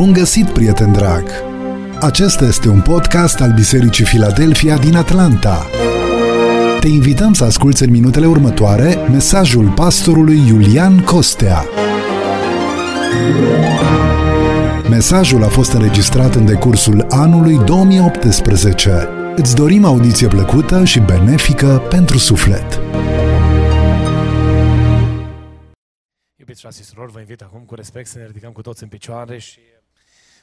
Bun 0.00 0.12
găsit, 0.12 0.50
prieten 0.50 0.92
drag! 0.92 1.24
Acesta 2.00 2.44
este 2.44 2.68
un 2.68 2.80
podcast 2.80 3.40
al 3.40 3.52
Bisericii 3.52 4.04
Filadelfia 4.04 4.76
din 4.76 4.96
Atlanta. 4.96 5.66
Te 6.80 6.88
invităm 6.88 7.32
să 7.32 7.44
asculți 7.44 7.82
în 7.82 7.90
minutele 7.90 8.26
următoare 8.26 8.94
mesajul 8.94 9.70
pastorului 9.70 10.46
Iulian 10.46 11.04
Costea. 11.04 11.64
Mesajul 14.88 15.44
a 15.44 15.48
fost 15.48 15.72
înregistrat 15.72 16.34
în 16.34 16.46
decursul 16.46 17.06
anului 17.10 17.58
2018. 17.64 19.08
Îți 19.36 19.54
dorim 19.54 19.84
audiție 19.84 20.28
plăcută 20.28 20.84
și 20.84 21.00
benefică 21.00 21.82
pentru 21.88 22.18
suflet. 22.18 22.80
Iubiți 26.36 26.60
frate 26.60 26.76
și 26.76 26.84
surori, 26.84 27.12
vă 27.12 27.18
invit 27.18 27.40
acum 27.40 27.60
cu 27.60 27.74
respect 27.74 28.08
să 28.08 28.18
ne 28.18 28.26
ridicăm 28.26 28.52
cu 28.52 28.62
toți 28.62 28.82
în 28.82 28.88
picioare 28.88 29.38
și 29.38 29.58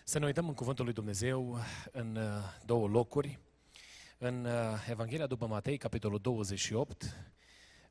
să 0.10 0.20
ne 0.20 0.26
uităm 0.26 0.48
în 0.48 0.54
Cuvântul 0.54 0.86
lui 0.86 0.94
Dumnezeu 0.94 1.60
în 1.92 2.16
uh, 2.16 2.24
două 2.66 2.88
locuri. 2.88 3.40
În 4.18 4.46
uh, 4.46 4.52
Evanghelia 4.90 5.28
după 5.28 5.48
Matei, 5.48 5.78
capitolul 5.78 6.20
28, 6.20 7.18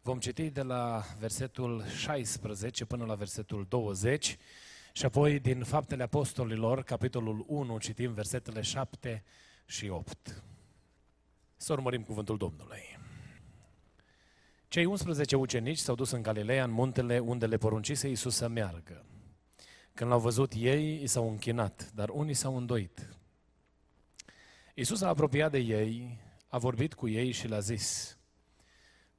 vom 0.02 0.18
citi 0.18 0.50
de 0.50 0.62
la 0.62 1.02
versetul 1.18 1.84
16 1.86 2.84
până 2.84 3.04
la 3.04 3.14
versetul 3.14 3.66
20 3.68 4.36
și 4.92 5.04
apoi 5.04 5.38
din 5.38 5.64
Faptele 5.64 6.02
Apostolilor, 6.02 6.82
capitolul 6.82 7.44
1, 7.46 7.78
citim 7.78 8.12
versetele 8.12 8.60
7 8.60 9.24
și 9.66 9.88
8. 9.88 10.42
Să 11.56 11.72
urmărim 11.72 12.02
Cuvântul 12.02 12.36
Domnului. 12.36 12.98
Cei 14.68 14.84
11 14.84 15.36
ucenici 15.36 15.78
s-au 15.78 15.94
dus 15.94 16.10
în 16.10 16.22
Galileea, 16.22 16.64
în 16.64 16.70
muntele 16.70 17.18
unde 17.18 17.46
le 17.46 17.56
poruncise 17.56 18.08
Iisus 18.08 18.34
să 18.34 18.48
meargă. 18.48 19.04
Când 19.96 20.10
l-au 20.10 20.20
văzut 20.20 20.52
ei, 20.56 21.02
i 21.02 21.06
s-au 21.06 21.28
închinat, 21.28 21.90
dar 21.94 22.08
unii 22.08 22.34
s-au 22.34 22.56
îndoit. 22.56 23.16
Iisus 24.74 25.00
a 25.00 25.08
apropiat 25.08 25.50
de 25.50 25.58
ei, 25.58 26.18
a 26.48 26.58
vorbit 26.58 26.94
cu 26.94 27.08
ei 27.08 27.30
și 27.30 27.48
le-a 27.48 27.58
zis, 27.58 28.18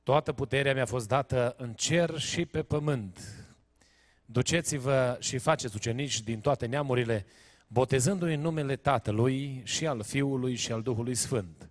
Toată 0.04 0.34
puterea 0.34 0.74
mi-a 0.74 0.86
fost 0.86 1.08
dată 1.08 1.56
în 1.58 1.74
cer 1.74 2.18
și 2.18 2.46
pe 2.46 2.64
pământ. 2.64 3.46
Duceți-vă 4.26 5.18
și 5.20 5.38
faceți 5.38 5.76
ucenici 5.76 6.22
din 6.22 6.40
toate 6.40 6.66
neamurile, 6.66 7.26
botezându-i 7.68 8.34
în 8.34 8.42
numele 8.42 8.76
Tatălui 8.76 9.62
și 9.64 9.88
al 9.88 10.04
Fiului 10.04 10.56
și 10.56 10.72
al 10.72 10.82
Duhului 10.82 11.16
Sfânt. 11.16 11.70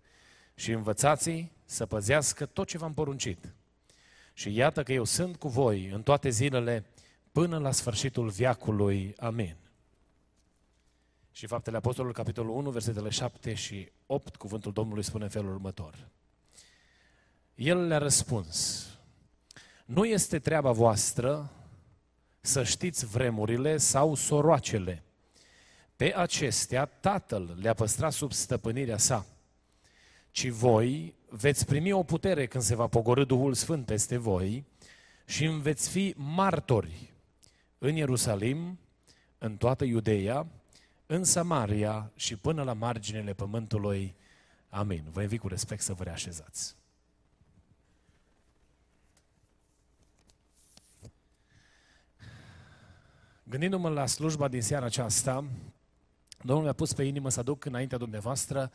Și 0.54 0.70
învățați 0.70 1.52
să 1.64 1.86
păzească 1.86 2.46
tot 2.46 2.66
ce 2.66 2.78
v-am 2.78 2.94
poruncit. 2.94 3.54
Și 4.32 4.54
iată 4.54 4.82
că 4.82 4.92
eu 4.92 5.04
sunt 5.04 5.36
cu 5.36 5.48
voi 5.48 5.90
în 5.92 6.02
toate 6.02 6.28
zilele 6.28 6.84
până 7.36 7.58
la 7.58 7.72
sfârșitul 7.72 8.28
viacului. 8.28 9.14
Amin. 9.18 9.56
Și 11.32 11.46
Faptele 11.46 11.76
Apostolului, 11.76 12.16
capitolul 12.16 12.56
1, 12.56 12.70
versetele 12.70 13.08
7 13.08 13.54
și 13.54 13.88
8, 14.06 14.36
cuvântul 14.36 14.72
Domnului 14.72 15.02
spune 15.02 15.24
în 15.24 15.30
felul 15.30 15.52
următor. 15.52 16.08
El 17.54 17.86
le-a 17.86 17.98
răspuns, 17.98 18.86
nu 19.84 20.04
este 20.04 20.38
treaba 20.38 20.72
voastră 20.72 21.50
să 22.40 22.62
știți 22.62 23.06
vremurile 23.06 23.76
sau 23.76 24.14
soroacele. 24.14 25.02
Pe 25.96 26.14
acestea 26.16 26.84
Tatăl 26.84 27.56
le-a 27.60 27.74
păstrat 27.74 28.12
sub 28.12 28.32
stăpânirea 28.32 28.98
sa. 28.98 29.26
Ci 30.30 30.48
voi 30.48 31.14
veți 31.28 31.66
primi 31.66 31.92
o 31.92 32.02
putere 32.02 32.46
când 32.46 32.64
se 32.64 32.74
va 32.74 32.86
pogorâ 32.86 33.24
Duhul 33.24 33.54
Sfânt 33.54 33.86
peste 33.86 34.16
voi 34.16 34.64
și 35.24 35.44
îmi 35.44 35.60
veți 35.60 35.88
fi 35.88 36.14
martori 36.16 37.14
în 37.78 37.94
Ierusalim, 37.94 38.78
în 39.38 39.56
toată 39.56 39.84
Iudeea, 39.84 40.46
în 41.06 41.24
Samaria 41.24 42.10
și 42.14 42.36
până 42.36 42.62
la 42.62 42.72
marginile 42.72 43.32
pământului. 43.32 44.14
Amin. 44.68 45.04
Vă 45.12 45.22
invit 45.22 45.40
cu 45.40 45.48
respect 45.48 45.82
să 45.82 45.92
vă 45.92 46.02
reașezați. 46.02 46.76
Gândindu-mă 53.42 53.88
la 53.88 54.06
slujba 54.06 54.48
din 54.48 54.62
seara 54.62 54.84
aceasta, 54.84 55.44
Domnul 56.42 56.64
mi-a 56.64 56.72
pus 56.72 56.92
pe 56.92 57.02
inimă 57.02 57.28
să 57.28 57.40
aduc 57.40 57.64
înaintea 57.64 57.98
dumneavoastră 57.98 58.72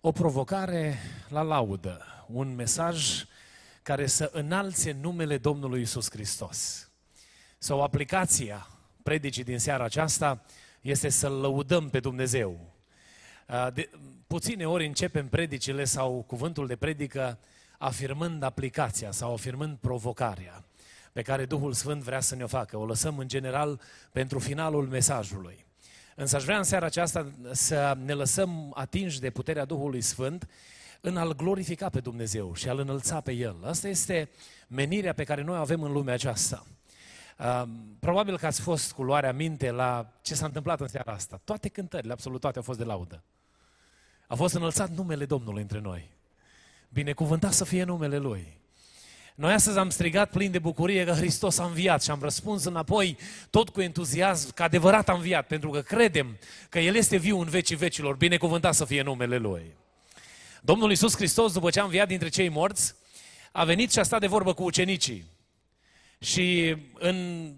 o 0.00 0.12
provocare 0.12 0.98
la 1.28 1.42
laudă, 1.42 2.04
un 2.28 2.54
mesaj 2.54 3.24
care 3.82 4.06
să 4.06 4.30
înalțe 4.32 4.92
numele 4.92 5.38
Domnului 5.38 5.80
Isus 5.80 6.10
Hristos. 6.10 6.85
Sau 7.66 7.82
aplicația 7.82 8.66
predicii 9.02 9.44
din 9.44 9.58
seara 9.58 9.84
aceasta 9.84 10.44
este 10.80 11.08
să 11.08 11.28
lăudăm 11.28 11.88
pe 11.88 12.00
Dumnezeu. 12.00 12.74
De, 13.74 13.90
puține 14.26 14.66
ori 14.66 14.86
începem 14.86 15.28
predicile 15.28 15.84
sau 15.84 16.24
cuvântul 16.26 16.66
de 16.66 16.76
predică 16.76 17.38
afirmând 17.78 18.42
aplicația 18.42 19.10
sau 19.10 19.32
afirmând 19.32 19.76
provocarea 19.76 20.64
pe 21.12 21.22
care 21.22 21.44
Duhul 21.44 21.72
Sfânt 21.72 22.02
vrea 22.02 22.20
să 22.20 22.34
ne-o 22.34 22.46
facă. 22.46 22.76
O 22.76 22.84
lăsăm 22.84 23.18
în 23.18 23.28
general 23.28 23.80
pentru 24.12 24.38
finalul 24.38 24.86
mesajului. 24.86 25.64
Însă 26.14 26.36
aș 26.36 26.44
vrea 26.44 26.56
în 26.56 26.64
seara 26.64 26.86
aceasta 26.86 27.32
să 27.52 27.96
ne 28.04 28.12
lăsăm 28.12 28.72
atinși 28.74 29.20
de 29.20 29.30
puterea 29.30 29.64
Duhului 29.64 30.00
Sfânt 30.00 30.48
în 31.00 31.16
a-L 31.16 31.34
glorifica 31.34 31.88
pe 31.88 32.00
Dumnezeu 32.00 32.54
și 32.54 32.68
a-L 32.68 32.78
înălța 32.78 33.20
pe 33.20 33.32
El. 33.32 33.56
Asta 33.64 33.88
este 33.88 34.30
menirea 34.68 35.12
pe 35.12 35.24
care 35.24 35.42
noi 35.42 35.56
o 35.56 35.60
avem 35.60 35.82
în 35.82 35.92
lumea 35.92 36.14
aceasta. 36.14 36.66
Probabil 37.98 38.38
că 38.38 38.46
ați 38.46 38.60
fost 38.60 38.92
cu 38.92 39.02
luarea 39.02 39.32
minte 39.32 39.70
la 39.70 40.12
ce 40.22 40.34
s-a 40.34 40.46
întâmplat 40.46 40.80
în 40.80 40.88
seara 40.88 41.12
asta. 41.12 41.40
Toate 41.44 41.68
cântările, 41.68 42.12
absolut 42.12 42.40
toate, 42.40 42.56
au 42.56 42.62
fost 42.62 42.78
de 42.78 42.84
laudă. 42.84 43.22
A 44.26 44.34
fost 44.34 44.54
înălțat 44.54 44.90
numele 44.90 45.24
Domnului 45.24 45.62
între 45.62 45.80
noi. 45.80 46.10
Binecuvântat 46.88 47.52
să 47.52 47.64
fie 47.64 47.84
numele 47.84 48.18
Lui. 48.18 48.58
Noi 49.34 49.52
astăzi 49.52 49.78
am 49.78 49.90
strigat 49.90 50.30
plin 50.30 50.50
de 50.50 50.58
bucurie 50.58 51.04
că 51.04 51.12
Hristos 51.12 51.58
a 51.58 51.64
înviat 51.64 52.02
și 52.02 52.10
am 52.10 52.20
răspuns 52.20 52.64
înapoi 52.64 53.18
tot 53.50 53.68
cu 53.68 53.80
entuziasm 53.80 54.54
că 54.54 54.62
adevărat 54.62 55.08
a 55.08 55.12
înviat, 55.12 55.46
pentru 55.46 55.70
că 55.70 55.80
credem 55.80 56.38
că 56.68 56.78
El 56.78 56.94
este 56.94 57.16
viu 57.16 57.40
în 57.40 57.48
vecii 57.48 57.76
vecilor, 57.76 58.16
binecuvântat 58.16 58.74
să 58.74 58.84
fie 58.84 59.02
numele 59.02 59.36
Lui. 59.36 59.76
Domnul 60.62 60.90
Iisus 60.90 61.16
Hristos, 61.16 61.52
după 61.52 61.70
ce 61.70 61.80
a 61.80 61.84
înviat 61.84 62.08
dintre 62.08 62.28
cei 62.28 62.48
morți, 62.48 62.94
a 63.52 63.64
venit 63.64 63.92
și 63.92 63.98
a 63.98 64.02
stat 64.02 64.20
de 64.20 64.26
vorbă 64.26 64.54
cu 64.54 64.62
ucenicii. 64.62 65.24
Și 66.26 66.76
în 66.92 67.50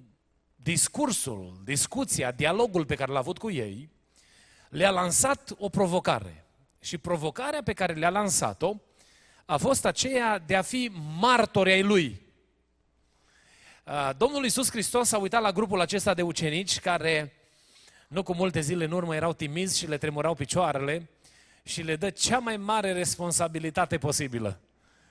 discursul, 0.54 1.60
discuția, 1.64 2.30
dialogul 2.30 2.84
pe 2.84 2.94
care 2.94 3.12
l-a 3.12 3.18
avut 3.18 3.38
cu 3.38 3.50
ei, 3.50 3.90
le-a 4.68 4.90
lansat 4.90 5.54
o 5.58 5.68
provocare. 5.68 6.46
Și 6.80 6.98
provocarea 6.98 7.62
pe 7.62 7.72
care 7.72 7.92
le-a 7.92 8.10
lansat-o 8.10 8.74
a 9.44 9.56
fost 9.56 9.84
aceea 9.84 10.38
de 10.38 10.56
a 10.56 10.62
fi 10.62 10.90
martori 11.20 11.72
ai 11.72 11.82
lui. 11.82 12.20
Domnul 14.16 14.42
Iisus 14.42 14.70
Hristos 14.70 15.12
a 15.12 15.18
uitat 15.18 15.42
la 15.42 15.52
grupul 15.52 15.80
acesta 15.80 16.14
de 16.14 16.22
ucenici 16.22 16.80
care 16.80 17.32
nu 18.08 18.22
cu 18.22 18.34
multe 18.34 18.60
zile 18.60 18.84
în 18.84 18.92
urmă 18.92 19.14
erau 19.14 19.32
timizi 19.32 19.78
și 19.78 19.86
le 19.86 19.98
tremurau 19.98 20.34
picioarele 20.34 21.10
și 21.62 21.82
le 21.82 21.96
dă 21.96 22.10
cea 22.10 22.38
mai 22.38 22.56
mare 22.56 22.92
responsabilitate 22.92 23.98
posibilă. 23.98 24.60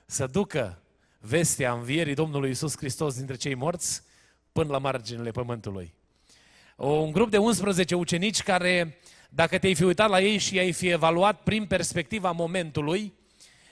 Să 0.05 0.27
ducă 0.27 0.81
vestea 1.27 1.71
învierii 1.71 2.13
Domnului 2.13 2.49
Iisus 2.49 2.77
Hristos 2.77 3.15
dintre 3.15 3.35
cei 3.35 3.55
morți 3.55 4.01
până 4.51 4.71
la 4.71 4.77
marginile 4.77 5.31
pământului. 5.31 5.93
Un 6.75 7.11
grup 7.11 7.29
de 7.29 7.37
11 7.37 7.95
ucenici 7.95 8.43
care, 8.43 8.97
dacă 9.29 9.57
te-ai 9.57 9.75
fi 9.75 9.83
uitat 9.83 10.09
la 10.09 10.21
ei 10.21 10.37
și 10.37 10.59
ai 10.59 10.71
fi 10.71 10.87
evaluat 10.87 11.41
prin 11.41 11.65
perspectiva 11.65 12.31
momentului, 12.31 13.13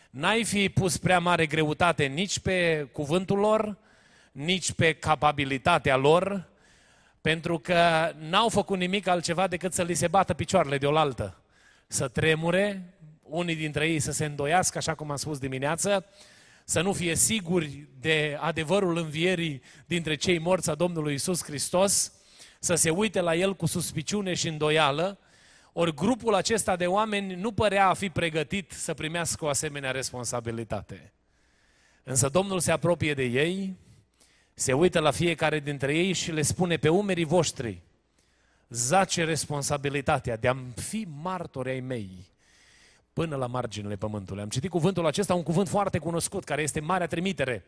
n-ai 0.09 0.43
fi 0.43 0.69
pus 0.69 0.97
prea 0.97 1.19
mare 1.19 1.45
greutate 1.45 2.05
nici 2.05 2.39
pe 2.39 2.87
cuvântul 2.91 3.37
lor, 3.37 3.77
nici 4.31 4.71
pe 4.71 4.93
capabilitatea 4.93 5.95
lor, 5.95 6.49
pentru 7.21 7.59
că 7.59 8.11
n-au 8.29 8.49
făcut 8.49 8.77
nimic 8.77 9.07
altceva 9.07 9.47
decât 9.47 9.73
să 9.73 9.83
li 9.83 9.93
se 9.93 10.07
bată 10.07 10.33
picioarele 10.33 10.77
de 10.77 10.85
oaltă, 10.85 11.41
să 11.87 12.07
tremure, 12.07 12.93
unii 13.21 13.55
dintre 13.55 13.87
ei 13.87 13.99
să 13.99 14.11
se 14.11 14.25
îndoiască, 14.25 14.77
așa 14.77 14.93
cum 14.93 15.11
am 15.11 15.17
spus 15.17 15.37
dimineață, 15.37 16.05
să 16.67 16.81
nu 16.81 16.93
fie 16.93 17.15
siguri 17.15 17.87
de 17.99 18.37
adevărul 18.39 18.97
învierii 18.97 19.61
dintre 19.85 20.15
cei 20.15 20.39
morți 20.39 20.69
a 20.69 20.75
Domnului 20.75 21.13
Isus 21.13 21.43
Hristos, 21.43 22.13
să 22.59 22.75
se 22.75 22.89
uite 22.89 23.21
la 23.21 23.35
el 23.35 23.55
cu 23.55 23.65
suspiciune 23.65 24.33
și 24.33 24.47
îndoială, 24.47 25.19
ori 25.73 25.93
grupul 25.93 26.33
acesta 26.33 26.75
de 26.75 26.87
oameni 26.87 27.35
nu 27.35 27.51
părea 27.51 27.87
a 27.87 27.93
fi 27.93 28.09
pregătit 28.09 28.71
să 28.71 28.93
primească 28.93 29.45
o 29.45 29.47
asemenea 29.47 29.91
responsabilitate. 29.91 31.13
Însă 32.03 32.29
Domnul 32.29 32.59
se 32.59 32.71
apropie 32.71 33.13
de 33.13 33.23
ei, 33.23 33.77
se 34.53 34.73
uită 34.73 34.99
la 34.99 35.11
fiecare 35.11 35.59
dintre 35.59 35.97
ei 35.97 36.13
și 36.13 36.31
le 36.31 36.41
spune 36.41 36.77
pe 36.77 36.89
umerii 36.89 37.23
voștri, 37.23 37.81
zace 38.69 39.23
responsabilitatea 39.23 40.37
de 40.37 40.47
a 40.47 40.55
fi 40.75 41.07
martori 41.21 41.69
ai 41.69 41.79
mei 41.79 42.33
până 43.15 43.35
la 43.35 43.47
marginile 43.47 43.95
pământului. 43.95 44.41
Am 44.41 44.49
citit 44.49 44.69
cuvântul 44.69 45.05
acesta, 45.05 45.33
un 45.33 45.43
cuvânt 45.43 45.67
foarte 45.67 45.97
cunoscut, 45.97 46.43
care 46.43 46.61
este 46.61 46.79
marea 46.79 47.07
trimitere. 47.07 47.65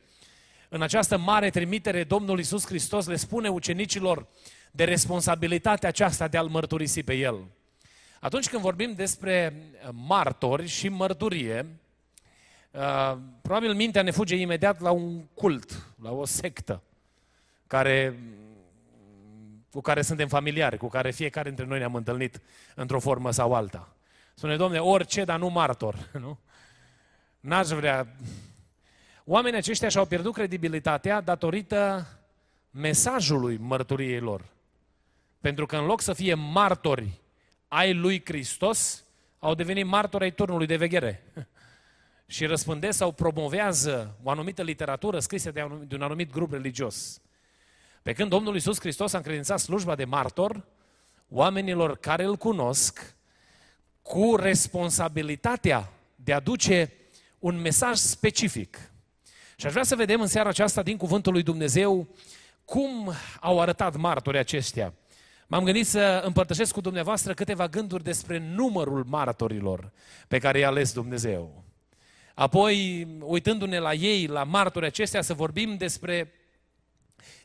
În 0.70 0.82
această 0.82 1.18
mare 1.18 1.50
trimitere, 1.50 2.04
Domnul 2.04 2.38
Iisus 2.38 2.66
Hristos 2.66 3.08
le 3.08 3.16
spune 3.16 3.50
ucenicilor, 3.50 4.28
de 4.72 4.84
responsabilitatea 4.84 5.90
aceasta 5.90 6.28
de 6.28 6.38
a-L 6.38 6.48
mărturisi 6.48 7.04
pe 7.04 7.14
El. 7.14 7.36
Atunci 8.20 8.50
când 8.50 8.62
vorbim 8.62 8.94
despre 8.94 9.54
martori 9.92 10.68
și 10.68 10.90
mărturie, 10.90 11.66
uh, 12.72 13.18
probabil 13.42 13.74
mintea 13.74 14.02
ne 14.02 14.12
fuge 14.12 14.36
imediat 14.36 14.82
la 14.82 14.92
un 14.92 15.26
cult, 15.34 15.88
la 16.02 16.12
o 16.12 16.26
sectă, 16.26 16.82
care, 17.68 18.20
cu 19.72 19.82
care 19.82 20.02
suntem 20.02 20.28
familiari, 20.28 20.78
cu 20.78 20.88
care 20.88 21.12
fiecare 21.12 21.48
dintre 21.48 21.66
noi 21.66 21.78
ne-am 21.78 21.96
întâlnit 21.96 22.42
într-o 22.76 23.00
formă 23.00 23.32
sau 23.32 23.54
alta. 23.54 23.97
Spune, 24.38 24.56
domne, 24.56 24.80
orice, 24.80 25.24
dar 25.24 25.40
nu 25.40 25.48
martor. 25.48 26.10
Nu? 26.22 26.38
N-aș 27.40 27.68
vrea... 27.68 28.08
Oamenii 29.26 29.58
aceștia 29.58 29.90
și-au 29.90 30.06
pierdut 30.06 30.34
credibilitatea 30.34 31.22
datorită 31.22 32.08
mesajului 32.72 33.58
mărturiei 33.58 34.20
lor. 34.20 34.46
Pentru 35.40 35.66
că 35.66 35.78
în 35.78 35.86
loc 35.86 36.02
să 36.02 36.14
fie 36.14 36.34
martori 36.34 37.22
ai 37.68 37.94
lui 37.94 38.22
Hristos, 38.26 39.04
au 39.40 39.56
devenit 39.56 39.86
martori 39.86 40.24
ai 40.24 40.32
turnului 40.32 40.68
de 40.68 40.78
veghere. 40.78 41.24
și 42.36 42.46
răspândesc 42.46 42.98
sau 42.98 43.12
promovează 43.12 44.18
o 44.24 44.30
anumită 44.30 44.62
literatură 44.62 45.20
scrisă 45.20 45.52
de 45.52 45.62
un, 45.64 45.88
de 45.88 45.96
un 45.96 46.02
anumit 46.02 46.32
grup 46.32 46.52
religios. 46.52 47.22
Pe 48.02 48.14
când 48.14 48.30
Domnul 48.30 48.54
Iisus 48.54 48.80
Hristos 48.80 49.14
a 49.14 49.18
încredințat 49.18 49.60
slujba 49.60 49.96
de 49.96 50.06
martor 50.06 50.66
oamenilor 51.30 51.98
care 51.98 52.24
îl 52.24 52.36
cunosc 52.36 53.17
cu 54.08 54.36
responsabilitatea 54.36 55.92
de 56.16 56.34
a 56.34 56.40
duce 56.40 56.94
un 57.40 57.62
mesaj 57.62 57.98
specific. 57.98 58.92
Și 59.56 59.66
aș 59.66 59.72
vrea 59.72 59.84
să 59.84 59.96
vedem 59.96 60.22
în 60.22 60.28
seara 60.28 60.50
aceasta 60.50 60.84
din 60.84 60.98
Cuvântul 60.98 61.34
lui 61.34 61.44
Dumnezeu 61.44 62.08
cum 62.66 63.14
au 63.40 63.62
arătat 63.62 63.96
martorii 63.96 64.40
aceștia. 64.40 64.94
M-am 65.48 65.64
gândit 65.64 65.88
să 65.88 66.22
împărtășesc 66.26 66.74
cu 66.74 66.82
dumneavoastră 66.82 67.34
câteva 67.34 67.68
gânduri 67.68 68.04
despre 68.04 68.38
numărul 68.38 69.04
martorilor 69.04 69.92
pe 70.28 70.38
care 70.38 70.60
i-a 70.60 70.68
ales 70.68 70.94
Dumnezeu. 70.94 71.64
Apoi, 72.34 73.08
uitându-ne 73.22 73.80
la 73.80 73.94
ei, 73.94 74.26
la 74.26 74.44
martorii 74.44 74.88
acestea, 74.88 75.22
să 75.22 75.34
vorbim 75.34 75.78
despre 75.78 76.32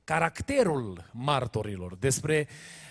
caracterul 0.05 1.11
martorilor, 1.13 1.97
despre 1.97 2.47
uh, 2.49 2.82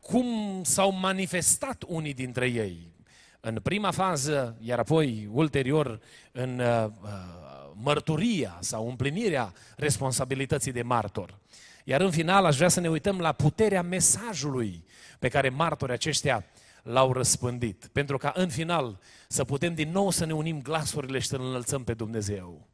cum 0.00 0.60
s-au 0.62 0.92
manifestat 0.92 1.84
unii 1.86 2.14
dintre 2.14 2.46
ei. 2.46 2.96
În 3.40 3.58
prima 3.62 3.90
fază, 3.90 4.56
iar 4.60 4.78
apoi, 4.78 5.28
ulterior, 5.32 6.00
în 6.32 6.58
uh, 6.58 6.84
uh 7.02 7.46
mărturia 7.82 8.58
sau 8.60 8.88
împlinirea 8.88 9.52
responsabilității 9.76 10.72
de 10.72 10.82
martor. 10.82 11.38
Iar 11.84 12.00
în 12.00 12.10
final 12.10 12.44
aș 12.44 12.56
vrea 12.56 12.68
să 12.68 12.80
ne 12.80 12.88
uităm 12.88 13.18
la 13.18 13.32
puterea 13.32 13.82
mesajului 13.82 14.84
pe 15.18 15.28
care 15.28 15.48
martorii 15.48 15.94
aceștia 15.94 16.44
l-au 16.82 17.12
răspândit. 17.12 17.88
Pentru 17.92 18.16
ca 18.16 18.32
în 18.34 18.48
final 18.48 18.98
să 19.28 19.44
putem 19.44 19.74
din 19.74 19.90
nou 19.90 20.10
să 20.10 20.24
ne 20.24 20.32
unim 20.32 20.62
glasurile 20.62 21.18
și 21.18 21.26
să 21.26 21.36
înălțăm 21.36 21.84
pe 21.84 21.94
Dumnezeu. 21.94 22.68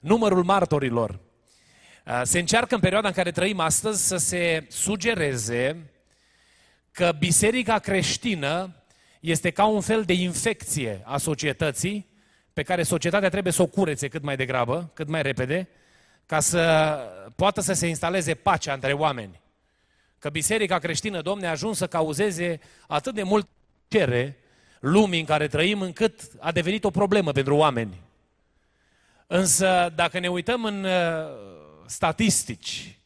Numărul 0.00 0.44
martorilor. 0.44 1.20
Se 2.22 2.38
încearcă 2.38 2.74
în 2.74 2.80
perioada 2.80 3.08
în 3.08 3.14
care 3.14 3.30
trăim 3.30 3.60
astăzi 3.60 4.06
să 4.06 4.16
se 4.16 4.66
sugereze 4.68 5.90
că 6.92 7.12
biserica 7.18 7.78
creștină 7.78 8.74
este 9.20 9.50
ca 9.50 9.64
un 9.64 9.80
fel 9.80 10.02
de 10.02 10.12
infecție 10.12 11.00
a 11.04 11.16
societății 11.16 12.06
pe 12.52 12.62
care 12.62 12.82
societatea 12.82 13.28
trebuie 13.28 13.52
să 13.52 13.62
o 13.62 13.66
curețe 13.66 14.08
cât 14.08 14.22
mai 14.22 14.36
degrabă, 14.36 14.90
cât 14.94 15.08
mai 15.08 15.22
repede, 15.22 15.68
ca 16.26 16.40
să 16.40 16.98
poată 17.36 17.60
să 17.60 17.72
se 17.72 17.86
instaleze 17.86 18.34
pacea 18.34 18.72
între 18.72 18.92
oameni. 18.92 19.40
Că 20.18 20.30
biserica 20.30 20.78
creștină, 20.78 21.20
Domne, 21.20 21.46
a 21.46 21.50
ajuns 21.50 21.76
să 21.76 21.86
cauzeze 21.86 22.60
atât 22.86 23.14
de 23.14 23.22
mult 23.22 23.48
cere 23.88 24.36
lumii 24.80 25.20
în 25.20 25.26
care 25.26 25.48
trăim, 25.48 25.80
încât 25.80 26.20
a 26.38 26.52
devenit 26.52 26.84
o 26.84 26.90
problemă 26.90 27.32
pentru 27.32 27.56
oameni. 27.56 28.00
Însă, 29.26 29.92
dacă 29.94 30.18
ne 30.18 30.28
uităm 30.28 30.64
în 30.64 30.84
uh, 30.84 31.54
statistici. 31.86 32.98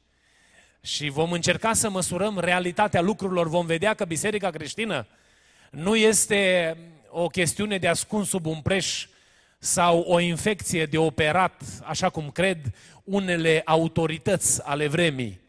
Și 0.82 1.08
vom 1.08 1.32
încerca 1.32 1.72
să 1.72 1.90
măsurăm 1.90 2.38
realitatea 2.38 3.00
lucrurilor, 3.00 3.48
vom 3.48 3.66
vedea 3.66 3.94
că 3.94 4.04
biserica 4.04 4.50
creștină 4.50 5.06
nu 5.70 5.96
este 5.96 6.76
o 7.08 7.26
chestiune 7.26 7.78
de 7.78 7.88
ascuns 7.88 8.28
sub 8.28 8.46
un 8.46 8.60
preș 8.60 9.06
sau 9.58 10.00
o 10.00 10.20
infecție 10.20 10.86
de 10.86 10.98
operat, 10.98 11.62
așa 11.84 12.08
cum 12.08 12.30
cred 12.30 12.58
unele 13.04 13.62
autorități 13.64 14.62
ale 14.62 14.86
vremii, 14.86 15.40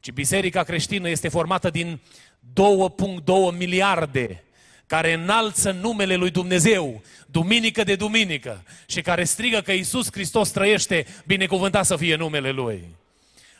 ci 0.00 0.10
biserica 0.10 0.62
creștină 0.62 1.08
este 1.08 1.28
formată 1.28 1.70
din 1.70 2.00
2.2 2.52 3.56
miliarde 3.56 4.42
care 4.92 5.12
înalță 5.12 5.70
numele 5.70 6.14
lui 6.14 6.30
Dumnezeu, 6.30 7.02
duminică 7.26 7.84
de 7.84 7.94
duminică, 7.94 8.62
și 8.86 9.00
care 9.00 9.24
strigă 9.24 9.60
că 9.60 9.72
Isus 9.72 10.12
Hristos 10.12 10.50
trăiește, 10.50 11.06
binecuvântat 11.26 11.84
să 11.84 11.96
fie 11.96 12.16
numele 12.16 12.50
Lui. 12.50 12.84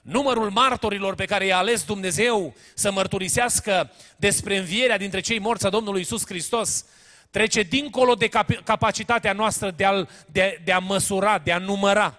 Numărul 0.03 0.51
martorilor 0.51 1.15
pe 1.15 1.25
care 1.25 1.47
i-a 1.47 1.57
ales 1.57 1.85
Dumnezeu 1.85 2.55
să 2.75 2.93
mărturisească 2.93 3.91
despre 4.17 4.57
învierea 4.57 4.99
dintre 4.99 5.21
cei 5.21 5.39
morți 5.39 5.67
a 5.67 5.71
Domnului 5.71 6.01
Isus 6.01 6.27
Hristos 6.27 6.85
trece 7.31 7.63
dincolo 7.63 8.15
de 8.15 8.29
capacitatea 8.65 9.33
noastră 9.33 9.71
de 9.71 9.85
a, 9.85 10.07
de, 10.27 10.61
de 10.65 10.73
a 10.73 10.79
măsura, 10.79 11.39
de 11.39 11.53
a 11.53 11.59
număra. 11.59 12.19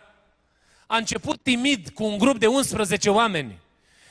A 0.88 0.98
început 0.98 1.42
timid 1.44 1.90
cu 1.90 2.04
un 2.04 2.18
grup 2.18 2.38
de 2.38 2.48
11 2.48 3.10
oameni, 3.10 3.60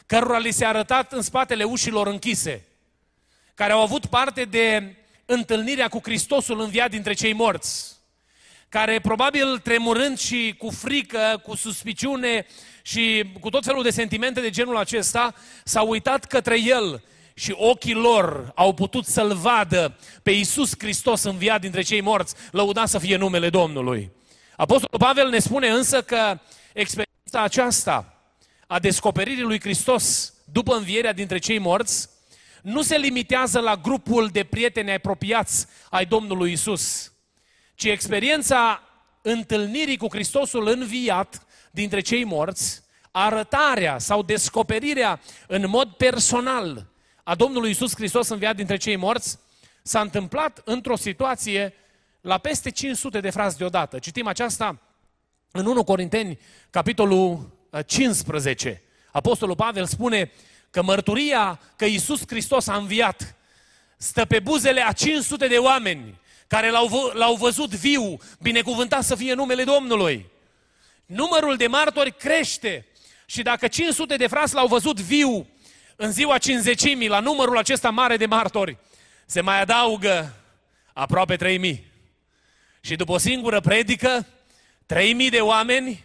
cărora 0.06 0.38
li 0.38 0.50
s-a 0.50 0.68
arătat 0.68 1.12
în 1.12 1.22
spatele 1.22 1.64
ușilor 1.64 2.06
închise, 2.06 2.64
care 3.54 3.72
au 3.72 3.82
avut 3.82 4.06
parte 4.06 4.44
de 4.44 4.96
întâlnirea 5.24 5.88
cu 5.88 6.00
Hristosul 6.02 6.60
înviat 6.60 6.90
dintre 6.90 7.12
cei 7.12 7.32
morți, 7.32 7.96
care 8.68 9.00
probabil 9.00 9.58
tremurând 9.58 10.18
și 10.18 10.54
cu 10.58 10.70
frică, 10.70 11.40
cu 11.42 11.56
suspiciune 11.56 12.46
și 12.82 13.32
cu 13.40 13.50
tot 13.50 13.64
felul 13.64 13.82
de 13.82 13.90
sentimente 13.90 14.40
de 14.40 14.50
genul 14.50 14.76
acesta, 14.76 15.34
s-au 15.64 15.88
uitat 15.88 16.24
către 16.24 16.60
el 16.60 17.02
și 17.34 17.54
ochii 17.56 17.94
lor 17.94 18.52
au 18.54 18.74
putut 18.74 19.06
să-L 19.06 19.34
vadă 19.34 19.98
pe 20.22 20.30
Iisus 20.30 20.72
Hristos 20.78 21.22
înviat 21.22 21.60
dintre 21.60 21.82
cei 21.82 22.00
morți, 22.00 22.34
lăudat 22.50 22.88
să 22.88 22.98
fie 22.98 23.16
numele 23.16 23.50
Domnului. 23.50 24.10
Apostolul 24.56 24.98
Pavel 24.98 25.28
ne 25.28 25.38
spune 25.38 25.68
însă 25.68 26.02
că 26.02 26.38
experiența 26.72 27.42
aceasta 27.42 28.22
a 28.66 28.78
descoperirii 28.78 29.42
lui 29.42 29.60
Hristos 29.60 30.34
după 30.44 30.76
învierea 30.76 31.12
dintre 31.12 31.38
cei 31.38 31.58
morți 31.58 32.08
nu 32.62 32.82
se 32.82 32.96
limitează 32.96 33.60
la 33.60 33.76
grupul 33.76 34.28
de 34.28 34.44
prieteni 34.44 34.92
apropiați 34.92 35.66
ai 35.90 36.06
Domnului 36.06 36.52
Isus, 36.52 37.12
ci 37.74 37.84
experiența 37.84 38.82
întâlnirii 39.22 39.96
cu 39.96 40.06
Hristosul 40.10 40.68
înviat 40.68 41.46
dintre 41.70 42.00
cei 42.00 42.24
morți, 42.24 42.82
arătarea 43.10 43.98
sau 43.98 44.22
descoperirea 44.22 45.20
în 45.46 45.68
mod 45.68 45.88
personal 45.88 46.86
a 47.22 47.34
Domnului 47.34 47.70
Isus 47.70 47.94
Hristos 47.94 48.28
înviat 48.28 48.56
dintre 48.56 48.76
cei 48.76 48.96
morți 48.96 49.38
s-a 49.82 50.00
întâmplat 50.00 50.62
într-o 50.64 50.96
situație 50.96 51.74
la 52.20 52.38
peste 52.38 52.70
500 52.70 53.20
de 53.20 53.30
frați 53.30 53.58
deodată. 53.58 53.98
Citim 53.98 54.26
aceasta 54.26 54.80
în 55.50 55.66
1 55.66 55.84
Corinteni, 55.84 56.38
capitolul 56.70 57.50
15. 57.86 58.68
Uh, 58.68 58.90
Apostolul 59.12 59.54
Pavel 59.54 59.86
spune 59.86 60.30
că 60.72 60.82
mărturia 60.82 61.60
că 61.76 61.84
Isus 61.84 62.20
Hristos 62.26 62.66
a 62.66 62.76
înviat 62.76 63.34
stă 63.96 64.24
pe 64.24 64.40
buzele 64.40 64.86
a 64.86 64.92
500 64.92 65.46
de 65.46 65.56
oameni 65.56 66.20
care 66.46 66.70
l-au, 66.70 66.86
v- 66.86 67.14
l-au 67.14 67.34
văzut 67.34 67.70
viu, 67.70 68.18
binecuvântat 68.40 69.04
să 69.04 69.14
fie 69.14 69.34
numele 69.34 69.64
Domnului. 69.64 70.26
Numărul 71.06 71.56
de 71.56 71.66
martori 71.66 72.16
crește 72.16 72.86
și 73.26 73.42
dacă 73.42 73.68
500 73.68 74.16
de 74.16 74.26
frați 74.26 74.54
l-au 74.54 74.66
văzut 74.66 75.00
viu, 75.00 75.46
în 75.96 76.12
ziua 76.12 76.38
cinzecimii, 76.38 77.08
la 77.08 77.20
numărul 77.20 77.58
acesta 77.58 77.90
mare 77.90 78.16
de 78.16 78.26
martori, 78.26 78.76
se 79.26 79.40
mai 79.40 79.60
adaugă 79.60 80.34
aproape 80.92 81.36
3000. 81.36 81.84
Și 82.80 82.96
după 82.96 83.12
o 83.12 83.18
singură 83.18 83.60
predică, 83.60 84.26
3000 84.86 85.30
de 85.30 85.40
oameni 85.40 86.04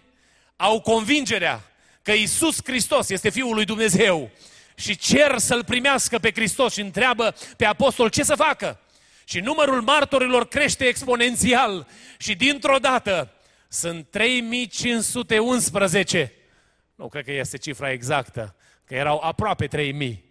au 0.56 0.82
convingerea 0.82 1.64
că 2.02 2.12
Isus 2.12 2.58
Hristos 2.64 3.10
este 3.10 3.30
Fiul 3.30 3.54
lui 3.54 3.66
Dumnezeu 3.66 4.32
și 4.78 4.98
cer 4.98 5.38
să-L 5.38 5.64
primească 5.64 6.18
pe 6.18 6.32
Hristos 6.32 6.74
și 6.74 6.82
întreabă 6.82 7.36
pe 7.58 7.66
apostol 7.66 8.10
ce 8.10 8.24
să 8.24 8.36
facă. 8.36 8.80
Și 9.24 9.40
numărul 9.40 9.82
martorilor 9.82 10.48
crește 10.48 10.86
exponențial 10.86 11.88
și 12.18 12.36
dintr-o 12.36 12.78
dată 12.78 13.32
sunt 13.68 14.08
3511. 14.10 16.34
Nu 16.96 17.08
cred 17.08 17.24
că 17.24 17.32
este 17.32 17.58
cifra 17.58 17.92
exactă, 17.92 18.56
că 18.84 18.96
erau 18.96 19.20
aproape 19.20 19.68
3000. 19.68 20.26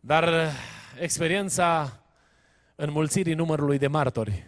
Dar 0.00 0.28
uh, 0.28 0.50
experiența 1.00 2.00
înmulțirii 2.74 3.34
numărului 3.34 3.78
de 3.78 3.86
martori 3.86 4.46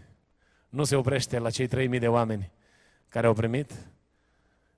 nu 0.69 0.85
se 0.85 0.97
oprește 0.97 1.39
la 1.39 1.51
cei 1.51 1.67
3000 1.67 1.99
de 1.99 2.09
oameni 2.09 2.51
care 3.09 3.27
au 3.27 3.33
primit 3.33 3.73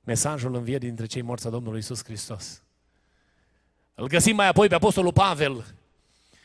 mesajul 0.04 0.54
învierii 0.54 0.86
dintre 0.86 1.06
cei 1.06 1.22
morți 1.22 1.46
a 1.46 1.50
Domnului 1.50 1.78
Isus 1.78 2.04
Hristos. 2.04 2.62
Îl 4.00 4.06
găsim 4.06 4.36
mai 4.36 4.48
apoi 4.48 4.68
pe 4.68 4.74
Apostolul 4.74 5.12
Pavel, 5.12 5.64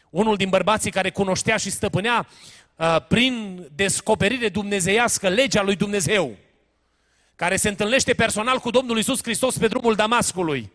unul 0.09 0.35
din 0.35 0.50
bărbații 0.50 0.91
care 0.91 1.09
cunoștea 1.09 1.57
și 1.57 1.69
stăpânea 1.69 2.27
uh, 2.75 2.97
prin 3.07 3.65
descoperire 3.75 4.50
dumnezeiască 4.50 5.29
legea 5.29 5.62
lui 5.62 5.75
Dumnezeu, 5.75 6.35
care 7.35 7.55
se 7.55 7.69
întâlnește 7.69 8.13
personal 8.13 8.59
cu 8.59 8.69
Domnul 8.69 8.97
Isus 8.97 9.24
Hristos 9.24 9.57
pe 9.57 9.67
drumul 9.67 9.95
Damascului 9.95 10.71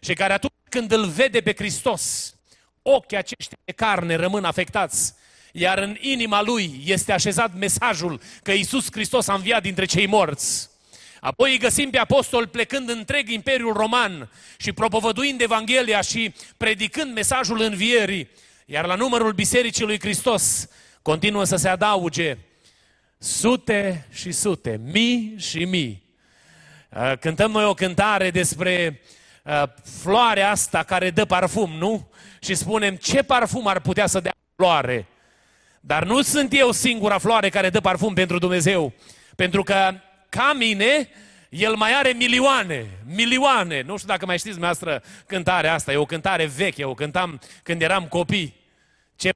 și 0.00 0.14
care 0.14 0.32
atunci 0.32 0.52
când 0.68 0.92
îl 0.92 1.06
vede 1.06 1.40
pe 1.40 1.54
Hristos, 1.56 2.34
ochii 2.82 3.16
aceștia 3.16 3.58
de 3.64 3.72
carne 3.72 4.14
rămân 4.14 4.44
afectați, 4.44 5.14
iar 5.52 5.78
în 5.78 5.96
inima 6.00 6.42
lui 6.42 6.82
este 6.86 7.12
așezat 7.12 7.54
mesajul 7.54 8.20
că 8.42 8.52
Isus 8.52 8.86
Hristos 8.90 9.28
a 9.28 9.34
înviat 9.34 9.62
dintre 9.62 9.84
cei 9.84 10.06
morți. 10.06 10.70
Apoi 11.24 11.50
îi 11.50 11.58
găsim 11.58 11.90
pe 11.90 11.98
apostol 11.98 12.46
plecând 12.46 12.88
întreg 12.88 13.28
Imperiul 13.28 13.72
Roman 13.72 14.30
și 14.56 14.72
propovăduind 14.72 15.40
Evanghelia 15.40 16.00
și 16.00 16.34
predicând 16.56 17.14
mesajul 17.14 17.60
învierii. 17.60 18.30
Iar 18.66 18.86
la 18.86 18.94
numărul 18.94 19.32
Bisericii 19.32 19.84
lui 19.84 20.00
Hristos 20.00 20.68
continuă 21.02 21.44
să 21.44 21.56
se 21.56 21.68
adauge 21.68 22.36
sute 23.18 24.06
și 24.12 24.32
sute, 24.32 24.80
mii 24.84 25.34
și 25.38 25.64
mii. 25.64 26.02
Uh, 26.88 27.12
cântăm 27.20 27.50
noi 27.50 27.64
o 27.64 27.74
cântare 27.74 28.30
despre 28.30 29.00
uh, 29.44 29.62
floarea 30.00 30.50
asta 30.50 30.82
care 30.82 31.10
dă 31.10 31.24
parfum, 31.24 31.70
nu? 31.70 32.10
Și 32.40 32.54
spunem 32.54 32.96
ce 32.96 33.22
parfum 33.22 33.66
ar 33.66 33.80
putea 33.80 34.06
să 34.06 34.20
dea 34.20 34.34
floare. 34.56 35.06
Dar 35.80 36.04
nu 36.04 36.22
sunt 36.22 36.52
eu 36.52 36.72
singura 36.72 37.18
floare 37.18 37.48
care 37.48 37.70
dă 37.70 37.80
parfum 37.80 38.14
pentru 38.14 38.38
Dumnezeu. 38.38 38.92
Pentru 39.36 39.62
că 39.62 39.94
ca 40.36 40.52
mine, 40.52 41.08
el 41.48 41.74
mai 41.74 41.92
are 41.94 42.10
milioane, 42.10 42.86
milioane. 43.14 43.82
Nu 43.86 43.96
știu 43.96 44.08
dacă 44.08 44.26
mai 44.26 44.38
știți 44.38 44.58
dumneavoastră 44.58 45.02
cântarea 45.26 45.74
asta, 45.74 45.92
e 45.92 45.96
o 45.96 46.04
cântare 46.04 46.46
veche, 46.46 46.84
o 46.84 46.94
cântam 46.94 47.40
când 47.62 47.82
eram 47.82 48.06
copii. 48.06 48.54
Ce 49.16 49.30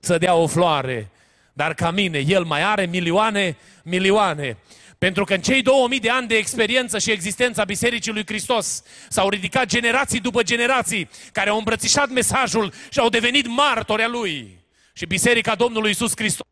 să 0.00 0.18
dea 0.18 0.34
o 0.34 0.46
floare, 0.46 1.10
dar 1.52 1.74
ca 1.74 1.90
mine, 1.90 2.18
el 2.18 2.44
mai 2.44 2.62
are 2.62 2.84
milioane, 2.86 3.56
milioane. 3.84 4.56
Pentru 4.98 5.24
că 5.24 5.34
în 5.34 5.40
cei 5.40 5.62
2000 5.62 6.00
de 6.00 6.10
ani 6.10 6.28
de 6.28 6.36
experiență 6.36 6.98
și 6.98 7.10
existența 7.10 7.64
Bisericii 7.64 8.12
lui 8.12 8.26
Hristos 8.26 8.82
s-au 9.08 9.28
ridicat 9.28 9.66
generații 9.66 10.20
după 10.20 10.42
generații 10.42 11.08
care 11.32 11.50
au 11.50 11.58
îmbrățișat 11.58 12.08
mesajul 12.08 12.72
și 12.90 12.98
au 12.98 13.08
devenit 13.08 13.46
martori 13.46 14.02
a 14.02 14.08
lui. 14.08 14.58
Și 14.92 15.06
Biserica 15.06 15.54
Domnului 15.54 15.90
Isus 15.90 16.12
Hristos 16.16 16.51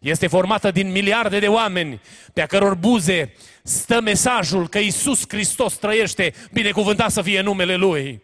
este 0.00 0.26
formată 0.26 0.70
din 0.70 0.90
miliarde 0.90 1.38
de 1.38 1.48
oameni 1.48 2.00
pe 2.32 2.40
a 2.40 2.46
căror 2.46 2.74
buze 2.74 3.34
stă 3.62 4.00
mesajul 4.00 4.68
că 4.68 4.78
Isus 4.78 5.22
Hristos 5.28 5.74
trăiește, 5.74 6.34
binecuvântat 6.52 7.10
să 7.10 7.22
fie 7.22 7.40
numele 7.40 7.76
Lui. 7.76 8.22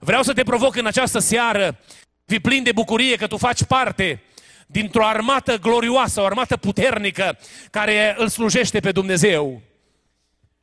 Vreau 0.00 0.22
să 0.22 0.32
te 0.32 0.42
provoc 0.42 0.76
în 0.76 0.86
această 0.86 1.18
seară, 1.18 1.78
fi 2.26 2.40
plin 2.40 2.62
de 2.62 2.72
bucurie 2.72 3.16
că 3.16 3.26
tu 3.26 3.36
faci 3.36 3.64
parte 3.64 4.22
dintr-o 4.66 5.06
armată 5.06 5.58
glorioasă, 5.58 6.20
o 6.20 6.24
armată 6.24 6.56
puternică 6.56 7.38
care 7.70 8.14
îl 8.18 8.28
slujește 8.28 8.80
pe 8.80 8.92
Dumnezeu. 8.92 9.62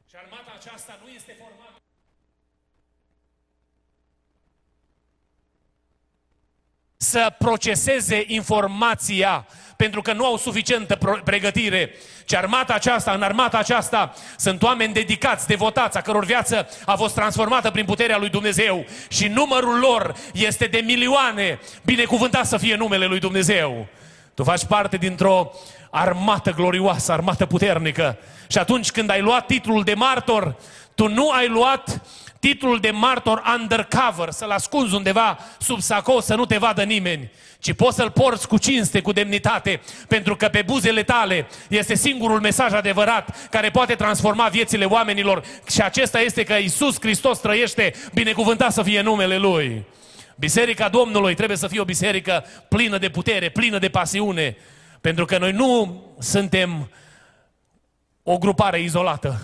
Și 0.09 0.15
armata 0.15 0.53
aceasta 0.59 0.99
nu 1.03 1.09
este 1.15 1.35
formată 1.39 1.81
să 7.03 7.33
proceseze 7.37 8.23
informația 8.27 9.45
pentru 9.75 10.01
că 10.01 10.13
nu 10.13 10.25
au 10.25 10.37
suficientă 10.37 10.97
pregătire, 11.23 11.91
ci 12.25 12.33
armata 12.33 12.73
aceasta, 12.73 13.11
în 13.11 13.21
armata 13.21 13.57
aceasta 13.57 14.13
sunt 14.37 14.63
oameni 14.63 14.93
dedicați, 14.93 15.47
devotați, 15.47 15.97
a 15.97 16.01
căror 16.01 16.25
viață 16.25 16.69
a 16.85 16.95
fost 16.95 17.15
transformată 17.15 17.71
prin 17.71 17.85
puterea 17.85 18.17
lui 18.17 18.29
Dumnezeu 18.29 18.85
și 19.07 19.27
numărul 19.27 19.79
lor 19.79 20.15
este 20.33 20.65
de 20.65 20.81
milioane. 20.85 21.59
Binecuvântat 21.83 22.45
să 22.45 22.57
fie 22.57 22.75
numele 22.75 23.05
lui 23.05 23.19
Dumnezeu. 23.19 23.87
Tu 24.33 24.43
faci 24.43 24.65
parte 24.65 24.97
dintr-o 24.97 25.51
armată 25.89 26.51
glorioasă, 26.51 27.11
armată 27.11 27.45
puternică. 27.45 28.17
Și 28.47 28.57
atunci 28.57 28.91
când 28.91 29.09
ai 29.09 29.21
luat 29.21 29.45
titlul 29.45 29.83
de 29.83 29.93
martor, 29.93 30.55
tu 30.95 31.07
nu 31.07 31.29
ai 31.29 31.47
luat 31.47 32.01
titlul 32.49 32.79
de 32.79 32.91
martor 32.91 33.43
undercover, 33.59 34.29
să-l 34.29 34.49
ascunzi 34.49 34.95
undeva 34.95 35.37
sub 35.59 35.79
sacou 35.79 36.19
să 36.19 36.35
nu 36.35 36.45
te 36.45 36.57
vadă 36.57 36.83
nimeni, 36.83 37.31
ci 37.59 37.73
poți 37.73 37.95
să-l 37.95 38.11
porți 38.11 38.47
cu 38.47 38.57
cinste, 38.57 39.01
cu 39.01 39.11
demnitate, 39.11 39.81
pentru 40.07 40.35
că 40.35 40.47
pe 40.47 40.61
buzele 40.61 41.03
tale 41.03 41.47
este 41.67 41.95
singurul 41.95 42.39
mesaj 42.39 42.73
adevărat 42.73 43.49
care 43.49 43.69
poate 43.69 43.95
transforma 43.95 44.47
viețile 44.47 44.85
oamenilor 44.85 45.43
și 45.69 45.81
acesta 45.81 46.19
este 46.19 46.43
că 46.43 46.53
Isus 46.53 46.99
Hristos 46.99 47.39
trăiește, 47.39 47.93
binecuvântat 48.13 48.71
să 48.71 48.83
fie 48.83 49.01
numele 49.01 49.37
Lui. 49.37 49.85
Biserica 50.35 50.89
Domnului 50.89 51.35
trebuie 51.35 51.57
să 51.57 51.67
fie 51.67 51.79
o 51.79 51.85
biserică 51.85 52.45
plină 52.69 52.97
de 52.97 53.09
putere, 53.09 53.49
plină 53.49 53.77
de 53.77 53.89
pasiune, 53.89 54.57
pentru 55.01 55.25
că 55.25 55.37
noi 55.37 55.51
nu 55.51 56.01
suntem 56.19 56.91
o 58.23 58.37
grupare 58.37 58.81
izolată 58.81 59.41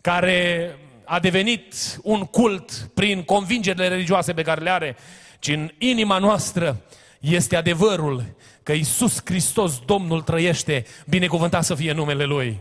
care 0.00 0.74
a 1.12 1.18
devenit 1.18 1.74
un 2.02 2.24
cult 2.24 2.90
prin 2.94 3.22
convingerile 3.22 3.88
religioase 3.88 4.32
pe 4.32 4.42
care 4.42 4.60
le 4.60 4.70
are, 4.70 4.96
ci 5.38 5.48
în 5.48 5.70
inima 5.78 6.18
noastră 6.18 6.80
este 7.20 7.56
adevărul 7.56 8.24
că 8.62 8.72
Isus 8.72 9.20
Hristos, 9.24 9.78
Domnul, 9.86 10.22
trăiește, 10.22 10.86
binecuvântat 11.08 11.64
să 11.64 11.74
fie 11.74 11.92
numele 11.92 12.24
Lui. 12.24 12.60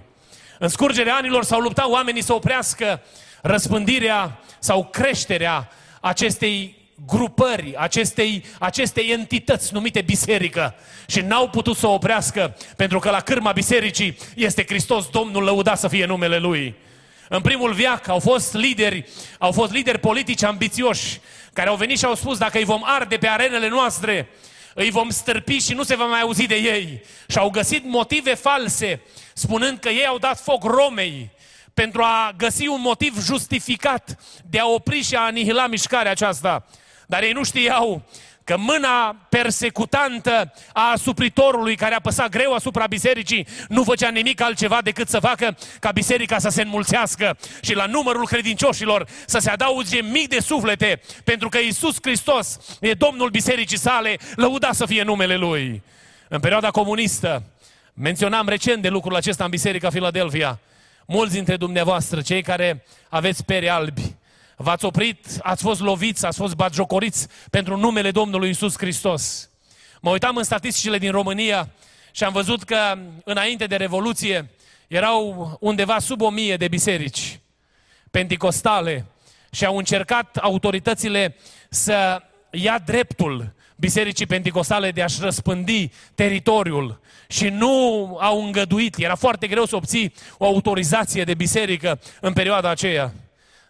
În 0.59 0.67
scurgerea 0.67 1.15
anilor 1.15 1.43
s-au 1.43 1.59
luptat 1.59 1.85
oamenii 1.89 2.23
să 2.23 2.33
oprească 2.33 3.01
răspândirea 3.41 4.39
sau 4.59 4.85
creșterea 4.85 5.69
acestei 6.01 6.77
grupări, 7.05 7.75
acestei, 7.77 8.45
acestei 8.59 9.11
entități 9.11 9.73
numite 9.73 10.01
biserică 10.01 10.75
și 11.07 11.21
n-au 11.21 11.49
putut 11.49 11.77
să 11.77 11.87
o 11.87 11.93
oprească 11.93 12.57
pentru 12.75 12.99
că 12.99 13.09
la 13.09 13.19
cârma 13.19 13.51
bisericii 13.51 14.17
este 14.35 14.65
Hristos 14.67 15.07
Domnul 15.09 15.43
lăudat 15.43 15.79
să 15.79 15.87
fie 15.87 16.05
numele 16.05 16.37
Lui. 16.37 16.75
În 17.29 17.41
primul 17.41 17.73
viac 17.73 18.07
au 18.07 18.19
fost 18.19 18.53
lideri, 18.53 19.09
au 19.39 19.51
fost 19.51 19.71
lideri 19.71 19.99
politici 19.99 20.43
ambițioși 20.43 21.19
care 21.53 21.69
au 21.69 21.75
venit 21.75 21.97
și 21.97 22.05
au 22.05 22.15
spus 22.15 22.37
dacă 22.37 22.57
îi 22.57 22.63
vom 22.63 22.81
arde 22.85 23.17
pe 23.17 23.27
arenele 23.27 23.67
noastre, 23.67 24.29
îi 24.73 24.89
vom 24.89 25.09
stârpi 25.09 25.57
și 25.57 25.73
nu 25.73 25.83
se 25.83 25.95
va 25.95 26.05
mai 26.05 26.21
auzi 26.21 26.47
de 26.47 26.55
ei. 26.55 27.01
Și 27.27 27.37
au 27.37 27.49
găsit 27.49 27.83
motive 27.85 28.33
false, 28.33 29.01
spunând 29.33 29.79
că 29.79 29.89
ei 29.89 30.05
au 30.05 30.17
dat 30.17 30.39
foc 30.39 30.63
Romei 30.63 31.31
pentru 31.73 32.01
a 32.01 32.33
găsi 32.37 32.67
un 32.67 32.81
motiv 32.81 33.25
justificat 33.25 34.19
de 34.49 34.59
a 34.59 34.67
opri 34.67 35.01
și 35.01 35.15
a 35.15 35.21
anihila 35.21 35.67
mișcarea 35.67 36.11
aceasta. 36.11 36.65
Dar 37.07 37.23
ei 37.23 37.31
nu 37.31 37.43
știau 37.43 38.03
că 38.49 38.57
mâna 38.57 39.15
persecutantă 39.29 40.53
a 40.73 40.91
asupritorului 40.91 41.75
care 41.75 41.95
a 41.95 41.99
păsat 41.99 42.29
greu 42.29 42.53
asupra 42.53 42.87
bisericii 42.87 43.47
nu 43.67 43.83
făcea 43.83 44.09
nimic 44.09 44.41
altceva 44.41 44.79
decât 44.83 45.09
să 45.09 45.19
facă 45.19 45.57
ca 45.79 45.91
biserica 45.91 46.39
să 46.39 46.49
se 46.49 46.61
înmulțească 46.61 47.37
și 47.61 47.75
la 47.75 47.85
numărul 47.85 48.27
credincioșilor 48.27 49.07
să 49.25 49.39
se 49.39 49.49
adauge 49.49 50.01
mii 50.01 50.27
de 50.27 50.39
suflete, 50.39 51.01
pentru 51.23 51.49
că 51.49 51.57
Isus 51.57 51.95
Hristos 52.01 52.77
e 52.79 52.93
Domnul 52.93 53.29
bisericii 53.29 53.77
sale, 53.77 54.17
lăuda 54.35 54.71
să 54.71 54.85
fie 54.85 55.03
numele 55.03 55.35
Lui. 55.35 55.83
În 56.27 56.39
perioada 56.39 56.69
comunistă, 56.69 57.43
menționam 57.93 58.47
recent 58.47 58.81
de 58.81 58.89
lucrul 58.89 59.15
acesta 59.15 59.43
în 59.43 59.49
Biserica 59.49 59.89
Filadelfia, 59.89 60.59
mulți 61.05 61.33
dintre 61.33 61.57
dumneavoastră, 61.57 62.21
cei 62.21 62.41
care 62.41 62.85
aveți 63.09 63.45
pere 63.45 63.69
albi, 63.69 64.15
v-ați 64.61 64.85
oprit, 64.85 65.25
ați 65.41 65.63
fost 65.63 65.81
loviți, 65.81 66.25
ați 66.25 66.37
fost 66.37 66.55
batjocoriți 66.55 67.27
pentru 67.49 67.77
numele 67.77 68.11
Domnului 68.11 68.49
Isus 68.49 68.77
Hristos. 68.77 69.49
Mă 70.01 70.09
uitam 70.09 70.35
în 70.35 70.43
statisticile 70.43 70.97
din 70.97 71.11
România 71.11 71.69
și 72.11 72.23
am 72.23 72.33
văzut 72.33 72.63
că 72.63 72.97
înainte 73.23 73.65
de 73.65 73.75
Revoluție 73.75 74.49
erau 74.87 75.57
undeva 75.59 75.99
sub 75.99 76.21
o 76.21 76.29
mie 76.29 76.57
de 76.57 76.67
biserici 76.67 77.39
penticostale 78.11 79.05
și 79.51 79.65
au 79.65 79.77
încercat 79.77 80.37
autoritățile 80.37 81.35
să 81.69 82.21
ia 82.51 82.79
dreptul 82.85 83.53
bisericii 83.75 84.25
penticostale 84.25 84.91
de 84.91 85.01
a-și 85.01 85.21
răspândi 85.21 85.91
teritoriul 86.15 86.99
și 87.27 87.49
nu 87.49 88.17
au 88.21 88.45
îngăduit. 88.45 88.97
Era 88.97 89.15
foarte 89.15 89.47
greu 89.47 89.65
să 89.65 89.75
obții 89.75 90.13
o 90.37 90.45
autorizație 90.45 91.23
de 91.23 91.33
biserică 91.33 91.99
în 92.21 92.33
perioada 92.33 92.69
aceea. 92.69 93.13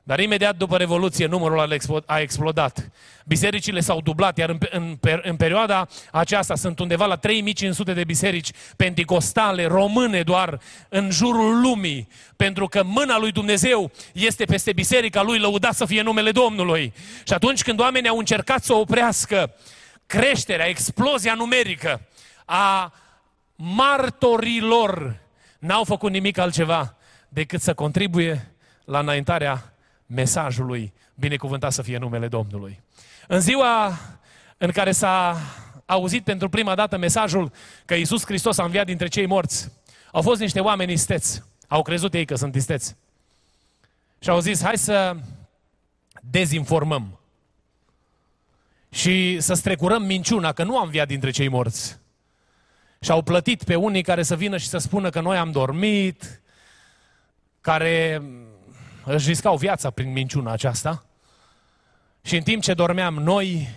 Dar 0.09 0.19
imediat 0.19 0.55
după 0.57 0.77
Revoluție 0.77 1.25
numărul 1.25 1.79
a 2.05 2.19
explodat. 2.19 2.89
Bisericile 3.25 3.79
s-au 3.79 4.01
dublat, 4.01 4.37
iar 4.37 4.49
în, 4.49 4.57
în, 4.69 4.97
în 5.21 5.35
perioada 5.35 5.87
aceasta 6.11 6.55
sunt 6.55 6.79
undeva 6.79 7.05
la 7.05 7.15
3500 7.15 7.93
de 7.93 8.03
biserici 8.03 8.51
penticostale, 8.75 9.65
române 9.65 10.21
doar, 10.21 10.59
în 10.89 11.09
jurul 11.11 11.61
lumii. 11.61 12.07
Pentru 12.35 12.67
că 12.67 12.83
mâna 12.83 13.17
lui 13.17 13.31
Dumnezeu 13.31 13.91
este 14.13 14.45
peste 14.45 14.73
biserica 14.73 15.21
lui, 15.21 15.39
lăudat 15.39 15.73
să 15.73 15.85
fie 15.85 16.01
numele 16.01 16.31
Domnului. 16.31 16.93
Și 17.23 17.33
atunci 17.33 17.61
când 17.61 17.79
oamenii 17.79 18.09
au 18.09 18.17
încercat 18.17 18.63
să 18.63 18.73
oprească 18.73 19.53
creșterea, 20.05 20.67
explozia 20.67 21.33
numerică 21.33 22.01
a 22.45 22.93
martorilor, 23.55 25.19
n-au 25.59 25.83
făcut 25.83 26.11
nimic 26.11 26.37
altceva 26.37 26.95
decât 27.27 27.61
să 27.61 27.73
contribuie 27.73 28.51
la 28.85 28.99
înaintarea 28.99 29.73
mesajului 30.09 30.93
Binecuvântat 31.15 31.71
să 31.71 31.81
fie 31.81 31.97
numele 31.97 32.27
Domnului. 32.27 32.81
În 33.27 33.39
ziua 33.39 33.99
în 34.57 34.71
care 34.71 34.91
s-a 34.91 35.37
auzit 35.85 36.23
pentru 36.23 36.49
prima 36.49 36.75
dată 36.75 36.97
mesajul 36.97 37.51
că 37.85 37.93
Iisus 37.93 38.25
Hristos 38.25 38.57
a 38.57 38.63
înviat 38.63 38.85
dintre 38.85 39.07
cei 39.07 39.25
morți, 39.25 39.71
au 40.11 40.21
fost 40.21 40.39
niște 40.39 40.59
oameni 40.59 40.91
isteți. 40.91 41.43
Au 41.67 41.81
crezut 41.81 42.13
ei 42.13 42.25
că 42.25 42.35
sunt 42.35 42.55
isteți. 42.55 42.95
Și 44.19 44.29
au 44.29 44.39
zis, 44.39 44.63
hai 44.63 44.77
să 44.77 45.15
dezinformăm 46.21 47.19
și 48.89 49.39
să 49.39 49.53
strecurăm 49.53 50.03
minciuna 50.03 50.51
că 50.51 50.63
nu 50.63 50.77
am 50.77 50.83
înviat 50.83 51.07
dintre 51.07 51.29
cei 51.29 51.47
morți. 51.47 51.99
Și 52.99 53.11
au 53.11 53.21
plătit 53.21 53.63
pe 53.63 53.75
unii 53.75 54.01
care 54.01 54.23
să 54.23 54.35
vină 54.35 54.57
și 54.57 54.67
să 54.67 54.77
spună 54.77 55.09
că 55.09 55.21
noi 55.21 55.37
am 55.37 55.51
dormit, 55.51 56.41
care 57.61 58.21
își 59.06 59.27
riscau 59.27 59.58
viața 59.58 59.89
prin 59.89 60.12
minciuna 60.12 60.51
aceasta. 60.51 61.06
Și 62.22 62.36
în 62.36 62.44
timp 62.44 62.63
ce 62.63 62.74
dormeam 62.74 63.13
noi, 63.13 63.70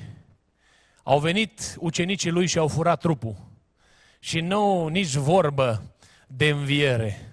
au 1.03 1.19
venit 1.19 1.77
ucenicii 1.79 2.31
lui 2.31 2.47
și 2.47 2.59
au 2.59 2.69
furat 2.69 3.01
trupul. 3.01 3.37
Și 4.19 4.41
nu 4.41 4.87
nici 4.87 5.15
vorbă 5.15 5.83
de 6.27 6.49
înviere. 6.49 7.33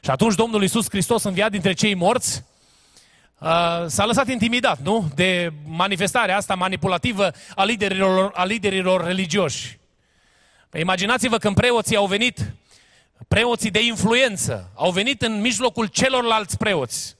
Și 0.00 0.10
atunci 0.10 0.34
Domnul 0.34 0.62
Iisus 0.62 0.88
Hristos 0.88 1.22
înviat 1.22 1.50
dintre 1.50 1.72
cei 1.72 1.94
morți, 1.94 2.44
uh, 3.38 3.84
s-a 3.86 4.04
lăsat 4.06 4.28
intimidat, 4.28 4.78
nu? 4.78 5.10
De 5.14 5.52
manifestarea 5.64 6.36
asta 6.36 6.54
manipulativă 6.54 7.30
a 7.54 7.64
liderilor, 7.64 8.30
a 8.34 8.44
liderilor 8.44 9.04
religioși. 9.04 9.78
Păi 10.70 10.80
imaginați-vă 10.80 11.38
când 11.38 11.54
preoții 11.54 11.96
au 11.96 12.06
venit, 12.06 12.52
preoții 13.28 13.70
de 13.70 13.84
influență, 13.84 14.70
au 14.74 14.90
venit 14.90 15.22
în 15.22 15.40
mijlocul 15.40 15.86
celorlalți 15.86 16.56
preoți. 16.56 17.16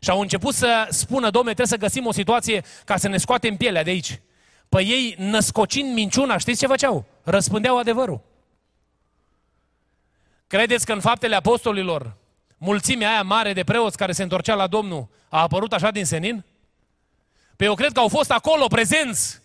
Și 0.00 0.10
au 0.10 0.20
început 0.20 0.54
să 0.54 0.86
spună, 0.90 1.30
domne, 1.30 1.54
trebuie 1.54 1.78
să 1.78 1.86
găsim 1.86 2.06
o 2.06 2.12
situație 2.12 2.64
ca 2.84 2.96
să 2.96 3.08
ne 3.08 3.16
scoatem 3.16 3.56
pielea 3.56 3.82
de 3.82 3.90
aici. 3.90 4.20
Păi 4.68 4.84
ei, 4.84 5.14
născocind 5.18 5.92
minciuna, 5.92 6.36
știți 6.36 6.58
ce 6.58 6.66
făceau? 6.66 7.04
Răspândeau 7.22 7.78
adevărul. 7.78 8.20
Credeți 10.46 10.86
că 10.86 10.92
în 10.92 11.00
faptele 11.00 11.36
apostolilor, 11.36 12.16
mulțimea 12.58 13.10
aia 13.10 13.22
mare 13.22 13.52
de 13.52 13.64
preoți 13.64 13.96
care 13.96 14.12
se 14.12 14.22
întorcea 14.22 14.54
la 14.54 14.66
Domnul 14.66 15.08
a 15.28 15.40
apărut 15.40 15.72
așa 15.72 15.90
din 15.90 16.04
senin? 16.04 16.44
Păi 17.56 17.66
eu 17.66 17.74
cred 17.74 17.92
că 17.92 18.00
au 18.00 18.08
fost 18.08 18.30
acolo 18.30 18.66
prezenți 18.66 19.40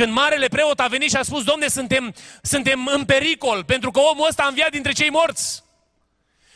când 0.00 0.12
marele 0.12 0.48
preot 0.48 0.80
a 0.80 0.86
venit 0.86 1.10
și 1.10 1.16
a 1.16 1.22
spus, 1.22 1.44
Domne, 1.44 1.68
suntem, 1.68 2.14
suntem 2.42 2.86
în 2.86 3.04
pericol, 3.04 3.64
pentru 3.64 3.90
că 3.90 4.00
omul 4.00 4.26
ăsta 4.28 4.42
a 4.42 4.46
înviat 4.46 4.70
dintre 4.70 4.92
cei 4.92 5.10
morți. 5.10 5.62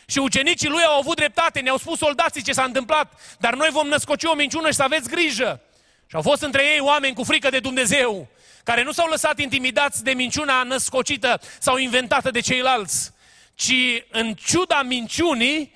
Și 0.07 0.17
ucenicii 0.17 0.69
lui 0.69 0.83
au 0.83 0.99
avut 0.99 1.15
dreptate, 1.15 1.59
ne-au 1.59 1.77
spus 1.77 1.97
soldații 1.97 2.43
ce 2.43 2.53
s-a 2.53 2.63
întâmplat, 2.63 3.37
dar 3.39 3.55
noi 3.55 3.69
vom 3.71 3.87
născoci 3.87 4.23
o 4.23 4.35
minciună 4.35 4.67
și 4.67 4.75
să 4.75 4.83
aveți 4.83 5.09
grijă. 5.09 5.61
Și 6.07 6.15
au 6.15 6.21
fost 6.21 6.41
între 6.41 6.63
ei 6.63 6.79
oameni 6.79 7.15
cu 7.15 7.23
frică 7.23 7.49
de 7.49 7.59
Dumnezeu, 7.59 8.27
care 8.63 8.83
nu 8.83 8.91
s-au 8.91 9.07
lăsat 9.09 9.39
intimidați 9.39 10.03
de 10.03 10.11
minciuna 10.11 10.63
născocită 10.63 11.41
sau 11.59 11.77
inventată 11.77 12.31
de 12.31 12.39
ceilalți, 12.39 13.11
ci 13.55 14.03
în 14.11 14.33
ciuda 14.33 14.81
minciunii, 14.81 15.73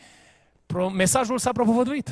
mesajul 0.94 1.40
s-a 1.40 1.52
propovăduit. 1.52 2.10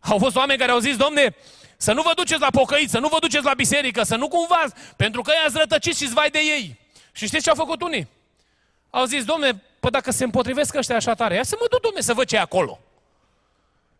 Au 0.00 0.18
fost 0.18 0.36
oameni 0.36 0.58
care 0.58 0.70
au 0.70 0.78
zis, 0.78 0.96
domne, 0.96 1.34
să 1.76 1.92
nu 1.92 2.02
vă 2.02 2.12
duceți 2.16 2.40
la 2.40 2.50
pocăiți, 2.50 2.90
să 2.90 2.98
nu 2.98 3.08
vă 3.08 3.16
duceți 3.20 3.44
la 3.44 3.54
biserică, 3.54 4.02
să 4.02 4.16
nu 4.16 4.28
cumva, 4.28 4.64
pentru 4.96 5.22
că 5.22 5.32
i-ați 5.42 5.58
rătăcit 5.58 5.96
și 5.96 6.08
vai 6.08 6.30
de 6.30 6.38
ei. 6.38 6.78
Și 7.12 7.26
știți 7.26 7.42
ce 7.42 7.50
au 7.50 7.56
făcut 7.56 7.82
unii? 7.82 8.08
Au 8.90 9.04
zis, 9.04 9.24
domne, 9.24 9.62
păi 9.80 9.90
dacă 9.90 10.10
se 10.10 10.24
împotrivesc 10.24 10.74
ăștia 10.74 10.96
așa 10.96 11.14
tare, 11.14 11.34
ia 11.34 11.42
să 11.42 11.56
mă 11.60 11.66
duc, 11.70 11.80
domne, 11.80 12.00
să 12.00 12.14
văd 12.14 12.26
ce 12.26 12.36
e 12.36 12.40
acolo. 12.40 12.80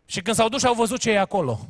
Și 0.05 0.21
când 0.21 0.35
s-au 0.35 0.49
dus 0.49 0.59
și 0.59 0.65
au 0.65 0.73
văzut 0.73 0.99
ce 0.99 1.11
e 1.11 1.19
acolo, 1.19 1.67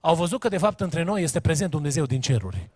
au 0.00 0.14
văzut 0.14 0.40
că 0.40 0.48
de 0.48 0.58
fapt 0.58 0.80
între 0.80 1.02
noi 1.02 1.22
este 1.22 1.40
prezent 1.40 1.70
Dumnezeu 1.70 2.06
din 2.06 2.20
ceruri. 2.20 2.68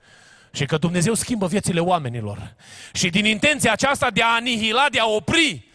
Și 0.53 0.67
că 0.67 0.77
Dumnezeu 0.77 1.15
schimbă 1.15 1.47
viețile 1.47 1.81
oamenilor. 1.81 2.55
Și 2.93 3.11
din 3.11 3.25
intenția 3.25 3.73
aceasta 3.73 4.11
de 4.11 4.23
a 4.23 4.35
anihila, 4.35 4.87
de 4.91 4.99
a 4.99 5.07
opri 5.07 5.69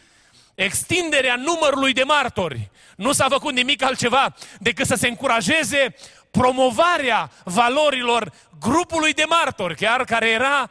extinderea 0.56 1.36
numărului 1.36 1.94
de 1.94 2.04
martori, 2.04 2.70
nu 2.96 3.12
s-a 3.12 3.28
făcut 3.30 3.54
nimic 3.54 3.84
altceva 3.84 4.36
decât 4.60 4.86
să 4.86 4.96
se 4.96 5.08
încurajeze 5.08 5.96
promovarea 6.32 7.32
valorilor 7.44 8.32
grupului 8.60 9.14
de 9.14 9.24
martori, 9.28 9.76
chiar 9.76 10.04
care 10.04 10.30
era 10.30 10.70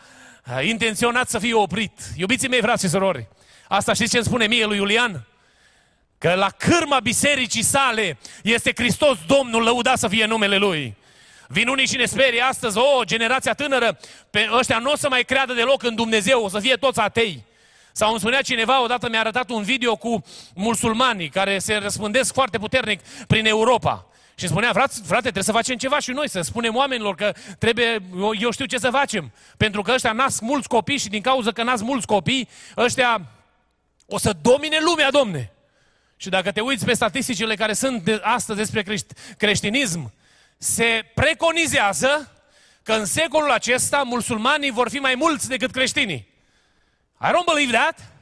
intenționat 0.60 1.28
să 1.28 1.38
fie 1.38 1.54
oprit. 1.54 1.92
Iubiții 2.16 2.48
mei, 2.48 2.60
frați 2.60 2.84
și 2.84 2.90
surori, 2.90 3.28
asta 3.68 3.92
știți 3.92 4.10
ce 4.10 4.16
îmi 4.16 4.26
spune 4.26 4.46
mie 4.46 4.64
lui 4.64 4.76
Iulian? 4.76 5.26
Că 6.18 6.34
la 6.34 6.48
cârma 6.50 7.00
bisericii 7.00 7.62
sale 7.62 8.18
este 8.42 8.72
Hristos 8.76 9.18
Domnul, 9.26 9.62
lăudat 9.62 9.98
să 9.98 10.08
fie 10.08 10.24
numele 10.24 10.56
Lui. 10.56 10.96
Vin 11.48 11.68
unii 11.68 11.86
și 11.86 11.96
ne 11.96 12.04
sperie 12.04 12.40
astăzi, 12.40 12.78
o, 12.78 13.04
generația 13.04 13.54
tânără, 13.54 13.98
pe 14.30 14.48
ăștia 14.52 14.78
nu 14.78 14.90
o 14.90 14.96
să 14.96 15.08
mai 15.08 15.22
creadă 15.22 15.52
deloc 15.52 15.82
în 15.82 15.94
Dumnezeu, 15.94 16.44
o 16.44 16.48
să 16.48 16.58
fie 16.58 16.74
toți 16.74 17.00
atei. 17.00 17.44
Sau 17.92 18.10
îmi 18.10 18.20
spunea 18.20 18.42
cineva, 18.42 18.82
odată 18.82 19.08
mi-a 19.08 19.20
arătat 19.20 19.50
un 19.50 19.62
video 19.62 19.96
cu 19.96 20.24
musulmanii 20.54 21.28
care 21.28 21.58
se 21.58 21.74
răspândesc 21.74 22.32
foarte 22.32 22.58
puternic 22.58 23.00
prin 23.26 23.46
Europa. 23.46 24.06
Și 24.38 24.48
spunea, 24.48 24.72
frate, 24.72 24.94
frate, 25.04 25.20
trebuie 25.20 25.42
să 25.42 25.52
facem 25.52 25.76
ceva 25.76 25.98
și 25.98 26.10
noi, 26.10 26.28
să 26.28 26.40
spunem 26.40 26.76
oamenilor 26.76 27.14
că 27.14 27.32
trebuie, 27.58 28.02
eu, 28.16 28.30
eu 28.38 28.50
știu 28.50 28.64
ce 28.64 28.78
să 28.78 28.90
facem. 28.90 29.32
Pentru 29.56 29.82
că 29.82 29.92
ăștia 29.92 30.12
nasc 30.12 30.40
mulți 30.40 30.68
copii 30.68 30.98
și 30.98 31.08
din 31.08 31.22
cauza 31.22 31.52
că 31.52 31.62
nasc 31.62 31.82
mulți 31.82 32.06
copii, 32.06 32.48
ăștia 32.76 33.22
o 34.06 34.18
să 34.18 34.32
domine 34.42 34.78
lumea, 34.80 35.10
domne. 35.10 35.52
Și 36.16 36.28
dacă 36.28 36.52
te 36.52 36.60
uiți 36.60 36.84
pe 36.84 36.94
statisticile 36.94 37.54
care 37.54 37.72
sunt 37.72 38.02
de 38.02 38.20
astăzi 38.22 38.58
despre 38.58 38.82
crești, 38.82 39.14
creștinism, 39.36 40.12
se 40.58 41.10
preconizează 41.14 42.32
că 42.82 42.92
în 42.92 43.04
secolul 43.04 43.50
acesta 43.50 44.02
musulmanii 44.02 44.70
vor 44.70 44.88
fi 44.88 44.98
mai 44.98 45.14
mulți 45.14 45.48
decât 45.48 45.70
creștinii. 45.70 46.28
I 47.22 47.26
don't 47.26 47.54
believe 47.54 47.76
that. 47.76 48.12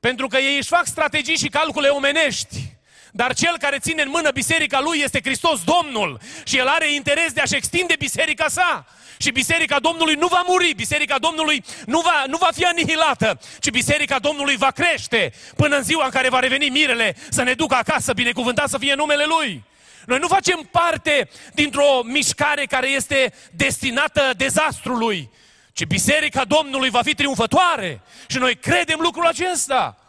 Pentru 0.00 0.26
că 0.26 0.36
ei 0.36 0.56
își 0.56 0.68
fac 0.68 0.86
strategii 0.86 1.36
și 1.36 1.48
calcule 1.48 1.88
omenești. 1.88 2.69
Dar 3.12 3.34
cel 3.34 3.56
care 3.58 3.78
ține 3.78 4.02
în 4.02 4.08
mână 4.08 4.30
biserica 4.30 4.80
lui 4.80 4.98
este 4.98 5.20
Hristos 5.22 5.60
Domnul 5.64 6.20
și 6.44 6.56
el 6.56 6.66
are 6.66 6.92
interes 6.92 7.32
de 7.32 7.40
a-și 7.40 7.56
extinde 7.56 7.94
biserica 7.98 8.48
sa. 8.48 8.86
Și 9.16 9.30
biserica 9.30 9.78
Domnului 9.78 10.14
nu 10.14 10.26
va 10.26 10.42
muri, 10.46 10.72
biserica 10.74 11.18
Domnului 11.18 11.64
nu 11.86 12.00
va, 12.00 12.24
nu 12.26 12.36
va 12.36 12.48
fi 12.54 12.64
anihilată, 12.64 13.40
ci 13.58 13.70
biserica 13.70 14.18
Domnului 14.18 14.56
va 14.56 14.70
crește 14.70 15.32
până 15.56 15.76
în 15.76 15.82
ziua 15.82 16.04
în 16.04 16.10
care 16.10 16.28
va 16.28 16.38
reveni 16.38 16.68
mirele 16.68 17.16
să 17.28 17.42
ne 17.42 17.52
ducă 17.52 17.74
acasă, 17.74 18.12
binecuvântat 18.12 18.68
să 18.68 18.78
fie 18.78 18.94
numele 18.94 19.24
Lui. 19.24 19.64
Noi 20.06 20.18
nu 20.18 20.26
facem 20.26 20.68
parte 20.70 21.28
dintr-o 21.54 22.02
mișcare 22.04 22.64
care 22.64 22.88
este 22.88 23.34
destinată 23.52 24.30
dezastrului, 24.36 25.30
ci 25.72 25.84
biserica 25.84 26.44
Domnului 26.44 26.90
va 26.90 27.02
fi 27.02 27.14
triumfătoare 27.14 28.00
și 28.26 28.38
noi 28.38 28.56
credem 28.56 28.98
lucrul 29.00 29.26
acesta. 29.26 29.99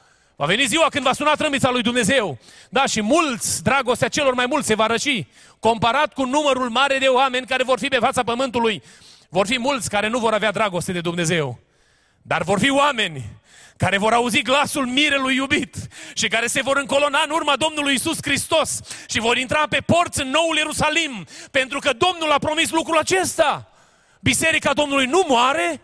Va 0.41 0.47
veni 0.47 0.65
ziua 0.65 0.87
când 0.89 1.03
va 1.03 1.13
suna 1.13 1.33
trâmbița 1.33 1.69
lui 1.69 1.81
Dumnezeu. 1.81 2.37
Da, 2.69 2.85
și 2.85 3.01
mulți, 3.01 3.63
dragostea 3.63 4.07
celor 4.07 4.33
mai 4.33 4.45
mulți 4.45 4.67
se 4.67 4.75
va 4.75 4.85
răci. 4.85 5.25
Comparat 5.59 6.13
cu 6.13 6.25
numărul 6.25 6.69
mare 6.69 6.97
de 6.97 7.07
oameni 7.07 7.45
care 7.45 7.63
vor 7.63 7.79
fi 7.79 7.87
pe 7.87 7.97
fața 7.97 8.23
pământului, 8.23 8.83
vor 9.29 9.47
fi 9.47 9.59
mulți 9.59 9.89
care 9.89 10.07
nu 10.07 10.19
vor 10.19 10.33
avea 10.33 10.51
dragoste 10.51 10.91
de 10.91 11.01
Dumnezeu. 11.01 11.59
Dar 12.21 12.43
vor 12.43 12.59
fi 12.59 12.69
oameni 12.69 13.25
care 13.77 13.97
vor 13.97 14.13
auzi 14.13 14.41
glasul 14.41 14.85
mirelui 14.85 15.35
iubit 15.35 15.75
și 16.13 16.27
care 16.27 16.47
se 16.47 16.61
vor 16.61 16.77
încolona 16.77 17.21
în 17.25 17.31
urma 17.31 17.55
Domnului 17.55 17.93
Isus 17.93 18.17
Hristos 18.21 18.79
și 19.09 19.19
vor 19.19 19.37
intra 19.37 19.65
pe 19.69 19.81
porți 19.85 20.21
în 20.21 20.29
noul 20.29 20.57
Ierusalim, 20.57 21.27
pentru 21.51 21.79
că 21.79 21.93
Domnul 21.93 22.31
a 22.31 22.37
promis 22.37 22.71
lucrul 22.71 22.97
acesta. 22.97 23.71
Biserica 24.19 24.73
Domnului 24.73 25.05
nu 25.05 25.25
moare, 25.27 25.81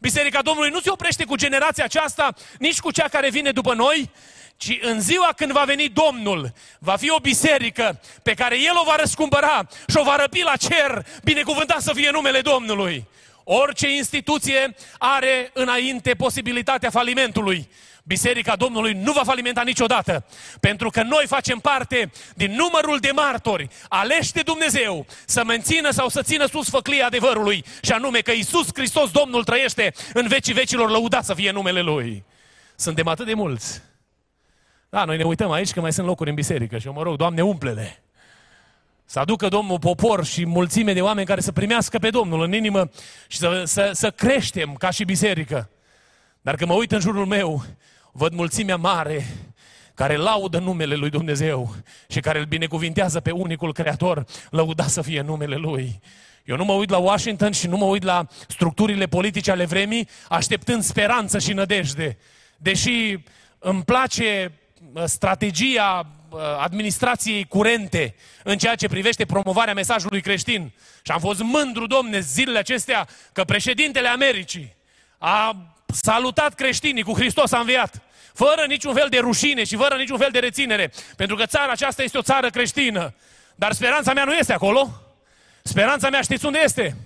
Biserica 0.00 0.42
Domnului 0.42 0.70
nu 0.70 0.80
se 0.80 0.90
oprește 0.90 1.24
cu 1.24 1.36
generația 1.36 1.84
aceasta, 1.84 2.34
nici 2.58 2.80
cu 2.80 2.90
cea 2.90 3.08
care 3.08 3.30
vine 3.30 3.50
după 3.50 3.74
noi, 3.74 4.10
ci 4.56 4.78
în 4.80 5.00
ziua 5.00 5.32
când 5.36 5.52
va 5.52 5.62
veni 5.64 5.88
Domnul, 5.88 6.52
va 6.78 6.96
fi 6.96 7.10
o 7.10 7.18
biserică 7.18 8.00
pe 8.22 8.34
care 8.34 8.60
El 8.60 8.72
o 8.80 8.84
va 8.84 8.96
răscumpăra 8.96 9.68
și 9.88 9.96
o 9.96 10.02
va 10.02 10.16
răpi 10.16 10.42
la 10.42 10.56
cer, 10.56 11.06
binecuvântat 11.24 11.80
să 11.80 11.92
fie 11.92 12.10
numele 12.10 12.40
Domnului. 12.40 13.08
Orice 13.44 13.90
instituție 13.90 14.74
are 14.98 15.50
înainte 15.52 16.14
posibilitatea 16.14 16.90
falimentului. 16.90 17.68
Biserica 18.08 18.56
Domnului 18.56 18.92
nu 18.92 19.12
va 19.12 19.24
falimenta 19.24 19.62
niciodată, 19.62 20.24
pentru 20.60 20.90
că 20.90 21.02
noi 21.02 21.24
facem 21.26 21.58
parte 21.58 22.10
din 22.34 22.54
numărul 22.54 22.98
de 22.98 23.10
martori 23.10 23.68
aleși 23.88 24.32
de 24.32 24.42
Dumnezeu 24.42 25.06
să 25.24 25.44
mențină 25.44 25.90
sau 25.90 26.08
să 26.08 26.22
țină 26.22 26.46
sus 26.46 26.68
făclia 26.68 27.06
adevărului, 27.06 27.64
și 27.82 27.92
anume 27.92 28.18
că 28.18 28.30
Isus 28.30 28.66
Hristos 28.74 29.10
Domnul 29.10 29.44
trăiește 29.44 29.92
în 30.12 30.26
vecii 30.26 30.52
vecilor, 30.52 30.90
lăudat 30.90 31.24
să 31.24 31.34
fie 31.34 31.50
numele 31.50 31.80
Lui. 31.80 32.24
Suntem 32.76 33.06
atât 33.08 33.26
de 33.26 33.34
mulți. 33.34 33.82
Da, 34.88 35.04
noi 35.04 35.16
ne 35.16 35.24
uităm 35.24 35.50
aici 35.50 35.72
că 35.72 35.80
mai 35.80 35.92
sunt 35.92 36.06
locuri 36.06 36.28
în 36.28 36.34
biserică 36.34 36.78
și 36.78 36.86
eu 36.86 36.92
mă 36.92 37.02
rog, 37.02 37.16
Doamne, 37.16 37.42
umplele. 37.42 38.02
Să 39.04 39.18
aducă 39.18 39.48
Domnul 39.48 39.78
popor 39.78 40.24
și 40.24 40.46
mulțime 40.46 40.92
de 40.92 41.02
oameni 41.02 41.26
care 41.26 41.40
să 41.40 41.52
primească 41.52 41.98
pe 41.98 42.10
Domnul 42.10 42.42
în 42.42 42.54
inimă 42.54 42.90
și 43.26 43.38
să, 43.38 43.62
să, 43.64 43.90
să 43.92 44.10
creștem 44.10 44.74
ca 44.74 44.90
și 44.90 45.04
biserică. 45.04 45.70
Dar 46.40 46.54
când 46.54 46.70
mă 46.70 46.76
uit 46.76 46.92
în 46.92 47.00
jurul 47.00 47.26
meu, 47.26 47.64
văd 48.16 48.32
mulțimea 48.32 48.76
mare 48.76 49.26
care 49.94 50.16
laudă 50.16 50.58
numele 50.58 50.94
lui 50.94 51.10
Dumnezeu 51.10 51.74
și 52.08 52.20
care 52.20 52.38
îl 52.38 52.44
binecuvintează 52.44 53.20
pe 53.20 53.30
unicul 53.30 53.72
Creator, 53.72 54.24
lăuda 54.50 54.86
să 54.86 55.02
fie 55.02 55.20
numele 55.20 55.56
Lui. 55.56 56.00
Eu 56.44 56.56
nu 56.56 56.64
mă 56.64 56.72
uit 56.72 56.90
la 56.90 56.96
Washington 56.96 57.52
și 57.52 57.66
nu 57.66 57.76
mă 57.76 57.84
uit 57.84 58.02
la 58.02 58.26
structurile 58.48 59.06
politice 59.06 59.50
ale 59.50 59.64
vremii, 59.64 60.08
așteptând 60.28 60.82
speranță 60.82 61.38
și 61.38 61.52
nădejde. 61.52 62.18
Deși 62.56 63.18
îmi 63.58 63.84
place 63.84 64.52
uh, 64.92 65.02
strategia 65.04 66.06
uh, 66.28 66.40
administrației 66.58 67.44
curente 67.44 68.14
în 68.44 68.58
ceea 68.58 68.74
ce 68.74 68.88
privește 68.88 69.24
promovarea 69.24 69.74
mesajului 69.74 70.20
creștin. 70.20 70.72
Și 71.02 71.12
am 71.12 71.20
fost 71.20 71.40
mândru, 71.42 71.86
domne, 71.86 72.20
zilele 72.20 72.58
acestea 72.58 73.08
că 73.32 73.44
președintele 73.44 74.08
Americii 74.08 74.76
a 75.18 75.56
salutat 75.86 76.54
creștinii 76.54 77.02
cu 77.02 77.12
Hristos 77.12 77.52
a 77.52 77.58
înviat. 77.58 78.05
Fără 78.36 78.64
niciun 78.66 78.94
fel 78.94 79.06
de 79.10 79.18
rușine 79.18 79.64
și 79.64 79.76
fără 79.76 79.96
niciun 79.96 80.18
fel 80.18 80.28
de 80.32 80.38
reținere. 80.38 80.92
Pentru 81.16 81.36
că 81.36 81.46
țara 81.46 81.72
aceasta 81.72 82.02
este 82.02 82.18
o 82.18 82.22
țară 82.22 82.50
creștină. 82.50 83.14
Dar 83.54 83.72
speranța 83.72 84.12
mea 84.12 84.24
nu 84.24 84.34
este 84.34 84.52
acolo. 84.52 84.90
Speranța 85.62 86.08
mea 86.08 86.20
știți 86.20 86.46
unde 86.46 86.60
este? 86.64 86.96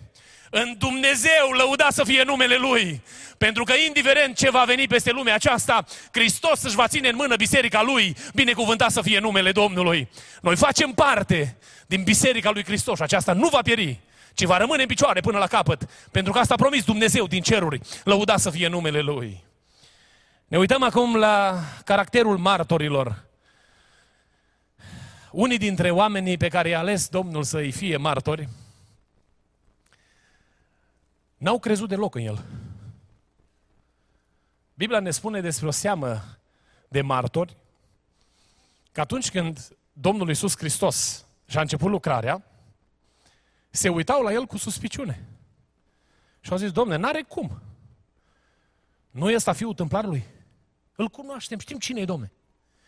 În 0.51 0.75
Dumnezeu 0.79 1.51
lăuda 1.57 1.87
să 1.91 2.05
fie 2.05 2.23
numele 2.23 2.57
Lui. 2.57 3.03
Pentru 3.39 3.65
că 3.65 3.73
indiferent 3.87 4.37
ce 4.37 4.51
va 4.51 4.65
veni 4.67 4.87
peste 4.87 5.11
lumea 5.11 5.35
aceasta, 5.35 5.85
Hristos 6.13 6.63
își 6.63 6.75
va 6.75 6.89
ține 6.89 7.09
în 7.09 7.17
mână 7.17 7.37
biserica 7.37 7.83
Lui, 7.83 8.17
binecuvântat 8.35 8.91
să 8.91 9.03
fie 9.03 9.19
numele 9.19 9.53
Domnului. 9.53 10.09
Noi 10.43 10.57
facem 10.57 10.93
parte 10.93 11.57
din 11.87 12.03
biserica 12.03 12.51
Lui 12.51 12.65
Hristos 12.65 12.97
și 12.97 13.03
aceasta 13.03 13.33
nu 13.33 13.49
va 13.49 13.61
pieri, 13.63 14.01
ci 14.35 14.45
va 14.45 14.57
rămâne 14.57 14.83
în 14.83 14.89
picioare 14.89 15.21
până 15.21 15.39
la 15.39 15.47
capăt. 15.47 15.83
Pentru 16.11 16.33
că 16.33 16.39
asta 16.39 16.55
a 16.55 16.63
promis 16.63 16.85
Dumnezeu 16.85 17.27
din 17.27 17.43
ceruri, 17.43 17.81
lăuda 18.05 18.37
să 18.37 18.51
fie 18.51 18.69
numele 18.69 19.01
Lui. 19.01 19.49
Ne 20.51 20.59
uităm 20.59 20.83
acum 20.83 21.17
la 21.17 21.61
caracterul 21.85 22.39
martorilor. 22.39 23.25
Unii 25.33 25.59
dintre 25.59 25.91
oamenii 25.91 26.37
pe 26.37 26.49
care 26.49 26.69
i-a 26.69 26.79
ales 26.79 27.09
Domnul 27.09 27.43
să-i 27.43 27.71
fie 27.71 27.97
martori, 27.97 28.49
n-au 31.37 31.59
crezut 31.59 31.89
deloc 31.89 32.15
în 32.15 32.23
El. 32.23 32.45
Biblia 34.75 35.01
ne 35.01 35.11
spune 35.11 35.41
despre 35.41 35.67
o 35.67 35.71
seamă 35.71 36.23
de 36.89 37.01
martori 37.01 37.57
că 38.93 39.01
atunci 39.01 39.31
când 39.31 39.69
Domnul 39.93 40.29
Iisus 40.29 40.57
Hristos 40.57 41.25
și-a 41.47 41.61
început 41.61 41.91
lucrarea, 41.91 42.43
se 43.71 43.89
uitau 43.89 44.23
la 44.23 44.33
El 44.33 44.47
cu 44.47 44.57
suspiciune. 44.57 45.25
Și 46.41 46.51
au 46.53 46.59
zis, 46.59 46.71
Domne, 46.71 46.97
n-are 46.97 47.23
cum. 47.23 47.63
Nu 49.11 49.31
e 49.31 49.35
ăsta 49.35 49.53
fiul 49.53 49.75
tâmplarului? 49.75 50.39
Îl 51.01 51.09
cunoaștem, 51.09 51.59
știm 51.59 51.79
cine 51.79 52.01
e, 52.01 52.05
Domne. 52.05 52.33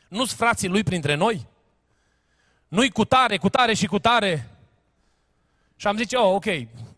Nu-s 0.08 0.34
frații 0.34 0.68
lui 0.68 0.82
printre 0.82 1.14
noi? 1.14 1.46
Nu-i 2.68 2.90
cu 2.90 3.04
tare, 3.04 3.36
cu 3.36 3.48
tare 3.48 3.74
și 3.74 3.86
cu 3.86 3.98
tare? 3.98 4.50
Și 5.76 5.86
am 5.86 5.96
zis, 5.96 6.12
oh, 6.12 6.34
ok, 6.34 6.44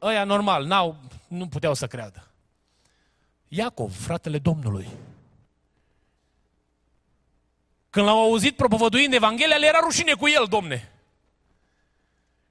ăia 0.03 0.25
normal, 0.25 0.65
n-au, 0.65 0.97
nu 1.29 1.49
puteau 1.49 1.75
să 1.75 1.87
creadă. 1.87 2.31
Iacov, 3.49 3.97
fratele 3.97 4.39
Domnului. 4.39 4.89
Când 7.91 8.07
l-au 8.07 8.23
auzit 8.23 8.57
propovăduind 8.57 9.13
Evanghelia, 9.13 9.57
le 9.57 9.67
era 9.67 9.79
rușine 9.83 10.13
cu 10.13 10.29
el, 10.29 10.47
domne. 10.49 10.93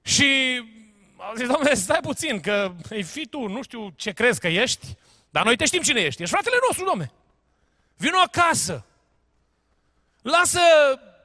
Și 0.01 0.61
au 1.17 1.35
zis, 1.35 1.47
domne, 1.47 1.73
stai 1.73 1.99
puțin, 2.01 2.39
că 2.39 2.73
e 2.89 3.01
fi 3.01 3.27
tu, 3.27 3.47
nu 3.47 3.61
știu 3.61 3.89
ce 3.95 4.11
crezi 4.11 4.39
că 4.39 4.47
ești, 4.47 4.97
dar 5.29 5.43
noi 5.43 5.55
te 5.55 5.65
știm 5.65 5.81
cine 5.81 5.99
ești. 5.99 6.21
Ești 6.21 6.33
fratele 6.33 6.57
nostru, 6.67 6.85
domne. 6.85 7.11
Vino 8.03 8.17
acasă. 8.23 8.85
Lasă 10.21 10.59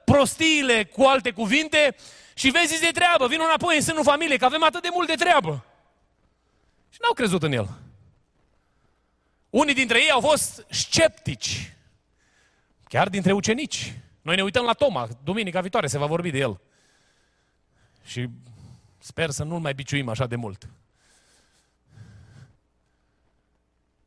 prostiile 0.05 0.85
cu 0.85 1.03
alte 1.03 1.31
cuvinte 1.31 1.97
și 2.35 2.51
vezi 2.51 2.81
de 2.81 2.91
treabă. 2.93 3.27
Vino 3.27 3.45
înapoi 3.45 3.77
în 3.77 3.83
sânul 3.83 4.03
familiei, 4.03 4.39
că 4.39 4.45
avem 4.45 4.63
atât 4.63 4.83
de 4.83 4.89
mult 4.93 5.09
de 5.09 5.15
treabă. 5.15 5.65
Și 6.91 6.99
n-au 7.03 7.13
crezut 7.13 7.43
în 7.43 7.53
el. 7.53 7.69
Unii 9.51 9.75
dintre 9.75 10.03
ei 10.03 10.11
au 10.11 10.21
fost 10.21 10.67
sceptici. 10.71 11.77
Chiar 12.89 13.09
dintre 13.09 13.33
ucenici. 13.33 13.95
Noi 14.23 14.37
ne 14.37 14.43
uităm 14.43 14.65
la 14.65 14.73
Toma. 14.73 15.09
Duminica 15.25 15.61
viitoare 15.61 15.87
se 15.87 15.99
va 15.99 16.07
vorbi 16.07 16.31
de 16.31 16.39
el. 16.39 16.61
Și 18.05 18.29
sper 18.99 19.31
să 19.31 19.45
nu-l 19.45 19.61
mai 19.61 19.75
biciuim 19.75 20.09
așa 20.09 20.27
de 20.27 20.37
mult. 20.37 20.69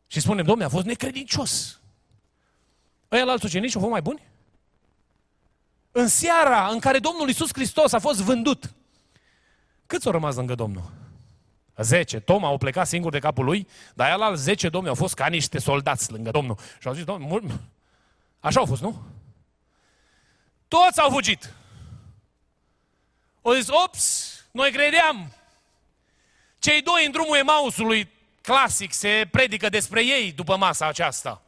Și 0.08 0.20
spunem, 0.20 0.46
domne, 0.46 0.64
a 0.64 0.70
fost 0.70 0.86
necredincios. 0.86 1.81
Ăia 3.12 3.24
la 3.24 3.32
alți 3.32 3.46
ucenici 3.46 3.76
au 3.76 3.80
fost 3.80 3.92
mai 3.92 4.02
buni? 4.02 4.30
În 5.92 6.08
seara 6.08 6.68
în 6.68 6.80
care 6.80 7.00
Domnul 7.00 7.28
Iisus 7.28 7.50
Hristos 7.54 7.94
a 7.94 8.00
fost 8.00 8.22
vândut, 8.22 8.74
câți 9.86 10.06
au 10.06 10.12
rămas 10.12 10.36
lângă 10.36 10.56
Domnul? 10.56 10.92
Zece. 11.78 12.20
Toma 12.20 12.48
au 12.48 12.58
plecat 12.58 12.88
singur 12.88 13.12
de 13.12 13.20
capul 13.20 13.46
lui, 13.46 13.68
dar 13.94 14.12
el 14.12 14.22
al 14.22 14.36
zece, 14.36 14.70
domni, 14.70 14.90
au 14.90 14.96
fost 14.96 15.14
ca 15.14 15.28
niște 15.28 15.60
soldați 15.60 16.12
lângă 16.12 16.32
Domnul. 16.32 16.58
Și 16.80 16.88
au 16.88 16.94
zis, 16.94 17.04
domnul, 17.04 17.60
așa 18.40 18.60
au 18.60 18.66
fost, 18.66 18.82
nu? 18.82 19.02
Toți 20.68 21.00
au 21.00 21.10
fugit. 21.10 21.54
Au 23.42 23.54
zis, 23.54 23.68
ops, 23.86 24.36
noi 24.52 24.72
credeam. 24.72 25.34
Cei 26.60 26.82
doi 26.82 27.06
în 27.06 27.12
drumul 27.12 27.38
Emausului, 27.38 28.10
clasic, 28.42 28.94
se 28.94 29.28
predică 29.32 29.70
despre 29.70 30.06
ei 30.06 30.32
după 30.32 30.58
masa 30.58 30.88
aceasta 30.88 31.42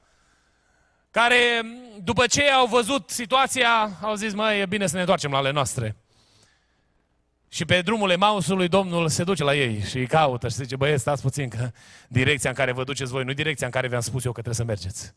care 1.13 1.65
după 2.03 2.25
ce 2.27 2.49
au 2.49 2.65
văzut 2.65 3.09
situația, 3.09 3.97
au 4.01 4.15
zis, 4.15 4.33
măi, 4.33 4.59
e 4.59 4.65
bine 4.65 4.87
să 4.87 4.93
ne 4.93 4.99
întoarcem 4.99 5.31
la 5.31 5.37
ale 5.37 5.51
noastre. 5.51 5.95
Și 7.47 7.65
pe 7.65 7.81
drumul 7.81 8.09
Emausului 8.09 8.67
Domnul 8.67 9.09
se 9.09 9.23
duce 9.23 9.43
la 9.43 9.55
ei 9.55 9.81
și 9.81 9.97
îi 9.97 10.07
caută 10.07 10.49
și 10.49 10.55
zice, 10.55 10.75
băieți, 10.75 11.01
stați 11.01 11.21
puțin 11.21 11.49
că 11.49 11.71
direcția 12.07 12.49
în 12.49 12.55
care 12.55 12.71
vă 12.71 12.83
duceți 12.83 13.11
voi, 13.11 13.23
nu 13.23 13.33
direcția 13.33 13.65
în 13.65 13.71
care 13.71 13.87
vi-am 13.87 14.01
spus 14.01 14.25
eu 14.25 14.31
că 14.31 14.41
trebuie 14.41 14.65
să 14.65 14.71
mergeți. 14.71 15.13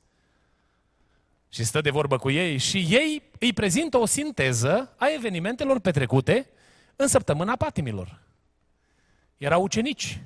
Și 1.48 1.64
stă 1.64 1.80
de 1.80 1.90
vorbă 1.90 2.18
cu 2.18 2.30
ei 2.30 2.58
și 2.58 2.86
ei 2.90 3.22
îi 3.38 3.52
prezintă 3.52 3.98
o 3.98 4.06
sinteză 4.06 4.94
a 4.96 5.06
evenimentelor 5.14 5.80
petrecute 5.80 6.50
în 6.96 7.06
săptămâna 7.06 7.56
patimilor. 7.56 8.20
Erau 9.36 9.62
ucenici, 9.62 10.20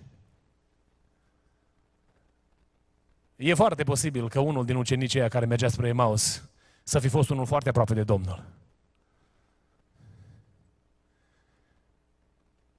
E 3.43 3.55
foarte 3.55 3.85
posibil 3.85 4.29
că 4.29 4.41
unul 4.41 4.65
din 4.65 4.77
ucenicii 4.77 5.19
aia 5.19 5.29
care 5.29 5.47
mergea 5.47 5.69
spre 5.69 5.89
Emaus 5.89 6.43
să 6.83 6.99
fi 6.99 7.09
fost 7.09 7.31
unul 7.31 7.47
foarte 7.47 7.69
aproape 7.69 7.95
de 7.95 8.03
Domnul. 8.03 8.45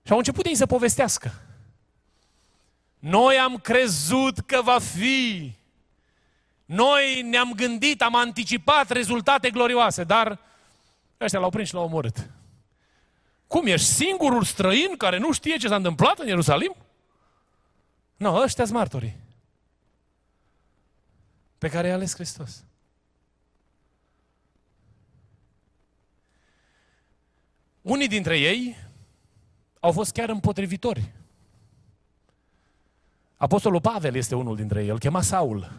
Și 0.04 0.12
au 0.12 0.18
început 0.18 0.46
ei 0.46 0.56
să 0.56 0.66
povestească. 0.66 1.34
Noi 3.00 3.36
am 3.38 3.58
crezut 3.58 4.40
că 4.40 4.62
va 4.62 4.80
fi. 4.80 5.54
Noi 6.66 7.22
ne-am 7.22 7.54
gândit, 7.56 8.02
am 8.02 8.16
anticipat 8.16 8.90
rezultate 8.90 9.50
glorioase, 9.50 10.04
dar 10.04 10.40
ăștia 11.20 11.40
l-au 11.40 11.50
prins 11.50 11.68
și 11.68 11.74
l-au 11.74 11.84
omorât. 11.84 12.30
Cum, 13.48 13.66
ești 13.66 13.88
singurul 13.88 14.44
străin 14.44 14.98
care 14.98 15.18
nu 15.18 15.32
știe 15.32 15.58
ce 15.58 15.68
s-a 15.68 15.76
întâmplat 15.76 16.20
în 16.20 16.28
Ierusalim? 16.28 16.76
Nu, 18.18 18.32
no, 18.32 18.42
ăștia 18.42 18.66
sunt 18.66 18.78
martorii 18.78 19.21
pe 21.62 21.70
care 21.70 21.88
i-a 21.88 21.94
ales 21.94 22.14
Hristos. 22.14 22.64
Unii 27.82 28.08
dintre 28.08 28.40
ei 28.40 28.78
au 29.80 29.92
fost 29.92 30.12
chiar 30.12 30.30
împotrivitori. 30.30 31.12
Apostolul 33.38 33.82
Pavel 33.82 34.16
este 34.16 34.36
unul 34.36 34.56
dintre 34.56 34.82
ei, 34.82 34.90
îl 34.90 35.00
chema 35.00 35.22
Saul. 35.22 35.72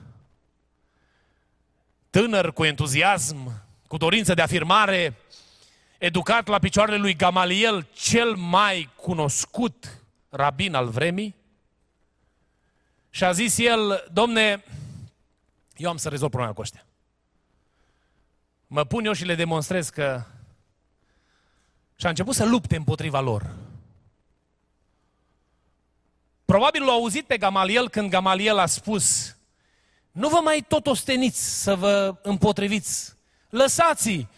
Tânăr 2.11 2.53
cu 2.53 2.65
entuziasm, 2.65 3.53
cu 3.87 3.97
dorință 3.97 4.35
de 4.35 4.43
afirmare, 4.43 5.17
educat 5.99 6.47
la 6.47 6.59
picioarele 6.59 6.97
lui 6.97 7.15
Gamaliel, 7.15 7.89
cel 7.93 8.35
mai 8.35 8.91
cunoscut 8.97 9.99
rabin 10.29 10.75
al 10.75 10.89
vremii, 10.89 11.35
și 13.11 13.25
a 13.25 13.33
zis 13.33 13.59
el, 13.59 14.09
domne, 14.13 14.65
eu 15.77 15.91
am 15.91 15.97
să 15.97 16.09
rezolv 16.09 16.31
problema 16.31 16.55
cu 16.55 16.61
ăștia. 16.61 16.87
Mă 18.67 18.85
pun 18.85 19.05
eu 19.05 19.13
și 19.13 19.25
le 19.25 19.35
demonstrez 19.35 19.89
că... 19.89 20.23
Și 21.97 22.07
a 22.07 22.09
început 22.09 22.35
să 22.35 22.45
lupte 22.45 22.77
împotriva 22.77 23.21
lor. 23.21 23.55
Probabil 26.45 26.85
l-au 26.85 26.95
auzit 26.95 27.27
pe 27.27 27.39
Gamaliel 27.39 27.89
când 27.89 28.11
Gamaliel 28.11 28.59
a 28.59 28.67
spus 28.67 29.37
nu 30.13 30.29
vă 30.29 30.41
mai 30.43 30.65
tot 30.69 30.87
osteniți 30.87 31.63
să 31.63 31.75
vă 31.75 32.15
împotriviți. 32.23 33.15
Lăsați-i, 33.49 34.29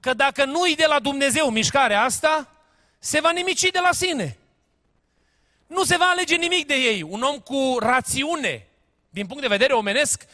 că 0.00 0.14
dacă 0.14 0.44
nu-i 0.44 0.74
de 0.74 0.84
la 0.88 0.98
Dumnezeu 0.98 1.50
mișcarea 1.50 2.02
asta, 2.02 2.48
se 2.98 3.20
va 3.20 3.30
nimici 3.30 3.70
de 3.70 3.78
la 3.82 3.92
sine. 3.92 4.36
Nu 5.66 5.84
se 5.84 5.96
va 5.96 6.04
alege 6.04 6.36
nimic 6.36 6.66
de 6.66 6.74
ei. 6.74 7.02
Un 7.02 7.22
om 7.22 7.38
cu 7.38 7.76
rațiune, 7.78 8.66
din 9.10 9.26
punct 9.26 9.42
de 9.42 9.48
vedere 9.48 9.72
omenesc, 9.72 10.26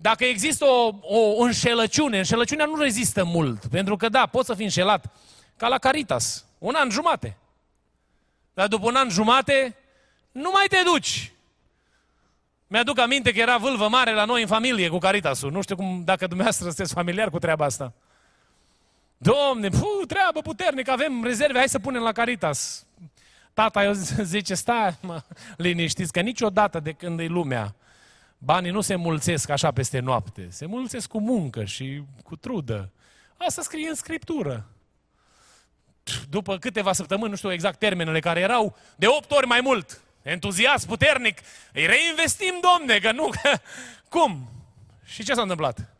Dacă 0.00 0.24
există 0.24 0.64
o, 0.64 0.94
o 1.02 1.42
înșelăciune, 1.42 2.18
înșelăciunea 2.18 2.64
nu 2.64 2.76
rezistă 2.76 3.24
mult, 3.24 3.66
pentru 3.66 3.96
că 3.96 4.08
da, 4.08 4.26
poți 4.26 4.46
să 4.46 4.54
fii 4.54 4.64
înșelat, 4.64 5.14
ca 5.56 5.68
la 5.68 5.78
Caritas, 5.78 6.44
un 6.58 6.74
an 6.74 6.90
jumate. 6.90 7.36
Dar 8.54 8.68
după 8.68 8.86
un 8.86 8.94
an 8.94 9.08
jumate, 9.08 9.76
nu 10.32 10.50
mai 10.52 10.66
te 10.68 10.78
duci. 10.84 11.32
Mi-aduc 12.66 12.98
aminte 12.98 13.32
că 13.32 13.40
era 13.40 13.56
vâlvă 13.56 13.88
mare 13.88 14.12
la 14.12 14.24
noi 14.24 14.40
în 14.40 14.46
familie 14.46 14.88
cu 14.88 14.98
Caritasul. 14.98 15.50
Nu 15.50 15.62
știu 15.62 15.76
cum, 15.76 16.02
dacă 16.04 16.26
dumneavoastră 16.26 16.66
sunteți 16.66 16.92
familiar 16.92 17.30
cu 17.30 17.38
treaba 17.38 17.64
asta. 17.64 17.92
Domne, 19.16 19.68
pu, 19.68 20.02
treabă 20.06 20.40
puternică, 20.40 20.90
avem 20.90 21.24
rezerve, 21.24 21.58
hai 21.58 21.68
să 21.68 21.78
punem 21.78 22.02
la 22.02 22.12
Caritas. 22.12 22.86
Tata 23.54 23.84
eu 23.84 23.92
zice, 24.22 24.54
stai 24.54 24.96
mă, 25.00 25.22
liniștiți, 25.56 26.12
că 26.12 26.20
niciodată 26.20 26.80
de 26.80 26.92
când 26.92 27.20
e 27.20 27.26
lumea, 27.26 27.74
banii 28.38 28.70
nu 28.70 28.80
se 28.80 28.94
mulțesc 28.94 29.48
așa 29.48 29.70
peste 29.70 29.98
noapte. 29.98 30.46
Se 30.50 30.66
mulțesc 30.66 31.08
cu 31.08 31.20
muncă 31.20 31.64
și 31.64 32.02
cu 32.24 32.36
trudă. 32.36 32.92
Asta 33.36 33.62
scrie 33.62 33.88
în 33.88 33.94
Scriptură. 33.94 34.66
După 36.28 36.58
câteva 36.58 36.92
săptămâni, 36.92 37.30
nu 37.30 37.36
știu 37.36 37.52
exact 37.52 37.78
termenele 37.78 38.20
care 38.20 38.40
erau, 38.40 38.76
de 38.96 39.06
opt 39.06 39.30
ori 39.30 39.46
mai 39.46 39.60
mult. 39.60 40.02
Entuziasm 40.22 40.86
puternic. 40.86 41.38
Îi 41.72 41.86
reinvestim, 41.86 42.54
domne, 42.60 42.98
că 42.98 43.12
nu... 43.12 43.28
Că... 43.28 43.58
Cum? 44.18 44.48
Și 45.04 45.24
ce 45.24 45.34
s-a 45.34 45.42
întâmplat? 45.42 45.96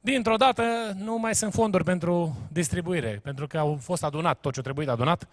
Dintr-o 0.00 0.36
dată 0.36 0.62
nu 0.96 1.18
mai 1.18 1.34
sunt 1.34 1.52
fonduri 1.52 1.84
pentru 1.84 2.36
distribuire, 2.52 3.20
pentru 3.22 3.46
că 3.46 3.58
au 3.58 3.78
fost 3.82 4.04
adunat 4.04 4.40
tot 4.40 4.52
ce 4.52 4.60
trebuie 4.60 4.90
adunat 4.90 5.28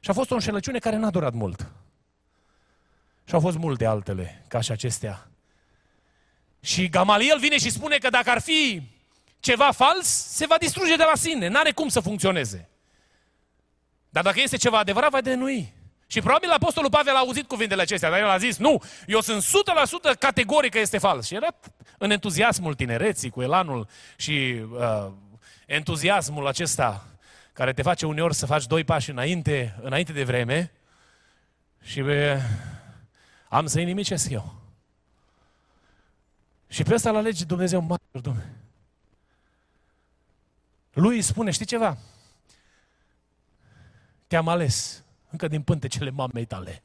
și 0.00 0.10
a 0.10 0.12
fost 0.12 0.30
o 0.30 0.34
înșelăciune 0.34 0.78
care 0.78 0.96
n-a 0.96 1.10
durat 1.10 1.32
mult. 1.32 1.70
Și 3.24 3.34
au 3.34 3.40
fost 3.40 3.56
multe 3.56 3.84
altele, 3.84 4.44
ca 4.48 4.60
și 4.60 4.72
acestea. 4.72 5.29
Și 6.60 6.88
Gamaliel 6.88 7.38
vine 7.38 7.58
și 7.58 7.70
spune 7.70 7.96
că 7.96 8.08
dacă 8.08 8.30
ar 8.30 8.40
fi 8.40 8.82
ceva 9.40 9.70
fals, 9.70 10.06
se 10.06 10.46
va 10.46 10.56
distruge 10.58 10.96
de 10.96 11.02
la 11.02 11.14
sine. 11.14 11.48
N-are 11.48 11.72
cum 11.72 11.88
să 11.88 12.00
funcționeze. 12.00 12.68
Dar 14.08 14.22
dacă 14.22 14.40
este 14.40 14.56
ceva 14.56 14.78
adevărat, 14.78 15.10
va 15.10 15.20
denui. 15.20 15.74
Și 16.06 16.20
probabil 16.20 16.50
Apostolul 16.50 16.90
Pavel 16.90 17.14
a 17.14 17.18
auzit 17.18 17.46
cuvintele 17.48 17.82
acestea, 17.82 18.10
dar 18.10 18.18
el 18.18 18.28
a 18.28 18.38
zis, 18.38 18.56
nu, 18.56 18.82
eu 19.06 19.20
sunt 19.20 19.42
100% 20.14 20.18
categoric 20.18 20.70
că 20.70 20.78
este 20.78 20.98
fals. 20.98 21.26
Și 21.26 21.34
era 21.34 21.46
în 21.98 22.10
entuziasmul 22.10 22.74
tinereții, 22.74 23.30
cu 23.30 23.42
elanul 23.42 23.88
și 24.16 24.62
uh, 24.72 25.12
entuziasmul 25.66 26.46
acesta 26.46 27.06
care 27.52 27.72
te 27.72 27.82
face 27.82 28.06
uneori 28.06 28.34
să 28.34 28.46
faci 28.46 28.66
doi 28.66 28.84
pași 28.84 29.10
înainte, 29.10 29.78
înainte 29.82 30.12
de 30.12 30.24
vreme 30.24 30.72
și 31.82 32.00
be, 32.00 32.42
am 33.48 33.66
să 33.66 33.80
inimicesc 33.80 34.30
eu. 34.30 34.59
Și 36.70 36.82
pe 36.82 36.94
ăsta 36.94 37.10
l 37.10 37.16
alege 37.16 37.44
Dumnezeu 37.44 37.80
martor, 37.80 38.20
Dumnezeu. 38.20 38.50
Lui 40.92 41.16
îi 41.16 41.22
spune, 41.22 41.50
știi 41.50 41.66
ceva? 41.66 41.98
Te-am 44.26 44.48
ales 44.48 45.04
încă 45.30 45.48
din 45.48 45.62
pântecele 45.62 46.10
mamei 46.10 46.44
tale. 46.44 46.82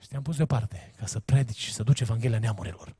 Și 0.00 0.08
te-am 0.08 0.22
pus 0.22 0.36
deoparte 0.36 0.92
ca 0.98 1.06
să 1.06 1.20
predici 1.20 1.58
și 1.58 1.72
să 1.72 1.82
duci 1.82 2.00
Evanghelia 2.00 2.38
neamurilor. 2.38 2.94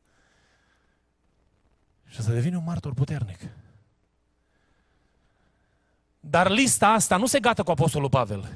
Și 2.06 2.22
să 2.22 2.32
devii 2.32 2.54
un 2.54 2.64
martor 2.64 2.94
puternic. 2.94 3.40
Dar 6.20 6.50
lista 6.50 6.88
asta 6.88 7.16
nu 7.16 7.26
se 7.26 7.40
gata 7.40 7.62
cu 7.62 7.70
Apostolul 7.70 8.08
Pavel. 8.08 8.52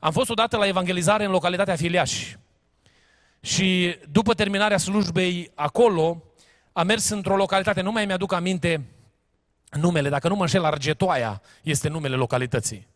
Am 0.00 0.12
fost 0.12 0.30
odată 0.30 0.56
la 0.56 0.66
evangelizare 0.66 1.24
în 1.24 1.30
localitatea 1.30 1.76
Filiaș. 1.76 2.36
Și 3.46 3.98
după 4.10 4.34
terminarea 4.34 4.76
slujbei 4.76 5.50
acolo, 5.54 6.22
am 6.72 6.86
mers 6.86 7.08
într-o 7.08 7.36
localitate, 7.36 7.80
nu 7.80 7.92
mai 7.92 8.06
mi-aduc 8.06 8.32
aminte 8.32 8.84
numele, 9.70 10.08
dacă 10.08 10.28
nu 10.28 10.34
mă 10.34 10.40
înșel, 10.40 10.64
Argetoaia 10.64 11.42
este 11.62 11.88
numele 11.88 12.14
localității. 12.14 12.86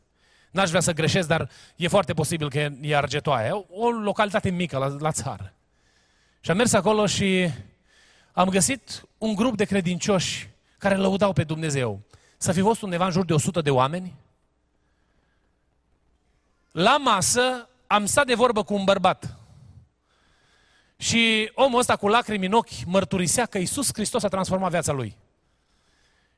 N-aș 0.50 0.68
vrea 0.68 0.80
să 0.80 0.92
greșesc, 0.92 1.28
dar 1.28 1.50
e 1.76 1.88
foarte 1.88 2.14
posibil 2.14 2.50
că 2.50 2.68
e 2.80 2.96
Argetoaia. 2.96 3.64
O 3.70 3.90
localitate 3.90 4.50
mică 4.50 4.78
la, 4.78 4.96
la 4.98 5.12
țară. 5.12 5.52
Și 6.40 6.50
am 6.50 6.56
mers 6.56 6.72
acolo 6.72 7.06
și 7.06 7.50
am 8.32 8.48
găsit 8.48 9.02
un 9.18 9.34
grup 9.34 9.56
de 9.56 9.64
credincioși 9.64 10.48
care 10.78 10.96
lăudau 10.96 11.32
pe 11.32 11.44
Dumnezeu. 11.44 12.00
Să 12.36 12.52
fi 12.52 12.60
fost 12.60 12.82
undeva 12.82 13.04
în 13.04 13.10
jur 13.10 13.24
de 13.24 13.32
100 13.32 13.60
de 13.60 13.70
oameni. 13.70 14.14
La 16.70 16.96
masă 16.96 17.68
am 17.86 18.06
stat 18.06 18.26
de 18.26 18.34
vorbă 18.34 18.62
cu 18.62 18.74
un 18.74 18.84
bărbat. 18.84 19.39
Și 21.00 21.50
omul 21.54 21.78
ăsta 21.78 21.96
cu 21.96 22.08
lacrimi 22.08 22.46
în 22.46 22.52
ochi 22.52 22.84
mărturisea 22.86 23.46
că 23.46 23.58
Iisus 23.58 23.90
Hristos 23.92 24.22
a 24.22 24.28
transformat 24.28 24.70
viața 24.70 24.92
lui. 24.92 25.16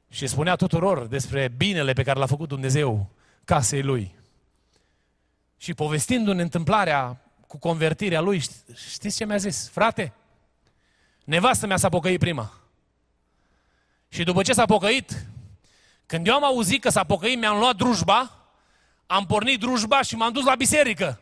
Și 0.08 0.26
spunea 0.26 0.56
tuturor 0.56 1.06
despre 1.06 1.52
binele 1.56 1.92
pe 1.92 2.02
care 2.02 2.18
l-a 2.18 2.26
făcut 2.26 2.48
Dumnezeu 2.48 3.10
casei 3.44 3.82
lui. 3.82 4.14
Și 5.56 5.74
povestindu-ne 5.74 6.42
întâmplarea 6.42 7.20
cu 7.46 7.58
convertirea 7.58 8.20
lui, 8.20 8.42
știți 8.90 9.16
ce 9.16 9.24
mi-a 9.24 9.36
zis? 9.36 9.70
Frate, 9.70 10.12
nevastă 11.24 11.66
mea 11.66 11.76
s-a 11.76 11.88
pocăit 11.88 12.18
prima. 12.18 12.52
Și 14.08 14.24
după 14.24 14.42
ce 14.42 14.52
s-a 14.52 14.64
pocăit, 14.64 15.26
când 16.06 16.26
eu 16.26 16.34
am 16.34 16.44
auzit 16.44 16.80
că 16.80 16.88
s-a 16.88 17.04
pocăit, 17.04 17.38
mi-am 17.38 17.58
luat 17.58 17.76
drujba, 17.76 18.46
am 19.06 19.26
pornit 19.26 19.60
drujba 19.60 20.02
și 20.02 20.16
m-am 20.16 20.32
dus 20.32 20.44
la 20.44 20.54
biserică. 20.54 21.21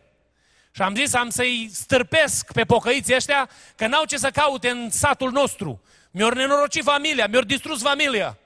Și 0.71 0.83
am 0.83 0.95
zis, 0.95 1.15
am 1.15 1.29
să-i 1.29 1.71
stârpesc 1.73 2.53
pe 2.53 2.65
pocăiții 2.65 3.15
ăștia, 3.15 3.49
că 3.77 3.87
n-au 3.87 4.05
ce 4.05 4.17
să 4.17 4.31
caute 4.31 4.69
în 4.69 4.91
satul 4.91 5.31
nostru. 5.31 5.81
Mi-au 6.11 6.31
nenorocit 6.31 6.85
familia, 6.85 7.27
mi-au 7.27 7.43
distrus 7.43 7.83
familia. 7.83 8.39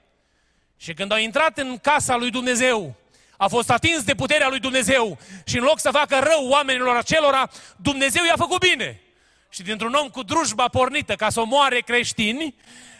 Și 0.77 0.93
când 0.93 1.11
au 1.11 1.17
intrat 1.17 1.57
în 1.57 1.77
casa 1.77 2.15
lui 2.15 2.29
Dumnezeu, 2.29 2.95
a 3.37 3.47
fost 3.47 3.71
atins 3.71 4.03
de 4.03 4.15
puterea 4.15 4.47
lui 4.49 4.59
Dumnezeu 4.59 5.17
și 5.45 5.57
în 5.57 5.63
loc 5.63 5.79
să 5.79 5.89
facă 5.91 6.19
rău 6.19 6.47
oamenilor 6.49 6.95
acelora, 6.95 7.49
Dumnezeu 7.75 8.23
i-a 8.25 8.35
făcut 8.37 8.59
bine. 8.59 9.01
Și 9.49 9.63
dintr-un 9.63 9.93
om 9.93 10.07
cu 10.07 10.23
drujba 10.23 10.67
pornită 10.67 11.13
ca 11.13 11.29
să 11.29 11.39
omoare 11.39 11.79
creștini, 11.79 12.55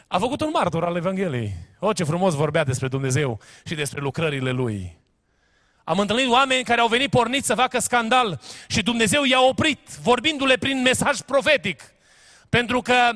a 0.08 0.18
făcut 0.18 0.42
un 0.42 0.50
martor 0.54 0.84
al 0.84 0.96
Evangheliei. 0.96 1.54
O, 1.80 1.94
ce 1.94 2.04
frumos 2.04 2.34
vorbea 2.34 2.64
despre 2.64 2.88
Dumnezeu 2.88 3.40
și 3.66 3.76
despre 3.76 4.02
lucrările 4.02 4.52
Lui. 4.52 4.98
Am 5.88 6.00
întâlnit 6.00 6.30
oameni 6.30 6.64
care 6.64 6.82
au 6.82 6.88
venit 6.88 7.10
porniți 7.10 7.48
să 7.48 7.56
facă 7.56 7.80
scandal 7.80 8.42
și 8.68 8.82
Dumnezeu 8.82 9.24
i-a 9.24 9.42
oprit, 9.42 9.80
vorbindu-le 10.02 10.58
prin 10.58 10.82
mesaj 10.82 11.20
profetic. 11.20 11.84
Pentru 12.50 12.82
că 12.82 13.12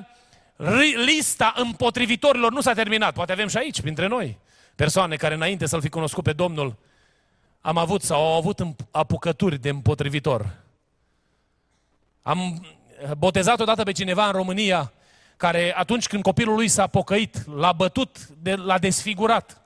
lista 1.06 1.54
împotrivitorilor 1.56 2.52
nu 2.52 2.62
s-a 2.62 2.74
terminat. 2.74 3.14
Poate 3.14 3.32
avem 3.32 3.48
și 3.48 3.58
aici, 3.58 3.82
printre 3.82 4.08
noi, 4.08 4.38
persoane 4.76 5.16
care 5.16 5.34
înainte 5.34 5.66
să-L 5.66 5.82
fi 5.82 5.90
cunoscut 5.90 6.24
pe 6.24 6.34
Domnul, 6.34 6.76
am 7.62 7.78
avut 7.78 8.02
sau 8.02 8.22
au 8.22 8.38
avut 8.38 8.62
apucături 8.92 9.58
de 9.58 9.70
împotrivitor. 9.70 10.56
Am 12.22 12.66
botezat 13.18 13.60
odată 13.60 13.84
pe 13.84 13.92
cineva 13.92 14.26
în 14.26 14.32
România 14.32 14.94
care 15.38 15.76
atunci 15.78 16.08
când 16.08 16.24
copilul 16.24 16.56
lui 16.56 16.68
s-a 16.68 16.88
pocăit, 16.88 17.56
l-a 17.56 17.72
bătut, 17.72 18.28
de, 18.28 18.56
l-a 18.56 18.78
desfigurat. 18.78 19.62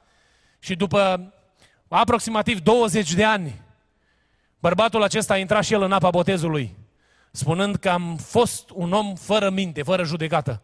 Și 0.60 0.76
după 0.76 1.34
aproximativ 2.00 2.60
20 2.60 3.14
de 3.14 3.24
ani, 3.24 3.62
bărbatul 4.60 5.04
acesta 5.04 5.34
a 5.34 5.38
intrat 5.38 5.64
și 5.64 5.74
el 5.74 5.82
în 5.82 5.92
apa 5.92 6.10
botezului, 6.10 6.76
spunând 7.32 7.76
că 7.76 7.90
am 7.90 8.16
fost 8.16 8.70
un 8.74 8.92
om 8.92 9.16
fără 9.16 9.50
minte, 9.50 9.84
fără 9.84 10.04
judecată, 10.04 10.62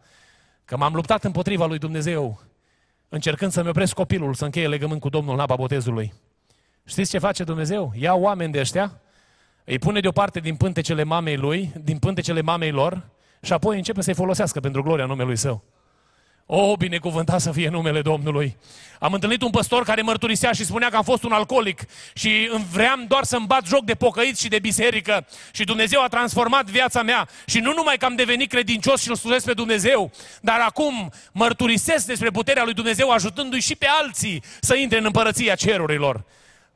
că 0.65 0.78
m-am 0.78 0.94
luptat 0.94 1.24
împotriva 1.24 1.65
lui 1.65 1.78
Dumnezeu, 1.78 2.42
încercând 3.10 3.52
să-mi 3.52 3.70
opresc 3.70 3.94
copilul 3.94 4.34
să 4.34 4.46
încheie 4.46 4.68
legământ 4.68 5.02
cu 5.02 5.10
Domnul 5.10 5.34
în 5.34 5.39
apa 5.39 5.56
botezului. 5.56 6.13
Știți 6.86 7.10
ce 7.10 7.18
face 7.18 7.44
Dumnezeu? 7.44 7.92
Ia 7.96 8.13
oameni 8.13 8.52
de 8.52 8.60
ăștia, 8.60 9.02
îi 9.63 9.80
pune 9.80 10.00
deoparte 10.00 10.39
din 10.39 10.56
pântecele 10.56 11.04
mamei 11.04 11.38
lui, 11.38 11.72
din 11.84 11.98
pântecele 11.98 12.42
mamei 12.42 12.72
lor, 12.72 13.10
și 13.42 13.54
apoi 13.54 13.78
începe 13.78 14.02
să-i 14.02 14.13
folosească 14.13 14.60
pentru 14.60 14.84
gloria 14.84 15.06
numelui 15.06 15.36
său. 15.36 15.63
O, 16.52 16.76
binecuvântat 16.76 17.42
să 17.42 17.52
fie 17.52 17.70
numele 17.70 18.02
Domnului. 18.02 18.58
Am 19.00 19.14
întâlnit 19.14 19.42
un 19.42 19.50
păstor 19.50 19.84
care 19.84 20.02
mărturisea 20.02 20.52
și 20.52 20.66
spunea 20.66 20.90
că 20.90 20.96
am 20.96 21.04
fost 21.04 21.24
un 21.24 21.32
alcoolic 21.32 21.82
și 22.14 22.50
vreau 22.72 22.96
doar 23.08 23.24
să-mi 23.24 23.46
bat 23.46 23.66
joc 23.66 23.84
de 23.84 23.94
pocăit 23.94 24.38
și 24.38 24.48
de 24.48 24.60
biserică 24.60 25.28
și 25.52 25.64
Dumnezeu 25.64 26.04
a 26.04 26.08
transformat 26.08 26.66
viața 26.66 27.02
mea 27.02 27.28
și 27.46 27.60
nu 27.60 27.74
numai 27.74 27.98
că 27.98 28.06
am 28.06 28.16
devenit 28.16 28.50
credincios 28.50 29.02
și 29.02 29.10
îl 29.10 29.16
slujesc 29.16 29.46
pe 29.46 29.54
Dumnezeu, 29.54 30.12
dar 30.42 30.60
acum 30.60 31.12
mărturisesc 31.32 32.06
despre 32.06 32.30
puterea 32.30 32.64
lui 32.64 32.74
Dumnezeu 32.74 33.10
ajutându-i 33.10 33.60
și 33.60 33.76
pe 33.76 33.88
alții 34.02 34.44
să 34.60 34.76
intre 34.76 34.98
în 34.98 35.06
împărăția 35.06 35.56
cerurilor. 35.56 36.24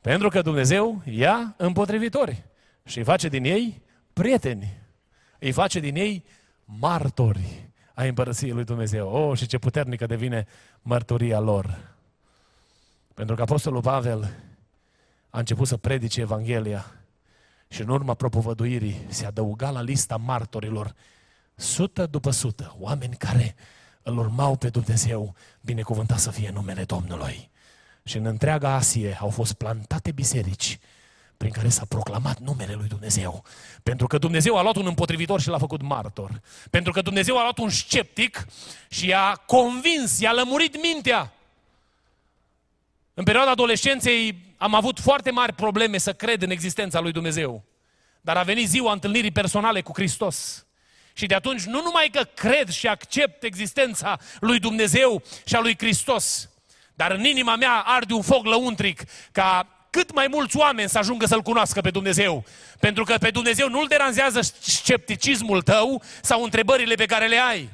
Pentru 0.00 0.28
că 0.28 0.42
Dumnezeu 0.42 1.02
ia 1.10 1.54
împotrivitori 1.56 2.42
și 2.86 2.98
îi 2.98 3.04
face 3.04 3.28
din 3.28 3.44
ei 3.44 3.82
prieteni. 4.12 4.78
Îi 5.38 5.52
face 5.52 5.78
din 5.78 5.96
ei 5.96 6.24
martori 6.64 7.72
ai 7.94 8.08
împărăției 8.08 8.50
lui 8.50 8.64
Dumnezeu. 8.64 9.08
Oh, 9.08 9.38
și 9.38 9.46
ce 9.46 9.58
puternică 9.58 10.06
devine 10.06 10.46
mărturia 10.82 11.40
lor. 11.40 11.94
Pentru 13.14 13.34
că 13.34 13.42
Apostolul 13.42 13.80
Pavel 13.80 14.34
a 15.30 15.38
început 15.38 15.66
să 15.66 15.76
predice 15.76 16.20
Evanghelia 16.20 16.92
și 17.68 17.80
în 17.80 17.88
urma 17.88 18.14
propovăduirii 18.14 19.06
se 19.08 19.26
adăuga 19.26 19.70
la 19.70 19.82
lista 19.82 20.16
martorilor 20.16 20.94
Sută 21.56 22.06
după 22.06 22.30
sută, 22.30 22.76
oameni 22.78 23.16
care 23.16 23.54
îl 24.02 24.18
urmau 24.18 24.56
pe 24.56 24.68
Dumnezeu, 24.68 25.34
binecuvântat 25.60 26.18
să 26.18 26.30
fie 26.30 26.50
numele 26.50 26.84
Domnului. 26.84 27.50
Și 28.02 28.16
în 28.16 28.24
întreaga 28.24 28.74
Asie 28.74 29.16
au 29.20 29.30
fost 29.30 29.52
plantate 29.52 30.12
biserici 30.12 30.78
prin 31.36 31.50
care 31.50 31.68
s-a 31.68 31.84
proclamat 31.88 32.38
numele 32.38 32.74
lui 32.74 32.88
Dumnezeu. 32.88 33.44
Pentru 33.82 34.06
că 34.06 34.18
Dumnezeu 34.18 34.56
a 34.56 34.62
luat 34.62 34.76
un 34.76 34.86
împotrivitor 34.86 35.40
și 35.40 35.48
l-a 35.48 35.58
făcut 35.58 35.82
martor. 35.82 36.40
Pentru 36.70 36.92
că 36.92 37.00
Dumnezeu 37.00 37.38
a 37.38 37.42
luat 37.42 37.58
un 37.58 37.70
sceptic 37.70 38.46
și 38.88 39.06
i-a 39.06 39.42
convins, 39.46 40.20
i-a 40.20 40.32
lămurit 40.32 40.82
mintea. 40.82 41.32
În 43.14 43.24
perioada 43.24 43.50
adolescenței 43.50 44.38
am 44.56 44.74
avut 44.74 45.00
foarte 45.00 45.30
mari 45.30 45.52
probleme 45.52 45.98
să 45.98 46.12
cred 46.12 46.42
în 46.42 46.50
existența 46.50 47.00
lui 47.00 47.12
Dumnezeu. 47.12 47.62
Dar 48.20 48.36
a 48.36 48.42
venit 48.42 48.68
ziua 48.68 48.92
întâlnirii 48.92 49.30
personale 49.30 49.80
cu 49.80 49.92
Hristos. 49.94 50.66
Și 51.12 51.26
de 51.26 51.34
atunci 51.34 51.62
nu 51.62 51.82
numai 51.82 52.08
că 52.12 52.22
cred 52.22 52.70
și 52.70 52.86
accept 52.86 53.42
existența 53.42 54.18
lui 54.40 54.58
Dumnezeu 54.58 55.22
și 55.44 55.54
a 55.54 55.60
lui 55.60 55.74
Hristos, 55.78 56.48
dar 56.94 57.10
în 57.10 57.24
inima 57.24 57.56
mea 57.56 57.82
arde 57.86 58.12
un 58.12 58.22
foc 58.22 58.44
lăuntric 58.44 59.02
ca 59.32 59.73
cât 59.94 60.12
mai 60.12 60.26
mulți 60.30 60.56
oameni 60.56 60.88
să 60.88 60.98
ajungă 60.98 61.26
să-L 61.26 61.42
cunoască 61.42 61.80
pe 61.80 61.90
Dumnezeu. 61.90 62.44
Pentru 62.80 63.04
că 63.04 63.14
pe 63.18 63.30
Dumnezeu 63.30 63.68
nu-L 63.68 63.86
deranjează 63.86 64.40
scepticismul 64.60 65.62
tău 65.62 66.02
sau 66.22 66.42
întrebările 66.42 66.94
pe 66.94 67.06
care 67.06 67.26
le 67.26 67.36
ai. 67.36 67.70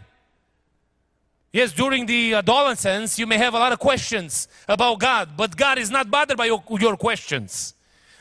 Yes, 1.50 1.72
during 1.72 2.08
the 2.08 2.34
adolescence, 2.34 3.12
you 3.16 3.26
may 3.26 3.38
have 3.38 3.56
a 3.56 3.60
lot 3.60 3.72
of 3.72 3.78
questions 3.78 4.48
about 4.66 4.98
God, 4.98 5.28
but 5.36 5.54
God 5.56 5.78
is 5.78 5.88
not 5.88 6.06
bothered 6.06 6.36
by 6.36 6.46
your, 6.46 6.62
your 6.80 6.96
questions. 6.96 7.74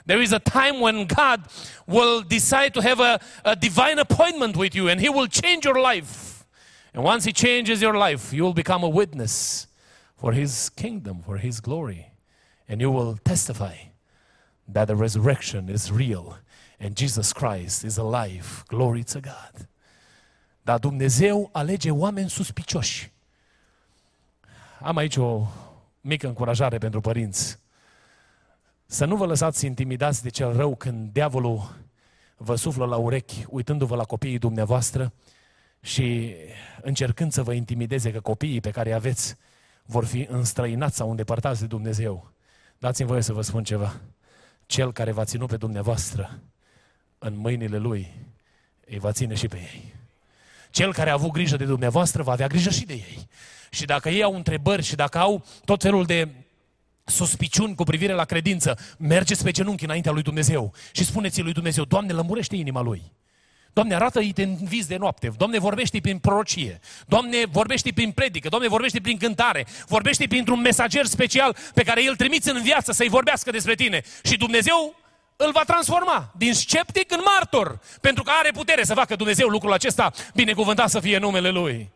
There 0.06 0.22
is 0.22 0.32
a 0.32 0.40
time 0.40 0.80
when 0.80 1.06
God 1.06 1.40
will 1.86 2.24
decide 2.28 2.70
to 2.70 2.82
have 2.82 3.00
a, 3.00 3.20
a 3.44 3.56
divine 3.56 4.00
appointment 4.00 4.56
with 4.56 4.76
you 4.76 4.90
and 4.90 5.02
He 5.02 5.10
will 5.10 5.28
change 5.28 5.66
your 5.66 5.80
life. 5.82 6.46
And 6.94 7.04
once 7.04 7.26
He 7.26 7.34
changes 7.34 7.82
your 7.82 7.98
life, 7.98 8.34
you 8.34 8.44
will 8.44 8.56
become 8.56 8.84
a 8.86 8.90
witness 8.90 9.68
for 10.16 10.32
His 10.32 10.70
kingdom, 10.70 11.22
for 11.26 11.38
His 11.38 11.60
glory. 11.60 12.06
And 12.68 12.80
you 12.82 12.92
will 12.92 13.18
testify 13.18 13.88
that 14.71 14.86
the 14.86 14.95
resurrection 14.95 15.69
is 15.69 15.91
real 15.91 16.41
and 16.79 16.97
Jesus 16.97 17.32
Christ 17.32 17.84
is 17.84 17.97
alive. 17.97 18.63
Glory 18.67 19.03
to 19.03 19.19
God. 19.19 19.67
Dar 20.62 20.79
Dumnezeu 20.79 21.49
alege 21.51 21.91
oameni 21.91 22.29
suspicioși. 22.29 23.12
Am 24.79 24.97
aici 24.97 25.17
o 25.17 25.47
mică 26.01 26.27
încurajare 26.27 26.77
pentru 26.77 27.01
părinți. 27.01 27.60
Să 28.86 29.05
nu 29.05 29.15
vă 29.15 29.25
lăsați 29.25 29.65
intimidați 29.65 30.23
de 30.23 30.29
cel 30.29 30.55
rău 30.55 30.75
când 30.75 31.12
diavolul 31.12 31.75
vă 32.38 32.55
suflă 32.55 32.86
la 32.86 32.95
urechi, 32.95 33.45
uitându-vă 33.49 33.95
la 33.95 34.03
copiii 34.03 34.38
dumneavoastră 34.38 35.13
și 35.82 36.36
încercând 36.82 37.32
să 37.32 37.43
vă 37.43 37.53
intimideze 37.53 38.12
că 38.12 38.19
copiii 38.19 38.62
pe 38.62 38.71
care 38.71 38.89
îi 38.89 38.95
aveți 38.95 39.36
vor 39.84 40.05
fi 40.05 40.27
înstrăinați 40.29 40.95
sau 40.95 41.10
îndepărtați 41.10 41.60
de 41.60 41.67
Dumnezeu. 41.67 42.32
Dați-mi 42.77 43.08
voie 43.08 43.21
să 43.21 43.34
vă 43.34 43.41
spun 43.41 43.63
ceva. 43.63 44.01
Cel 44.69 44.93
care 44.93 45.12
va 45.12 45.23
ținut 45.23 45.47
pe 45.49 45.58
dumneavoastră 45.58 46.39
în 47.19 47.38
mâinile 47.38 47.77
lui, 47.77 48.13
îi 48.86 48.99
va 48.99 49.12
ține 49.12 49.36
și 49.36 49.47
pe 49.47 49.58
ei. 49.58 49.93
Cel 50.69 50.93
care 50.93 51.10
a 51.10 51.13
avut 51.13 51.32
grijă 51.32 51.58
de 51.58 51.65
dumneavoastră 51.65 52.23
va 52.23 52.32
avea 52.32 52.47
grijă 52.47 52.69
și 52.69 52.86
de 52.86 52.93
ei. 52.93 53.27
Și 53.69 53.86
dacă 53.86 54.10
ei 54.10 54.23
au 54.23 54.36
întrebări 54.36 54.84
și 54.84 54.95
dacă 54.95 55.17
au 55.17 55.45
tot 55.65 55.82
felul 55.82 56.05
de 56.05 56.27
suspiciuni 57.03 57.75
cu 57.75 57.84
privire 57.84 58.13
la 58.13 58.25
credință, 58.25 58.77
mergeți 58.97 59.43
pe 59.43 59.51
genunchi 59.51 59.84
înaintea 59.84 60.12
lui 60.12 60.21
Dumnezeu 60.21 60.73
și 60.91 61.05
spuneți 61.05 61.41
lui 61.41 61.53
Dumnezeu, 61.53 61.84
Doamne, 61.84 62.13
lămurește 62.13 62.55
inima 62.55 62.82
lui. 62.82 63.12
Doamne, 63.80 63.96
arată-i 63.96 64.34
în 64.36 64.56
vis 64.63 64.86
de 64.86 64.98
noapte. 64.98 65.32
Doamne, 65.38 65.60
vorbește 65.60 66.00
prin 66.00 66.18
prorocie. 66.18 66.80
Doamne, 67.08 67.46
vorbește 67.52 67.92
prin 67.94 68.12
predică. 68.12 68.50
Doamne, 68.50 68.68
vorbește 68.68 69.00
prin 69.00 69.18
cântare. 69.18 69.65
Vorbește 69.88 70.28
printr-un 70.28 70.62
mesager 70.62 71.06
special 71.06 71.56
pe 71.74 71.84
care 71.84 72.08
îl 72.08 72.15
trimiți 72.15 72.50
în 72.50 72.62
viață 72.62 72.92
să-i 72.92 73.10
vorbească 73.10 73.52
despre 73.52 73.76
tine. 73.76 74.02
Și 74.24 74.38
Dumnezeu 74.38 74.96
îl 75.36 75.52
va 75.52 75.63
transforma 75.63 76.32
din 76.38 76.54
sceptic 76.54 77.12
în 77.12 77.20
martor. 77.24 77.80
Pentru 78.02 78.24
că 78.24 78.32
are 78.39 78.52
putere 78.52 78.84
să 78.84 78.94
facă 78.94 79.15
Dumnezeu 79.15 79.48
lucrul 79.48 79.74
acesta. 79.74 80.12
Binecuvântat 80.34 80.89
să 80.89 81.00
fie 81.00 81.18
numele 81.18 81.50
Lui. 81.50 81.92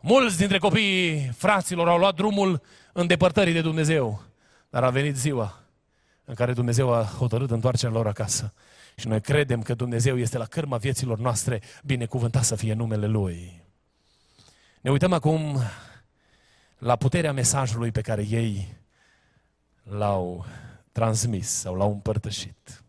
Mulți 0.00 0.38
dintre 0.38 0.58
copiii 0.58 1.30
fraților 1.36 1.88
au 1.88 1.98
luat 1.98 2.14
drumul 2.14 2.62
îndepărtării 2.92 3.52
de 3.52 3.60
Dumnezeu. 3.60 4.22
Dar 4.68 4.84
a 4.84 4.90
venit 4.90 5.16
ziua 5.16 5.60
în 6.24 6.34
care 6.34 6.52
Dumnezeu 6.52 6.92
a 6.92 7.02
hotărât 7.18 7.50
întoarcerea 7.50 7.94
lor 7.94 8.06
acasă. 8.06 8.52
Și 9.00 9.08
noi 9.08 9.20
credem 9.20 9.62
că 9.62 9.74
Dumnezeu 9.74 10.18
este 10.18 10.38
la 10.38 10.44
cârma 10.44 10.76
vieților 10.76 11.18
noastre, 11.18 11.62
binecuvântat 11.84 12.44
să 12.44 12.54
fie 12.54 12.72
numele 12.72 13.06
Lui. 13.06 13.62
Ne 14.80 14.90
uităm 14.90 15.12
acum 15.12 15.58
la 16.78 16.96
puterea 16.96 17.32
mesajului 17.32 17.90
pe 17.90 18.00
care 18.00 18.26
ei 18.28 18.76
l-au 19.82 20.46
transmis 20.92 21.48
sau 21.48 21.74
l-au 21.74 21.92
împărtășit. 21.92 22.82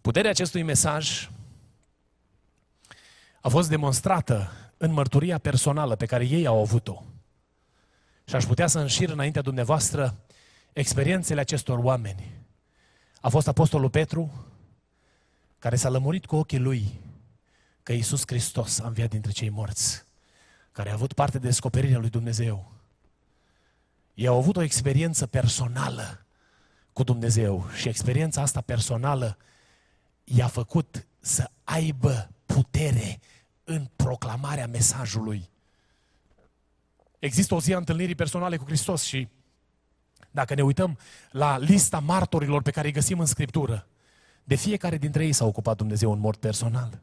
Puterea 0.00 0.30
acestui 0.30 0.62
mesaj 0.62 1.30
a 3.40 3.48
fost 3.48 3.68
demonstrată 3.68 4.52
în 4.76 4.92
mărturia 4.92 5.38
personală 5.38 5.96
pe 5.96 6.06
care 6.06 6.24
ei 6.24 6.46
au 6.46 6.60
avut-o. 6.60 7.02
Și 8.24 8.34
aș 8.34 8.44
putea 8.44 8.66
să 8.66 8.78
înșir 8.78 9.10
înaintea 9.10 9.42
dumneavoastră 9.42 10.16
experiențele 10.72 11.40
acestor 11.40 11.78
oameni. 11.78 12.43
A 13.24 13.28
fost 13.28 13.48
Apostolul 13.48 13.90
Petru, 13.90 14.32
care 15.58 15.76
s-a 15.76 15.88
lămurit 15.88 16.26
cu 16.26 16.36
ochii 16.36 16.58
lui 16.58 17.00
că 17.82 17.92
Iisus 17.92 18.22
Hristos 18.26 18.78
a 18.78 18.86
înviat 18.86 19.10
dintre 19.10 19.32
cei 19.32 19.48
morți, 19.48 20.04
care 20.72 20.90
a 20.90 20.92
avut 20.92 21.12
parte 21.12 21.38
de 21.38 21.46
descoperirea 21.46 21.98
lui 21.98 22.10
Dumnezeu. 22.10 22.72
Ei 24.14 24.26
au 24.26 24.38
avut 24.38 24.56
o 24.56 24.62
experiență 24.62 25.26
personală 25.26 26.26
cu 26.92 27.02
Dumnezeu 27.02 27.66
și 27.76 27.88
experiența 27.88 28.42
asta 28.42 28.60
personală 28.60 29.36
i-a 30.24 30.46
făcut 30.46 31.06
să 31.20 31.50
aibă 31.64 32.30
putere 32.46 33.20
în 33.64 33.88
proclamarea 33.96 34.66
mesajului. 34.66 35.50
Există 37.18 37.54
o 37.54 37.60
zi 37.60 37.74
a 37.74 37.76
întâlnirii 37.76 38.14
personale 38.14 38.56
cu 38.56 38.64
Hristos 38.64 39.02
și 39.02 39.28
dacă 40.34 40.54
ne 40.54 40.62
uităm 40.62 40.98
la 41.30 41.58
lista 41.58 41.98
martorilor 41.98 42.62
pe 42.62 42.70
care 42.70 42.86
îi 42.86 42.92
găsim 42.92 43.18
în 43.18 43.26
Scriptură, 43.26 43.86
de 44.44 44.54
fiecare 44.54 44.96
dintre 44.96 45.24
ei 45.24 45.32
s-a 45.32 45.44
ocupat 45.44 45.76
Dumnezeu 45.76 46.12
în 46.12 46.18
mod 46.18 46.36
personal. 46.36 47.00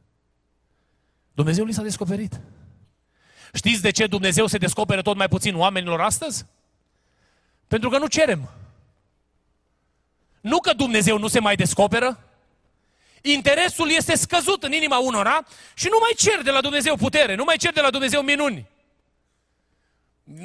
Dumnezeu 1.33 1.65
li 1.65 1.73
s-a 1.73 1.81
descoperit. 1.81 2.39
Știți 3.53 3.81
de 3.81 3.91
ce 3.91 4.07
Dumnezeu 4.07 4.45
se 4.45 4.57
descoperă 4.57 5.01
tot 5.01 5.15
mai 5.15 5.27
puțin 5.27 5.55
oamenilor 5.57 6.01
astăzi? 6.01 6.45
Pentru 7.67 7.89
că 7.89 7.97
nu 7.97 8.07
cerem. 8.07 8.49
Nu 10.41 10.59
că 10.59 10.73
Dumnezeu 10.73 11.17
nu 11.17 11.27
se 11.27 11.39
mai 11.39 11.55
descoperă, 11.55 12.23
interesul 13.21 13.91
este 13.91 14.15
scăzut 14.15 14.63
în 14.63 14.71
inima 14.71 14.99
unora 14.99 15.45
și 15.73 15.87
nu 15.91 15.97
mai 15.99 16.13
cer 16.17 16.41
de 16.41 16.51
la 16.51 16.61
Dumnezeu 16.61 16.95
putere, 16.95 17.35
nu 17.35 17.43
mai 17.43 17.57
cer 17.57 17.73
de 17.73 17.81
la 17.81 17.89
Dumnezeu 17.89 18.21
minuni. 18.21 18.67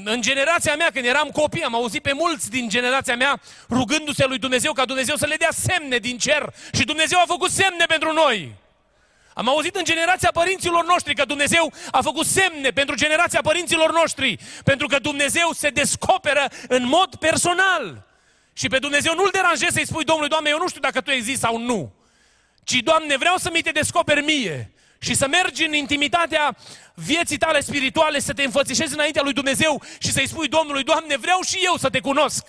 În 0.04 0.20
generația 0.20 0.74
mea, 0.76 0.90
când 0.92 1.04
eram 1.04 1.28
copii, 1.28 1.62
am 1.62 1.74
auzit 1.74 2.02
pe 2.02 2.12
mulți 2.12 2.50
din 2.50 2.68
generația 2.68 3.16
mea 3.16 3.40
rugându-se 3.70 4.26
lui 4.26 4.38
Dumnezeu 4.38 4.72
ca 4.72 4.84
Dumnezeu 4.84 5.16
să 5.16 5.26
le 5.26 5.36
dea 5.36 5.48
semne 5.52 5.98
din 5.98 6.18
cer. 6.18 6.54
Și 6.72 6.84
Dumnezeu 6.84 7.18
a 7.18 7.24
făcut 7.26 7.50
semne 7.50 7.84
pentru 7.84 8.12
noi. 8.12 8.54
Am 9.34 9.48
auzit 9.48 9.76
în 9.76 9.84
generația 9.84 10.30
părinților 10.32 10.84
noștri 10.84 11.14
că 11.14 11.24
Dumnezeu 11.24 11.72
a 11.90 12.02
făcut 12.02 12.26
semne 12.26 12.70
pentru 12.70 12.94
generația 12.94 13.40
părinților 13.40 13.92
noștri. 13.92 14.38
Pentru 14.64 14.86
că 14.86 14.98
Dumnezeu 14.98 15.50
se 15.52 15.68
descoperă 15.68 16.50
în 16.68 16.86
mod 16.86 17.14
personal. 17.14 18.06
Și 18.52 18.68
pe 18.68 18.78
Dumnezeu 18.78 19.14
nu-l 19.14 19.30
deranjezi 19.32 19.72
să-i 19.72 19.86
spui, 19.86 20.04
Domnului, 20.04 20.30
Doamne, 20.30 20.50
eu 20.50 20.58
nu 20.58 20.68
știu 20.68 20.80
dacă 20.80 21.00
Tu 21.00 21.10
existi 21.10 21.40
sau 21.40 21.58
nu. 21.58 21.92
Ci, 22.64 22.74
Doamne, 22.74 23.16
vreau 23.16 23.36
să 23.36 23.50
mi 23.52 23.62
te 23.62 23.70
descoperi 23.70 24.24
mie 24.24 24.70
și 25.06 25.14
să 25.14 25.26
mergi 25.28 25.64
în 25.64 25.72
intimitatea 25.72 26.56
vieții 26.94 27.36
tale 27.36 27.60
spirituale, 27.60 28.18
să 28.18 28.32
te 28.32 28.42
înfățișezi 28.42 28.92
înaintea 28.92 29.22
lui 29.22 29.32
Dumnezeu 29.32 29.82
și 29.98 30.12
să-i 30.12 30.28
spui 30.28 30.48
Domnului, 30.48 30.82
Doamne, 30.82 31.16
vreau 31.16 31.40
și 31.40 31.58
eu 31.64 31.76
să 31.76 31.88
te 31.88 32.00
cunosc. 32.00 32.44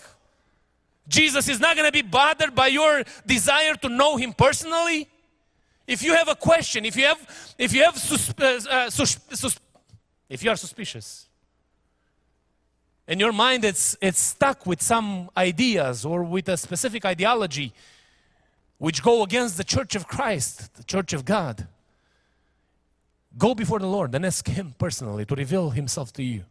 Jesus 1.07 1.45
is 1.45 1.57
not 1.57 1.73
going 1.73 1.86
to 1.86 1.97
be 2.01 2.07
bothered 2.09 2.53
by 2.53 2.73
your 2.73 3.05
desire 3.23 3.75
to 3.79 3.88
know 3.88 4.17
him 4.19 4.31
personally. 4.31 5.07
If 5.86 6.01
you 6.01 6.15
have 6.15 6.29
a 6.29 6.36
question, 6.36 6.84
if 6.84 6.95
you 6.95 7.07
have, 7.07 7.21
if 7.57 7.71
you 7.73 7.84
have 7.84 7.97
sus, 7.97 8.27
uh, 8.27 8.34
uh, 8.43 8.89
sus, 8.89 9.17
sus, 9.31 9.55
if 10.27 10.41
you 10.41 10.49
are 10.49 10.57
suspicious, 10.57 11.27
in 13.07 13.19
your 13.19 13.31
mind 13.31 13.63
it's, 13.63 13.95
it's 14.01 14.19
stuck 14.19 14.65
with 14.65 14.81
some 14.81 15.29
ideas 15.38 16.03
or 16.03 16.23
with 16.23 16.49
a 16.49 16.57
specific 16.57 17.05
ideology 17.05 17.71
which 18.79 19.01
go 19.01 19.23
against 19.23 19.55
the 19.57 19.63
church 19.63 19.95
of 19.95 20.07
Christ, 20.07 20.75
the 20.75 20.84
church 20.84 21.13
of 21.13 21.23
God. 21.23 21.67
Go 23.38 23.53
before 23.53 23.79
the 23.79 23.88
Lord 23.88 24.15
and 24.15 24.25
ask 24.25 24.47
Him 24.47 24.73
personally 24.77 25.25
to 25.25 25.35
reveal 25.35 25.69
Himself 25.69 26.11
to 26.13 26.23
you. 26.23 26.43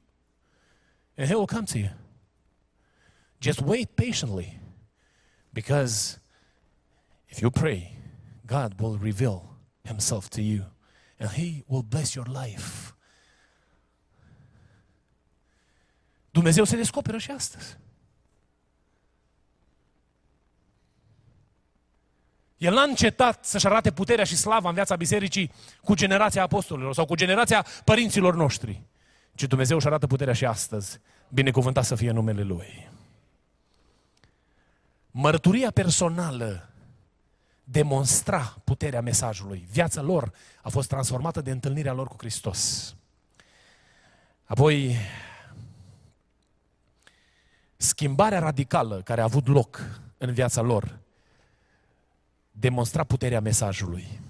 And 1.16 1.28
He 1.28 1.34
will 1.34 1.46
come 1.46 1.66
to 1.66 1.78
you. 1.78 1.90
Just 3.40 3.60
wait 3.60 3.96
patiently 3.96 4.58
because 5.52 6.18
if 7.28 7.42
you 7.42 7.50
pray, 7.50 7.92
God 8.46 8.80
will 8.80 8.98
reveal 8.98 9.50
Himself 9.84 10.30
to 10.30 10.42
you 10.42 10.66
And 11.18 11.30
He 11.30 11.64
will 11.66 11.82
bless 11.82 12.14
your 12.14 12.26
life. 12.26 12.94
Dumnezeu 16.30 16.64
se 16.64 16.76
descoperă 16.76 17.18
și 17.18 17.30
astăzi. 17.30 17.76
El 22.56 22.74
n-a 22.74 22.82
încetat 22.82 23.44
să-și 23.44 23.66
arate 23.66 23.92
puterea 23.92 24.24
și 24.24 24.36
slava 24.36 24.68
în 24.68 24.74
viața 24.74 24.96
bisericii 24.96 25.52
cu 25.82 25.94
generația 25.94 26.42
apostolilor 26.42 26.94
sau 26.94 27.04
cu 27.04 27.14
generația 27.14 27.66
părinților 27.84 28.34
noștri, 28.34 28.82
ci 29.34 29.42
Dumnezeu 29.42 29.76
își 29.76 29.86
arată 29.86 30.06
puterea 30.06 30.34
și 30.34 30.44
astăzi. 30.44 31.00
Binecuvântat 31.28 31.84
să 31.84 31.94
fie 31.94 32.10
numele 32.10 32.42
Lui. 32.42 32.90
Mărturia 35.10 35.70
personală 35.70 36.70
demonstra 37.64 38.56
puterea 38.64 39.00
mesajului. 39.00 39.66
Viața 39.70 40.02
lor 40.02 40.32
a 40.62 40.68
fost 40.68 40.88
transformată 40.88 41.40
de 41.40 41.50
întâlnirea 41.50 41.92
lor 41.92 42.08
cu 42.08 42.16
Hristos. 42.18 42.94
Apoi, 44.44 44.96
schimbarea 47.76 48.38
radicală 48.38 49.00
care 49.04 49.20
a 49.20 49.24
avut 49.24 49.46
loc 49.46 50.00
în 50.18 50.32
viața 50.32 50.60
lor 50.60 50.98
demonstra 52.58 53.04
puterea 53.04 53.40
mesajului. 53.40 54.20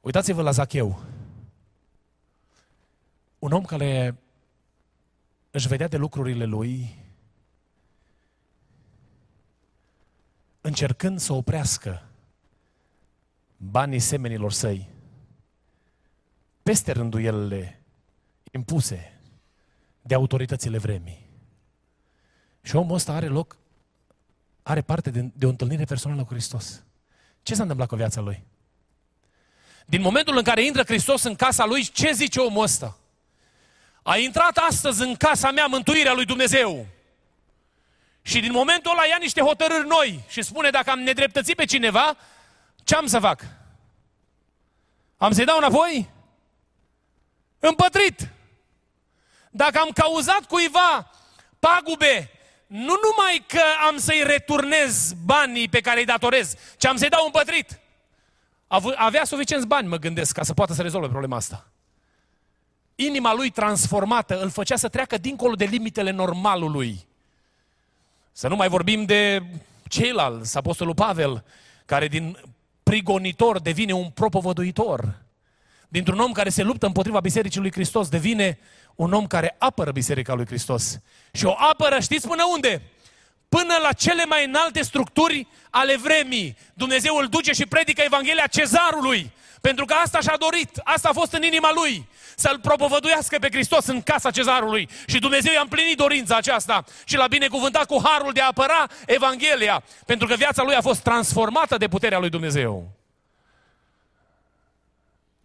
Uitați-vă 0.00 0.42
la 0.42 0.50
Zacheu. 0.50 1.02
Un 3.38 3.52
om 3.52 3.64
care 3.64 4.18
își 5.50 5.68
vedea 5.68 5.88
de 5.88 5.96
lucrurile 5.96 6.44
lui, 6.44 6.98
încercând 10.60 11.18
să 11.18 11.32
oprească 11.32 12.02
banii 13.56 13.98
semenilor 13.98 14.52
săi, 14.52 14.88
peste 16.62 16.92
rânduielile 16.92 17.80
impuse 18.50 19.20
de 20.02 20.14
autoritățile 20.14 20.78
vremii. 20.78 21.28
Și 22.62 22.76
omul 22.76 22.94
ăsta 22.94 23.12
are 23.12 23.26
loc, 23.26 23.59
are 24.62 24.80
parte 24.80 25.10
de, 25.10 25.30
de 25.34 25.46
o 25.46 25.48
întâlnire 25.48 25.84
personală 25.84 26.24
cu 26.24 26.32
Hristos. 26.32 26.82
Ce 27.42 27.54
s-a 27.54 27.62
întâmplat 27.62 27.88
cu 27.88 27.96
viața 27.96 28.20
lui? 28.20 28.44
Din 29.86 30.00
momentul 30.00 30.36
în 30.36 30.42
care 30.42 30.64
intră 30.64 30.84
Hristos 30.84 31.22
în 31.22 31.34
casa 31.34 31.64
lui, 31.64 31.82
ce 31.82 32.12
zice 32.12 32.40
omul 32.40 32.62
ăsta? 32.62 32.98
A 34.02 34.16
intrat 34.16 34.56
astăzi 34.56 35.02
în 35.02 35.14
casa 35.14 35.50
mea 35.50 35.66
mântuirea 35.66 36.12
lui 36.12 36.24
Dumnezeu. 36.24 36.86
Și 38.22 38.40
din 38.40 38.52
momentul 38.52 38.90
ăla 38.90 39.06
ia 39.06 39.16
niște 39.20 39.40
hotărâri 39.40 39.86
noi 39.86 40.24
și 40.28 40.42
spune 40.42 40.70
dacă 40.70 40.90
am 40.90 41.00
nedreptățit 41.00 41.56
pe 41.56 41.64
cineva, 41.64 42.16
ce 42.84 42.94
am 42.94 43.06
să 43.06 43.18
fac? 43.18 43.46
Am 45.16 45.32
să-i 45.32 45.44
dau 45.44 45.56
înapoi? 45.56 46.10
Împătrit! 47.58 48.28
Dacă 49.50 49.78
am 49.78 49.90
cauzat 49.90 50.44
cuiva 50.44 51.10
pagube, 51.58 52.30
nu 52.70 52.94
numai 53.02 53.44
că 53.46 53.60
am 53.88 53.96
să-i 53.98 54.22
returnez 54.26 55.12
banii 55.24 55.68
pe 55.68 55.80
care 55.80 55.98
îi 55.98 56.06
datorez, 56.06 56.54
ci 56.76 56.86
am 56.86 56.96
să-i 56.96 57.08
dau 57.08 57.24
împătrit. 57.24 57.78
Avea 58.96 59.24
suficienți 59.24 59.66
bani, 59.66 59.88
mă 59.88 59.96
gândesc, 59.96 60.34
ca 60.34 60.42
să 60.42 60.54
poată 60.54 60.72
să 60.72 60.82
rezolve 60.82 61.08
problema 61.08 61.36
asta. 61.36 61.66
Inima 62.94 63.34
lui 63.34 63.50
transformată 63.50 64.40
îl 64.40 64.50
făcea 64.50 64.76
să 64.76 64.88
treacă 64.88 65.18
dincolo 65.18 65.54
de 65.54 65.64
limitele 65.64 66.10
normalului. 66.10 67.06
Să 68.32 68.48
nu 68.48 68.56
mai 68.56 68.68
vorbim 68.68 69.04
de 69.04 69.42
ceilalți, 69.88 70.56
Apostolul 70.56 70.94
Pavel, 70.94 71.44
care 71.86 72.08
din 72.08 72.38
prigonitor 72.82 73.60
devine 73.60 73.92
un 73.92 74.10
propovăduitor. 74.10 75.14
Dintr-un 75.88 76.18
om 76.18 76.32
care 76.32 76.48
se 76.48 76.62
luptă 76.62 76.86
împotriva 76.86 77.20
Bisericii 77.20 77.60
lui 77.60 77.72
Hristos, 77.72 78.08
devine 78.08 78.58
un 78.94 79.12
om 79.12 79.26
care 79.26 79.56
apără 79.58 79.90
Biserica 79.90 80.34
lui 80.34 80.46
Hristos. 80.46 80.98
Și 81.32 81.44
o 81.44 81.54
apără, 81.70 82.00
știți 82.00 82.28
până 82.28 82.42
unde? 82.54 82.82
Până 83.48 83.74
la 83.82 83.92
cele 83.92 84.24
mai 84.24 84.44
înalte 84.44 84.82
structuri 84.82 85.46
ale 85.70 85.96
vremii. 85.96 86.56
Dumnezeu 86.74 87.16
îl 87.16 87.26
duce 87.26 87.52
și 87.52 87.66
predică 87.66 88.02
Evanghelia 88.04 88.46
cezarului. 88.46 89.32
Pentru 89.60 89.84
că 89.84 89.94
asta 89.94 90.20
și-a 90.20 90.36
dorit, 90.38 90.80
asta 90.84 91.08
a 91.08 91.12
fost 91.12 91.32
în 91.32 91.42
inima 91.42 91.70
lui, 91.74 92.08
să-L 92.36 92.58
propovăduiască 92.62 93.38
pe 93.38 93.48
Hristos 93.50 93.86
în 93.86 94.02
casa 94.02 94.30
cezarului. 94.30 94.88
Și 95.06 95.18
Dumnezeu 95.18 95.52
i-a 95.52 95.60
împlinit 95.60 95.96
dorința 95.96 96.36
aceasta 96.36 96.84
și 97.04 97.16
l-a 97.16 97.26
binecuvântat 97.26 97.84
cu 97.86 98.00
harul 98.04 98.32
de 98.32 98.40
a 98.40 98.46
apăra 98.46 98.86
Evanghelia, 99.06 99.82
pentru 100.06 100.26
că 100.26 100.34
viața 100.34 100.62
lui 100.62 100.74
a 100.74 100.80
fost 100.80 101.00
transformată 101.02 101.76
de 101.76 101.88
puterea 101.88 102.18
lui 102.18 102.28
Dumnezeu. 102.28 102.90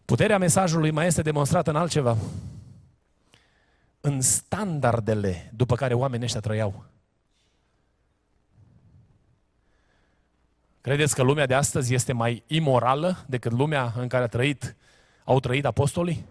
Puterea 0.06 0.38
mesajului 0.38 0.91
mai 0.91 1.06
este 1.06 1.22
demonstrată 1.22 1.70
în 1.70 1.76
altceva. 1.76 2.18
În 4.06 4.22
standardele 4.22 5.51
după 5.56 5.76
care 5.76 5.93
oamenii 5.93 6.26
ăștia 6.26 6.39
trăiau. 6.39 6.86
Credeți 10.82 11.16
că 11.16 11.22
lumea 11.22 11.45
de 11.45 11.53
astăzi 11.53 11.93
este 11.93 12.14
mai 12.14 12.43
imorală 12.47 13.26
decât 13.28 13.51
lumea 13.51 13.93
în 13.95 14.08
care 14.08 14.24
a 14.24 14.28
trăit, 14.28 14.76
au 15.24 15.39
trăit 15.39 15.66
apostolii? 15.66 16.26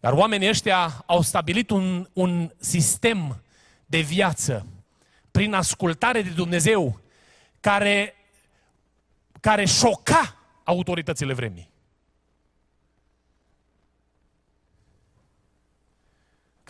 Dar 0.00 0.12
oamenii 0.12 0.48
ăștia 0.48 1.02
au 1.06 1.20
stabilit 1.20 1.70
un, 1.70 2.08
un 2.12 2.50
sistem 2.58 3.42
de 3.86 4.00
viață 4.00 4.66
prin 5.30 5.54
ascultare 5.54 6.22
de 6.22 6.30
Dumnezeu 6.30 7.00
care, 7.60 8.14
care 9.40 9.64
șoca 9.64 10.36
autoritățile 10.64 11.32
vremii. 11.32 11.71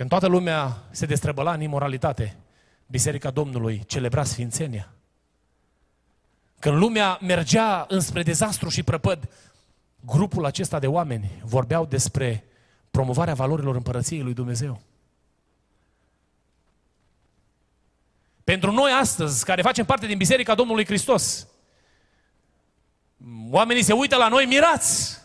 Când 0.02 0.14
toată 0.14 0.32
lumea 0.32 0.82
se 0.90 1.06
destrăbăla 1.06 1.52
în 1.52 1.60
imoralitate, 1.60 2.36
Biserica 2.86 3.30
Domnului 3.30 3.84
celebra 3.86 4.24
Sfințenia. 4.24 4.92
Când 6.58 6.76
lumea 6.76 7.18
mergea 7.20 7.84
înspre 7.88 8.22
dezastru 8.22 8.68
și 8.68 8.82
prăpăd, 8.82 9.28
grupul 10.00 10.44
acesta 10.44 10.78
de 10.78 10.86
oameni 10.86 11.30
vorbeau 11.44 11.86
despre 11.86 12.44
promovarea 12.90 13.34
valorilor 13.34 13.74
împărăției 13.74 14.22
lui 14.22 14.34
Dumnezeu. 14.34 14.80
Pentru 18.44 18.70
noi 18.70 18.90
astăzi, 18.90 19.44
care 19.44 19.62
facem 19.62 19.84
parte 19.84 20.06
din 20.06 20.16
Biserica 20.16 20.54
Domnului 20.54 20.84
Hristos, 20.84 21.46
oamenii 23.50 23.82
se 23.82 23.92
uită 23.92 24.16
la 24.16 24.28
noi 24.28 24.44
mirați. 24.44 25.18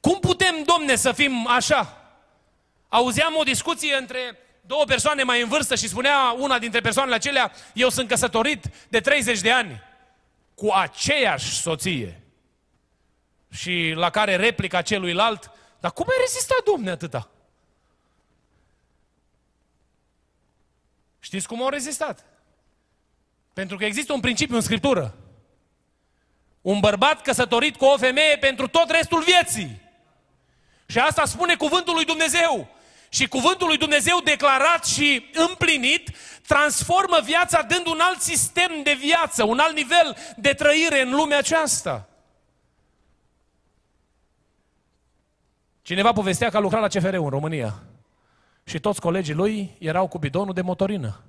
Cum 0.00 0.18
putem, 0.18 0.54
domne, 0.66 0.96
să 0.96 1.12
fim 1.12 1.46
așa? 1.48 1.99
Auzeam 2.90 3.34
o 3.36 3.42
discuție 3.42 3.94
între 3.94 4.38
două 4.60 4.84
persoane 4.84 5.22
mai 5.22 5.42
în 5.42 5.48
vârstă 5.48 5.74
și 5.74 5.88
spunea 5.88 6.34
una 6.38 6.58
dintre 6.58 6.80
persoanele 6.80 7.14
acelea, 7.14 7.52
eu 7.74 7.88
sunt 7.88 8.08
căsătorit 8.08 8.64
de 8.88 9.00
30 9.00 9.40
de 9.40 9.52
ani 9.52 9.82
cu 10.54 10.70
aceeași 10.70 11.60
soție. 11.60 12.20
Și 13.50 13.92
la 13.96 14.10
care 14.10 14.36
replica 14.36 14.82
celuilalt, 14.82 15.50
dar 15.80 15.92
cum 15.92 16.06
ai 16.08 16.16
rezistat, 16.20 16.62
domne, 16.64 16.90
atâta? 16.90 17.30
Știți 21.20 21.48
cum 21.48 21.62
au 21.62 21.68
rezistat? 21.68 22.24
Pentru 23.52 23.76
că 23.76 23.84
există 23.84 24.12
un 24.12 24.20
principiu 24.20 24.54
în 24.54 24.60
Scriptură. 24.60 25.14
Un 26.60 26.80
bărbat 26.80 27.22
căsătorit 27.22 27.76
cu 27.76 27.84
o 27.84 27.96
femeie 27.96 28.36
pentru 28.36 28.68
tot 28.68 28.90
restul 28.90 29.22
vieții. 29.22 29.80
Și 30.86 30.98
asta 30.98 31.24
spune 31.24 31.56
cuvântul 31.56 31.94
lui 31.94 32.04
Dumnezeu. 32.04 32.78
Și 33.12 33.28
cuvântul 33.28 33.66
lui 33.66 33.76
Dumnezeu 33.76 34.20
declarat 34.24 34.86
și 34.86 35.30
împlinit 35.48 36.10
transformă 36.46 37.20
viața 37.24 37.62
dând 37.62 37.86
un 37.86 37.98
alt 38.00 38.20
sistem 38.20 38.70
de 38.82 38.96
viață, 39.00 39.44
un 39.44 39.58
alt 39.58 39.74
nivel 39.74 40.16
de 40.36 40.52
trăire 40.52 41.02
în 41.02 41.10
lumea 41.10 41.38
aceasta. 41.38 42.08
Cineva 45.82 46.12
povestea 46.12 46.48
că 46.50 46.56
a 46.56 46.60
lucrat 46.60 46.80
la 46.80 46.88
CFR 46.88 47.14
în 47.14 47.28
România 47.28 47.82
și 48.64 48.80
toți 48.80 49.00
colegii 49.00 49.34
lui 49.34 49.76
erau 49.78 50.08
cu 50.08 50.18
bidonul 50.18 50.54
de 50.54 50.60
motorină. 50.60 51.20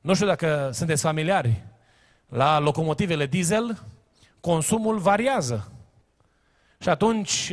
Nu 0.00 0.14
știu 0.14 0.26
dacă 0.26 0.70
sunteți 0.72 1.02
familiari. 1.02 1.64
La 2.28 2.58
locomotivele 2.58 3.26
diesel, 3.26 3.82
consumul 4.40 4.98
variază. 4.98 5.72
Și 6.78 6.88
atunci, 6.88 7.52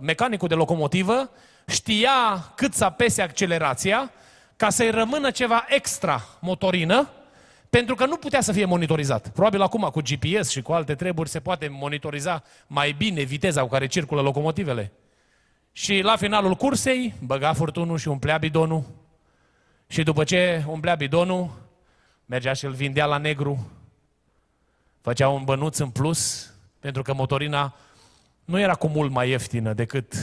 mecanicul 0.00 0.48
de 0.48 0.54
locomotivă 0.54 1.30
știa 1.68 2.52
cât 2.54 2.74
să 2.74 2.84
apese 2.84 3.22
accelerația 3.22 4.10
ca 4.56 4.70
să-i 4.70 4.90
rămână 4.90 5.30
ceva 5.30 5.64
extra 5.68 6.24
motorină, 6.40 7.08
pentru 7.70 7.94
că 7.94 8.06
nu 8.06 8.16
putea 8.16 8.40
să 8.40 8.52
fie 8.52 8.64
monitorizat. 8.64 9.28
Probabil 9.28 9.62
acum 9.62 9.88
cu 9.92 10.00
GPS 10.00 10.48
și 10.48 10.62
cu 10.62 10.72
alte 10.72 10.94
treburi 10.94 11.28
se 11.28 11.40
poate 11.40 11.68
monitoriza 11.68 12.42
mai 12.66 12.92
bine 12.92 13.22
viteza 13.22 13.62
cu 13.62 13.68
care 13.68 13.86
circulă 13.86 14.20
locomotivele. 14.20 14.92
Și 15.72 16.00
la 16.00 16.16
finalul 16.16 16.54
cursei 16.54 17.14
băga 17.20 17.52
furtunul 17.52 17.98
și 17.98 18.08
umplea 18.08 18.38
bidonul. 18.38 18.84
Și 19.86 20.02
după 20.02 20.24
ce 20.24 20.64
umplea 20.66 20.94
bidonul, 20.94 21.50
mergea 22.26 22.52
și 22.52 22.64
îl 22.64 22.72
vindea 22.72 23.06
la 23.06 23.18
negru. 23.18 23.70
Făcea 25.00 25.28
un 25.28 25.44
bănuț 25.44 25.78
în 25.78 25.90
plus, 25.90 26.50
pentru 26.80 27.02
că 27.02 27.14
motorina 27.14 27.74
nu 28.44 28.60
era 28.60 28.74
cu 28.74 28.86
mult 28.86 29.10
mai 29.10 29.28
ieftină 29.28 29.72
decât 29.72 30.14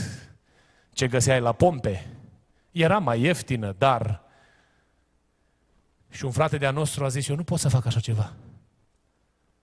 ce 0.96 1.08
găseai 1.08 1.40
la 1.40 1.52
pompe. 1.52 2.06
Era 2.72 2.98
mai 2.98 3.20
ieftină, 3.20 3.74
dar... 3.78 4.22
Și 6.10 6.24
un 6.24 6.30
frate 6.30 6.56
de-a 6.56 6.70
nostru 6.70 7.04
a 7.04 7.08
zis, 7.08 7.28
eu 7.28 7.36
nu 7.36 7.44
pot 7.44 7.58
să 7.58 7.68
fac 7.68 7.86
așa 7.86 8.00
ceva. 8.00 8.32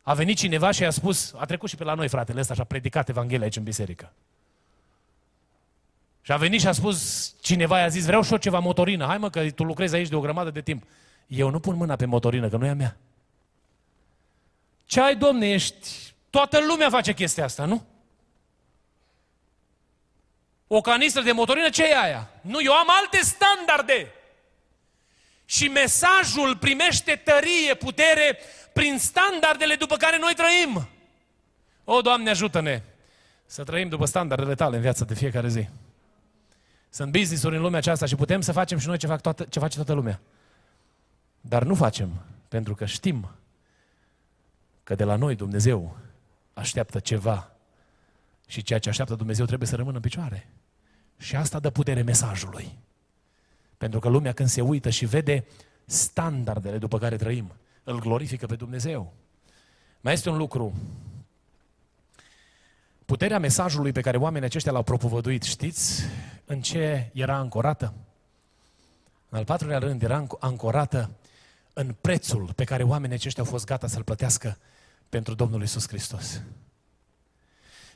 A 0.01 0.13
venit 0.13 0.37
cineva 0.37 0.71
și 0.71 0.83
a 0.85 0.89
spus, 0.89 1.33
a 1.37 1.45
trecut 1.45 1.69
și 1.69 1.75
pe 1.75 1.83
la 1.83 1.93
noi 1.93 2.07
fratele 2.07 2.39
ăsta 2.39 2.53
și 2.53 2.61
a 2.61 2.63
predicat 2.63 3.09
Evanghelia 3.09 3.43
aici 3.43 3.55
în 3.55 3.63
biserică. 3.63 4.13
Și 6.21 6.31
a 6.31 6.37
venit 6.37 6.59
și 6.59 6.67
a 6.67 6.71
spus, 6.71 7.29
cineva 7.41 7.79
i-a 7.79 7.87
zis, 7.87 8.05
vreau 8.05 8.21
și 8.21 8.31
eu 8.31 8.37
ceva 8.37 8.59
motorină, 8.59 9.05
hai 9.05 9.17
mă 9.17 9.29
că 9.29 9.51
tu 9.51 9.63
lucrezi 9.63 9.95
aici 9.95 10.09
de 10.09 10.15
o 10.15 10.21
grămadă 10.21 10.51
de 10.51 10.61
timp. 10.61 10.83
Eu 11.27 11.49
nu 11.49 11.59
pun 11.59 11.75
mâna 11.75 11.95
pe 11.95 12.05
motorină, 12.05 12.49
că 12.49 12.57
nu 12.57 12.65
e 12.65 12.69
a 12.69 12.73
mea. 12.73 12.97
Ce 14.85 15.01
ai, 15.01 15.15
domne, 15.15 15.49
ești... 15.49 16.13
Toată 16.29 16.59
lumea 16.67 16.89
face 16.89 17.13
chestia 17.13 17.43
asta, 17.43 17.65
nu? 17.65 17.85
O 20.75 20.81
canistră 20.81 21.21
de 21.21 21.31
motorină, 21.31 21.69
ce 21.69 21.83
e 21.83 21.97
aia? 21.97 22.29
Nu, 22.41 22.61
eu 22.61 22.73
am 22.73 22.87
alte 23.01 23.17
standarde. 23.17 24.11
Și 25.45 25.67
mesajul 25.67 26.57
primește 26.57 27.21
tărie, 27.23 27.73
putere 27.73 28.37
prin 28.73 28.97
standardele 28.99 29.75
după 29.75 29.95
care 29.95 30.17
noi 30.17 30.33
trăim. 30.35 30.89
O, 31.83 32.01
Doamne, 32.01 32.29
ajută-ne 32.29 32.81
să 33.45 33.63
trăim 33.63 33.89
după 33.89 34.05
standardele 34.05 34.55
tale 34.55 34.75
în 34.75 34.81
viața 34.81 35.05
de 35.05 35.13
fiecare 35.13 35.47
zi. 35.47 35.67
Sunt 36.89 37.11
business-uri 37.11 37.55
în 37.55 37.61
lumea 37.61 37.79
aceasta 37.79 38.05
și 38.05 38.15
putem 38.15 38.41
să 38.41 38.51
facem 38.51 38.77
și 38.77 38.87
noi 38.87 38.97
ce, 38.97 39.07
fac 39.07 39.21
toată, 39.21 39.43
ce 39.43 39.59
face 39.59 39.75
toată 39.75 39.93
lumea. 39.93 40.19
Dar 41.41 41.63
nu 41.63 41.75
facem, 41.75 42.25
pentru 42.47 42.75
că 42.75 42.85
știm 42.85 43.29
că 44.83 44.95
de 44.95 45.03
la 45.03 45.15
noi 45.15 45.35
Dumnezeu 45.35 45.97
așteaptă 46.53 46.99
ceva 46.99 47.51
și 48.47 48.61
ceea 48.63 48.79
ce 48.79 48.89
așteaptă 48.89 49.15
Dumnezeu 49.15 49.45
trebuie 49.45 49.67
să 49.67 49.75
rămână 49.75 49.95
în 49.95 50.01
picioare. 50.01 50.47
Și 51.23 51.35
asta 51.35 51.59
dă 51.59 51.69
putere 51.69 52.01
mesajului. 52.01 52.77
Pentru 53.77 53.99
că 53.99 54.09
lumea 54.09 54.33
când 54.33 54.49
se 54.49 54.61
uită 54.61 54.89
și 54.89 55.05
vede 55.05 55.45
standardele 55.85 56.77
după 56.77 56.97
care 56.99 57.15
trăim, 57.15 57.51
îl 57.83 57.99
glorifică 57.99 58.45
pe 58.45 58.55
Dumnezeu. 58.55 59.13
Mai 60.01 60.13
este 60.13 60.29
un 60.29 60.37
lucru. 60.37 60.73
Puterea 63.05 63.39
mesajului 63.39 63.91
pe 63.91 64.01
care 64.01 64.17
oamenii 64.17 64.47
aceștia 64.47 64.71
l-au 64.71 64.83
propovăduit, 64.83 65.43
știți 65.43 66.01
în 66.45 66.61
ce 66.61 67.09
era 67.13 67.35
ancorată? 67.35 67.93
În 69.29 69.37
al 69.37 69.45
patrulea 69.45 69.77
rând 69.77 70.03
era 70.03 70.27
ancorată 70.39 71.09
în 71.73 71.95
prețul 72.01 72.53
pe 72.55 72.63
care 72.63 72.83
oamenii 72.83 73.15
aceștia 73.15 73.43
au 73.43 73.49
fost 73.49 73.65
gata 73.65 73.87
să-l 73.87 74.03
plătească 74.03 74.57
pentru 75.09 75.33
Domnul 75.33 75.61
Isus 75.61 75.87
Hristos. 75.87 76.41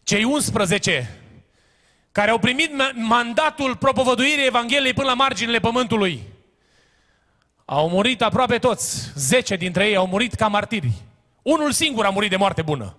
Cei 0.03 0.23
11 0.23 1.26
care 2.17 2.31
au 2.31 2.39
primit 2.39 2.71
mandatul 2.93 3.75
propovăduirii 3.75 4.45
Evangheliei 4.45 4.93
până 4.93 5.07
la 5.07 5.13
marginile 5.13 5.59
pământului, 5.59 6.23
au 7.65 7.89
murit 7.89 8.21
aproape 8.21 8.57
toți. 8.57 9.11
Zece 9.15 9.55
dintre 9.55 9.87
ei 9.87 9.95
au 9.95 10.07
murit 10.07 10.33
ca 10.33 10.47
martiri. 10.47 10.91
Unul 11.41 11.71
singur 11.71 12.05
a 12.05 12.09
murit 12.09 12.29
de 12.29 12.35
moarte 12.35 12.61
bună. 12.61 12.95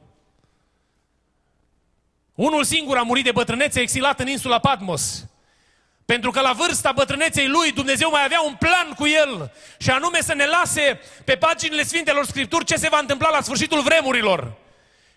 Unul 2.35 2.65
singur 2.65 2.97
a 2.97 3.03
murit 3.03 3.25
de 3.25 3.33
bătrânețe 3.33 3.81
exilat 3.81 4.21
în 4.21 4.29
insula 4.29 4.59
Patmos. 4.59 5.27
Pentru 6.05 6.31
că 6.31 6.41
la 6.41 6.53
vârsta 6.53 6.93
bătrâneței 6.93 7.49
lui 7.49 7.73
Dumnezeu 7.73 8.11
mai 8.11 8.25
avea 8.25 8.41
un 8.47 8.55
plan 8.59 8.93
cu 8.97 9.07
el 9.07 9.53
și 9.79 9.91
anume 9.91 10.21
să 10.21 10.35
ne 10.35 10.47
lase 10.47 11.01
pe 11.25 11.37
paginile 11.37 11.83
Sfintelor 11.83 12.25
Scripturi 12.25 12.65
ce 12.65 12.77
se 12.77 12.89
va 12.89 12.99
întâmpla 12.99 13.29
la 13.31 13.41
sfârșitul 13.41 13.83
vremurilor. 13.83 14.53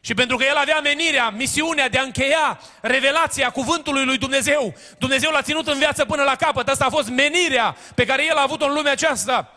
Și 0.04 0.14
pentru 0.14 0.38
că 0.38 0.44
el 0.44 0.56
avea 0.56 0.80
menirea, 0.80 1.30
misiunea 1.30 1.90
de 1.90 1.98
a 1.98 2.02
încheia 2.02 2.60
revelația 2.82 3.50
cuvântului 3.50 4.06
lui 4.06 4.18
Dumnezeu, 4.18 4.74
Dumnezeu 4.98 5.32
l-a 5.32 5.42
ținut 5.42 5.68
în 5.68 5.78
viață 5.78 6.06
până 6.06 6.24
la 6.24 6.36
capăt. 6.36 6.68
Asta 6.68 6.86
a 6.86 6.90
fost 6.90 7.10
menirea 7.10 7.78
pe 7.96 8.06
care 8.06 8.26
el 8.26 8.38
a 8.38 8.42
avut-o 8.42 8.66
în 8.66 8.74
lumea 8.74 8.92
aceasta. 8.92 9.56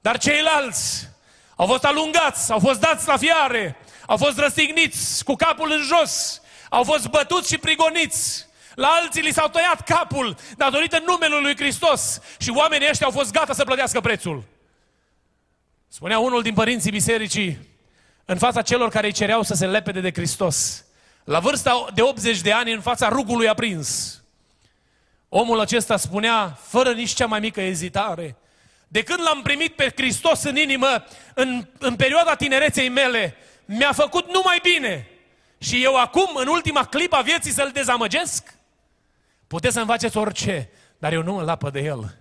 Dar 0.00 0.18
ceilalți 0.18 1.08
au 1.56 1.66
fost 1.66 1.84
alungați, 1.84 2.52
au 2.52 2.58
fost 2.58 2.80
dați 2.80 3.08
la 3.08 3.16
fiare, 3.16 3.76
au 4.06 4.16
fost 4.16 4.38
răstigniți 4.38 5.24
cu 5.24 5.34
capul 5.34 5.70
în 5.70 5.82
jos, 5.82 6.42
au 6.68 6.84
fost 6.84 7.08
bătuți 7.08 7.52
și 7.52 7.58
prigoniți. 7.58 8.46
La 8.74 8.88
alții 8.88 9.22
li 9.22 9.32
s-au 9.32 9.48
tăiat 9.48 9.80
capul 9.80 10.36
datorită 10.56 11.02
numelui 11.06 11.42
lui 11.42 11.56
Hristos 11.56 12.20
și 12.38 12.50
oamenii 12.50 12.88
ăștia 12.90 13.06
au 13.06 13.12
fost 13.12 13.32
gata 13.32 13.52
să 13.52 13.64
plătească 13.64 14.00
prețul. 14.00 14.42
Spunea 15.88 16.18
unul 16.18 16.42
din 16.42 16.54
părinții 16.54 16.90
bisericii, 16.90 17.58
în 18.24 18.38
fața 18.38 18.62
celor 18.62 18.88
care 18.88 19.06
îi 19.06 19.12
cereau 19.12 19.42
să 19.42 19.54
se 19.54 19.66
lepede 19.66 20.00
de 20.00 20.12
Hristos. 20.12 20.84
La 21.24 21.38
vârsta 21.38 21.86
de 21.94 22.02
80 22.02 22.40
de 22.40 22.52
ani, 22.52 22.72
în 22.72 22.80
fața 22.80 23.08
rugului 23.08 23.48
aprins. 23.48 24.18
Omul 25.28 25.60
acesta 25.60 25.96
spunea, 25.96 26.58
fără 26.62 26.92
nici 26.92 27.10
cea 27.10 27.26
mai 27.26 27.40
mică 27.40 27.60
ezitare, 27.60 28.36
de 28.88 29.02
când 29.02 29.20
l-am 29.20 29.42
primit 29.42 29.74
pe 29.74 29.92
Hristos 29.96 30.42
în 30.42 30.56
inimă, 30.56 31.04
în, 31.34 31.66
în 31.78 31.96
perioada 31.96 32.34
tinereței 32.34 32.88
mele, 32.88 33.36
mi-a 33.64 33.92
făcut 33.92 34.32
numai 34.32 34.58
bine. 34.62 35.08
Și 35.58 35.84
eu 35.84 35.96
acum, 35.96 36.28
în 36.34 36.46
ultima 36.48 36.84
clipă 36.84 37.16
a 37.16 37.20
vieții, 37.20 37.50
să-L 37.50 37.70
dezamăgesc? 37.72 38.54
Puteți 39.46 39.74
să-mi 39.74 39.86
faceți 39.86 40.16
orice, 40.16 40.70
dar 40.98 41.12
eu 41.12 41.22
nu 41.22 41.36
îl 41.36 41.44
lapă 41.44 41.70
de 41.70 41.80
El. 41.80 42.18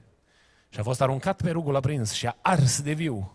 Și 0.69 0.79
a 0.79 0.83
fost 0.83 1.01
aruncat 1.01 1.41
pe 1.41 1.51
rugul 1.51 1.75
aprins 1.75 2.11
și 2.11 2.25
a 2.25 2.37
ars 2.41 2.81
de 2.81 2.91
viu. 2.91 3.33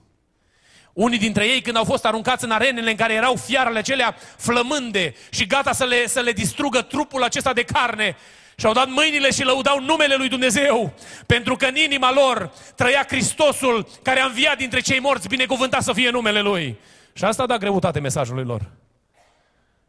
Unii 0.99 1.19
dintre 1.19 1.47
ei, 1.47 1.61
când 1.61 1.77
au 1.77 1.85
fost 1.85 2.05
aruncați 2.05 2.45
în 2.45 2.51
arenele 2.51 2.91
în 2.91 2.97
care 2.97 3.15
erau 3.15 3.35
fiarele 3.35 3.79
acelea 3.79 4.17
flămânde 4.37 5.15
și 5.31 5.47
gata 5.47 5.73
să 5.73 5.85
le, 5.85 6.07
să 6.07 6.21
le 6.21 6.33
distrugă 6.33 6.83
trupul 6.83 7.23
acesta 7.23 7.53
de 7.53 7.63
carne, 7.63 8.17
și-au 8.57 8.73
dat 8.73 8.89
mâinile 8.89 9.31
și 9.31 9.45
lăudau 9.45 9.81
numele 9.81 10.15
lui 10.15 10.29
Dumnezeu, 10.29 10.93
pentru 11.27 11.57
că 11.57 11.67
în 11.67 11.77
inima 11.77 12.13
lor 12.13 12.53
trăia 12.75 13.05
Hristosul 13.09 13.89
care 14.03 14.21
a 14.21 14.27
înviat 14.27 14.57
dintre 14.57 14.81
cei 14.81 15.01
morți, 15.01 15.29
binecuvântat 15.29 15.83
să 15.83 15.93
fie 15.93 16.11
numele 16.11 16.41
Lui. 16.41 16.79
Și 17.13 17.25
asta 17.25 17.43
a 17.43 17.47
dat 17.47 17.59
greutate 17.59 18.01
mesajului 18.01 18.45
lor. 18.45 18.71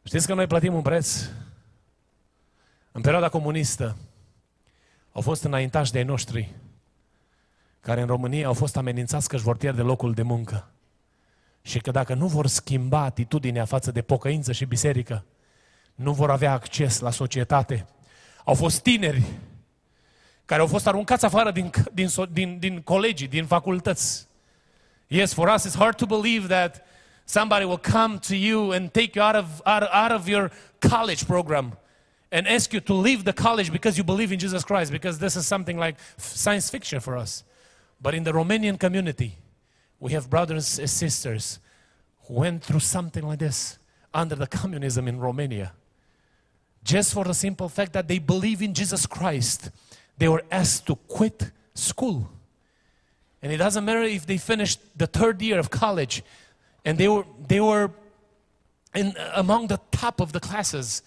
Știți 0.03 0.27
că 0.27 0.33
noi 0.33 0.47
plătim 0.47 0.73
un 0.73 0.81
preț? 0.81 1.15
În 2.91 3.01
perioada 3.01 3.29
comunistă 3.29 3.97
au 5.11 5.21
fost 5.21 5.43
înaintași 5.43 5.91
de 5.91 5.97
ai 5.97 6.03
noștri 6.03 6.49
care 7.79 8.01
în 8.01 8.07
România 8.07 8.47
au 8.47 8.53
fost 8.53 8.77
amenințați 8.77 9.27
că 9.27 9.35
își 9.35 9.43
vor 9.43 9.57
pierde 9.57 9.81
locul 9.81 10.13
de 10.13 10.21
muncă 10.21 10.71
și 11.61 11.79
că 11.79 11.91
dacă 11.91 12.13
nu 12.13 12.27
vor 12.27 12.47
schimba 12.47 12.99
atitudinea 12.99 13.65
față 13.65 13.91
de 13.91 14.01
pocăință 14.01 14.51
și 14.51 14.65
biserică, 14.65 15.25
nu 15.95 16.13
vor 16.13 16.31
avea 16.31 16.51
acces 16.51 16.99
la 16.99 17.11
societate. 17.11 17.85
Au 18.43 18.53
fost 18.53 18.81
tineri 18.81 19.23
care 20.45 20.61
au 20.61 20.67
fost 20.67 20.87
aruncați 20.87 21.25
afară 21.25 21.51
din, 21.51 21.71
din, 21.93 22.09
din, 22.31 22.59
din 22.59 22.81
colegii, 22.81 23.27
din 23.27 23.45
facultăți. 23.45 24.27
Yes, 25.07 25.33
for 25.33 25.53
us 25.55 25.67
it's 25.67 25.77
hard 25.77 25.95
to 25.95 26.05
believe 26.05 26.47
that 26.47 26.81
somebody 27.25 27.63
will 27.63 27.81
come 27.91 28.17
to 28.17 28.33
you 28.33 28.71
and 28.71 28.91
take 28.91 29.11
you 29.13 29.25
out 29.25 29.35
of, 29.35 29.45
out, 29.65 29.83
out 29.91 30.11
of 30.19 30.27
your 30.27 30.51
college 30.79 31.25
program 31.25 31.77
and 32.31 32.47
ask 32.47 32.71
you 32.71 32.81
to 32.81 32.93
leave 32.93 33.23
the 33.23 33.33
college 33.33 33.71
because 33.71 33.97
you 33.97 34.03
believe 34.03 34.31
in 34.31 34.39
Jesus 34.39 34.63
Christ, 34.63 34.91
because 34.91 35.17
this 35.17 35.35
is 35.35 35.47
something 35.47 35.77
like 35.77 35.97
science 36.17 36.69
fiction 36.69 36.99
for 36.99 37.17
us. 37.17 37.43
But 38.01 38.13
in 38.13 38.23
the 38.23 38.31
Romanian 38.31 38.77
community, 38.77 39.37
we 39.99 40.13
have 40.13 40.29
brothers 40.29 40.79
and 40.79 40.89
sisters 40.89 41.59
who 42.27 42.35
went 42.35 42.63
through 42.63 42.79
something 42.79 43.25
like 43.25 43.39
this 43.39 43.77
under 44.13 44.35
the 44.35 44.47
communism 44.47 45.07
in 45.07 45.19
Romania. 45.19 45.73
Just 46.83 47.13
for 47.13 47.25
the 47.25 47.33
simple 47.33 47.69
fact 47.69 47.93
that 47.93 48.07
they 48.07 48.19
believe 48.19 48.61
in 48.61 48.73
Jesus 48.73 49.05
Christ, 49.05 49.69
they 50.17 50.27
were 50.27 50.43
asked 50.51 50.87
to 50.87 50.95
quit 50.95 51.51
school. 51.73 52.29
And 53.41 53.51
it 53.51 53.57
doesn't 53.57 53.83
matter 53.83 54.01
if 54.03 54.25
they 54.25 54.37
finished 54.37 54.79
the 54.97 55.07
third 55.07 55.41
year 55.41 55.59
of 55.59 55.69
college 55.69 56.23
and 56.85 56.97
they 56.97 57.07
were, 57.07 57.25
they 57.47 57.59
were 57.59 57.91
in, 58.95 59.15
among 59.35 59.67
the 59.67 59.79
top 59.91 60.21
of 60.21 60.31
the 60.31 60.39
classes. 60.39 61.03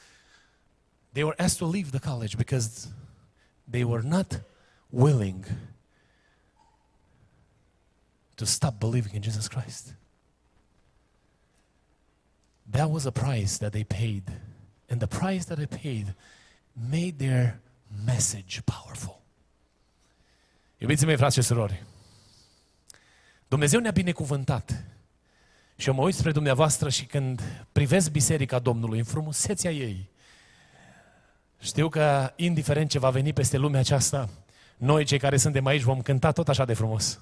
They 1.15 1.25
were 1.25 1.35
asked 1.39 1.59
to 1.59 1.67
leave 1.67 1.93
the 1.93 2.01
college 2.01 2.37
because 2.37 2.89
they 3.67 3.85
were 3.85 4.03
not 4.03 4.41
willing 4.91 5.45
to 8.43 8.49
stop 8.49 8.79
believing 8.79 9.15
in 9.15 9.23
Jesus 9.23 9.49
Christ. 9.49 9.95
That 12.71 12.91
was 12.91 13.05
a 13.05 13.11
price 13.11 13.59
that 13.59 13.71
they 13.71 13.85
paid. 13.85 14.23
And 14.91 15.01
the 15.01 15.07
price 15.07 15.45
that 15.45 15.57
they 15.57 15.67
paid 15.67 16.15
made 16.73 17.19
their 17.19 17.61
message 18.05 18.63
powerful. 18.65 19.21
Iubiții 20.79 21.07
mei, 21.07 21.17
frați 21.17 21.35
și 21.35 21.43
surori, 21.43 21.83
Dumnezeu 23.49 23.81
ne-a 23.81 23.91
binecuvântat. 23.91 24.85
Și 25.77 25.89
eu 25.89 25.95
mă 25.95 26.03
uit 26.03 26.15
spre 26.15 26.33
dumneavoastră 26.33 26.89
și 26.89 27.05
când 27.05 27.67
privesc 27.73 28.11
Biserica 28.11 28.59
Domnului 28.59 28.99
în 28.99 29.05
frumusețea 29.05 29.71
ei, 29.71 30.11
știu 31.61 31.89
că, 31.89 32.33
indiferent 32.37 32.91
ce 32.91 32.99
va 32.99 33.11
veni 33.11 33.33
peste 33.33 33.57
lumea 33.57 33.81
aceasta, 33.81 34.29
noi, 34.77 35.05
cei 35.05 35.19
care 35.19 35.37
suntem 35.37 35.67
aici, 35.67 35.83
vom 35.83 36.03
cânta 36.03 36.33
tot 36.33 36.49
așa 36.49 36.65
de 36.65 36.75
frumos. 36.75 37.21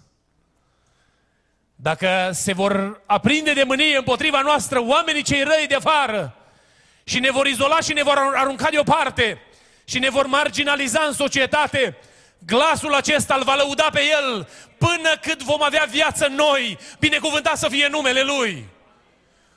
Dacă 1.83 2.31
se 2.33 2.53
vor 2.53 3.01
aprinde 3.07 3.53
de 3.53 3.63
mânie 3.63 3.97
împotriva 3.97 4.41
noastră 4.41 4.81
oamenii 4.83 5.23
cei 5.23 5.43
răi 5.43 5.67
de 5.69 5.75
afară 5.75 6.37
și 7.05 7.19
ne 7.19 7.31
vor 7.31 7.47
izola 7.47 7.81
și 7.81 7.93
ne 7.93 8.03
vor 8.03 8.33
arunca 8.35 8.69
deoparte 8.71 9.41
și 9.85 9.99
ne 9.99 10.11
vor 10.11 10.27
marginaliza 10.27 11.03
în 11.07 11.13
societate, 11.13 11.97
glasul 12.47 12.95
acesta 12.95 13.35
îl 13.35 13.43
va 13.43 13.55
lăuda 13.55 13.89
pe 13.93 14.01
el 14.21 14.49
până 14.79 15.11
cât 15.23 15.43
vom 15.43 15.63
avea 15.63 15.87
viață 15.91 16.27
noi, 16.27 16.79
binecuvântat 16.99 17.57
să 17.57 17.69
fie 17.69 17.89
numele 17.91 18.23
Lui. 18.23 18.69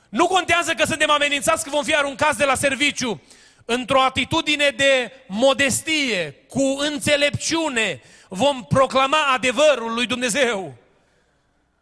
Nu 0.08 0.26
contează 0.26 0.72
că 0.72 0.84
suntem 0.84 1.10
amenințați 1.10 1.64
că 1.64 1.70
vom 1.70 1.84
fi 1.84 1.96
aruncați 1.96 2.38
de 2.38 2.44
la 2.44 2.54
serviciu, 2.54 3.22
într-o 3.64 4.02
atitudine 4.02 4.68
de 4.76 5.12
modestie, 5.26 6.34
cu 6.48 6.76
înțelepciune, 6.78 8.02
vom 8.28 8.64
proclama 8.64 9.32
adevărul 9.32 9.94
lui 9.94 10.06
Dumnezeu. 10.06 10.83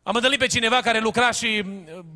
Am 0.05 0.15
întâlnit 0.15 0.39
pe 0.39 0.47
cineva 0.47 0.81
care 0.81 1.01
lucra 1.01 1.31
și 1.31 1.65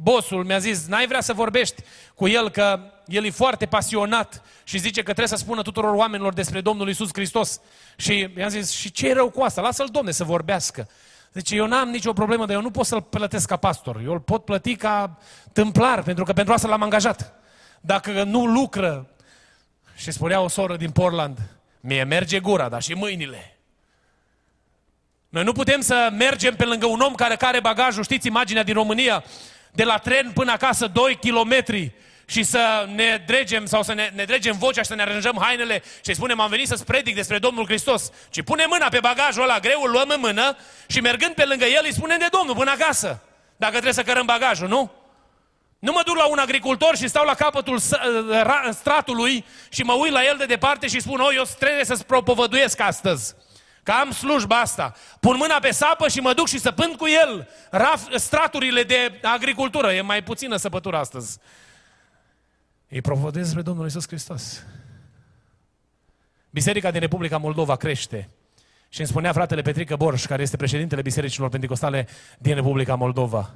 bosul 0.03 0.45
mi-a 0.45 0.59
zis, 0.59 0.87
n-ai 0.87 1.07
vrea 1.07 1.20
să 1.20 1.32
vorbești 1.32 1.82
cu 2.14 2.28
el 2.28 2.51
că 2.51 2.80
el 3.07 3.24
e 3.24 3.30
foarte 3.30 3.66
pasionat 3.66 4.43
și 4.64 4.78
zice 4.78 4.99
că 5.03 5.12
trebuie 5.12 5.39
să 5.39 5.45
spună 5.45 5.62
tuturor 5.62 5.95
oamenilor 5.95 6.32
despre 6.32 6.61
Domnul 6.61 6.89
Isus 6.89 7.09
Hristos. 7.12 7.61
Și 7.97 8.32
i-am 8.37 8.49
zis, 8.49 8.70
și 8.70 8.91
ce 8.91 9.09
e 9.09 9.12
rău 9.12 9.30
cu 9.30 9.43
asta? 9.43 9.61
Lasă-l, 9.61 9.89
Domne, 9.93 10.11
să 10.11 10.24
vorbească. 10.24 10.89
Deci 11.32 11.51
eu 11.51 11.66
n-am 11.66 11.89
nicio 11.89 12.12
problemă, 12.12 12.47
dar 12.47 12.55
eu 12.55 12.62
nu 12.62 12.70
pot 12.70 12.87
să-l 12.87 13.03
plătesc 13.03 13.49
ca 13.49 13.57
pastor. 13.57 14.01
Eu 14.05 14.12
îl 14.12 14.20
pot 14.20 14.45
plăti 14.45 14.76
ca 14.76 15.18
tâmplar, 15.53 16.03
pentru 16.03 16.24
că 16.24 16.32
pentru 16.32 16.53
asta 16.53 16.68
l-am 16.68 16.82
angajat. 16.82 17.34
Dacă 17.80 18.22
nu 18.22 18.47
lucră, 18.47 19.11
și 19.97 20.11
spunea 20.11 20.41
o 20.41 20.49
soră 20.49 20.76
din 20.76 20.91
Portland, 20.91 21.39
mie 21.80 22.05
merge 22.05 22.41
gura, 22.41 22.68
dar 22.68 22.82
și 22.82 22.95
mâinile. 22.95 23.55
Noi 25.28 25.44
nu 25.44 25.52
putem 25.52 25.80
să 25.80 26.08
mergem 26.12 26.54
pe 26.54 26.64
lângă 26.64 26.86
un 26.86 27.00
om 27.00 27.14
care 27.14 27.36
care 27.36 27.60
bagajul, 27.60 28.02
știți 28.02 28.26
imaginea 28.26 28.62
din 28.62 28.74
România, 28.74 29.24
de 29.72 29.84
la 29.84 29.98
tren 29.98 30.30
până 30.34 30.52
acasă 30.52 30.86
2 30.86 31.16
kilometri 31.16 31.92
și 32.26 32.42
să 32.42 32.88
ne 32.94 33.22
dregem 33.26 33.66
sau 33.66 33.82
să 33.82 33.94
ne, 33.94 34.10
ne 34.14 34.24
dregem 34.24 34.58
vocea 34.58 34.82
și 34.82 34.88
să 34.88 34.94
ne 34.94 35.02
aranjăm 35.02 35.38
hainele 35.40 35.82
și 36.04 36.14
spunem 36.14 36.40
am 36.40 36.50
venit 36.50 36.68
să-ți 36.68 36.84
predic 36.84 37.14
despre 37.14 37.38
Domnul 37.38 37.64
Hristos. 37.64 38.10
Ci 38.30 38.42
pune 38.42 38.64
mâna 38.68 38.88
pe 38.88 39.00
bagajul 39.00 39.42
ăla 39.42 39.58
greu, 39.58 39.82
îl 39.82 39.90
luăm 39.90 40.08
în 40.08 40.20
mână 40.20 40.56
și 40.86 41.00
mergând 41.00 41.34
pe 41.34 41.44
lângă 41.44 41.64
el 41.64 41.82
îi 41.84 41.92
spunem 41.92 42.18
de 42.18 42.26
Domnul 42.30 42.56
până 42.56 42.70
acasă. 42.70 43.22
Dacă 43.56 43.72
trebuie 43.72 43.92
să 43.92 44.02
cărăm 44.02 44.26
bagajul, 44.26 44.68
nu? 44.68 44.90
Nu 45.78 45.92
mă 45.92 46.02
duc 46.04 46.16
la 46.16 46.26
un 46.26 46.38
agricultor 46.38 46.96
și 46.96 47.08
stau 47.08 47.24
la 47.24 47.34
capătul 47.34 47.78
stratului 48.70 49.44
și 49.68 49.82
mă 49.82 49.92
uit 49.92 50.12
la 50.12 50.24
el 50.24 50.36
de 50.38 50.44
departe 50.44 50.86
și 50.86 51.00
spun, 51.00 51.20
o, 51.20 51.32
eu 51.32 51.42
trebuie 51.58 51.84
să-ți 51.84 52.06
propovăduiesc 52.06 52.80
astăzi. 52.80 53.34
Că 53.87 53.93
am 53.93 54.11
slujba 54.11 54.61
asta. 54.61 54.95
Pun 55.20 55.37
mâna 55.37 55.59
pe 55.61 55.70
sapă 55.70 56.09
și 56.09 56.20
mă 56.20 56.32
duc 56.32 56.47
și 56.47 56.59
săpând 56.59 56.95
cu 56.95 57.05
el 57.24 57.49
raf, 57.70 58.16
straturile 58.16 58.82
de 58.82 59.20
agricultură. 59.22 59.93
E 59.93 60.01
mai 60.01 60.22
puțină 60.22 60.57
săpătură 60.57 60.97
astăzi. 60.97 61.39
Îi 62.89 63.01
propovăduiesc 63.01 63.49
despre 63.49 63.62
Domnul 63.62 63.84
Iisus 63.84 64.07
Hristos. 64.07 64.64
Biserica 66.51 66.91
din 66.91 67.01
Republica 67.01 67.37
Moldova 67.37 67.76
crește. 67.76 68.28
Și 68.89 69.01
îmi 69.01 69.09
spunea 69.09 69.32
fratele 69.32 69.62
Petrică 69.62 69.97
Borș, 69.97 70.24
care 70.24 70.43
este 70.43 70.57
președintele 70.57 71.03
Bisericilor 71.03 71.49
Pentecostale 71.49 72.09
din 72.39 72.55
Republica 72.55 72.95
Moldova. 72.95 73.55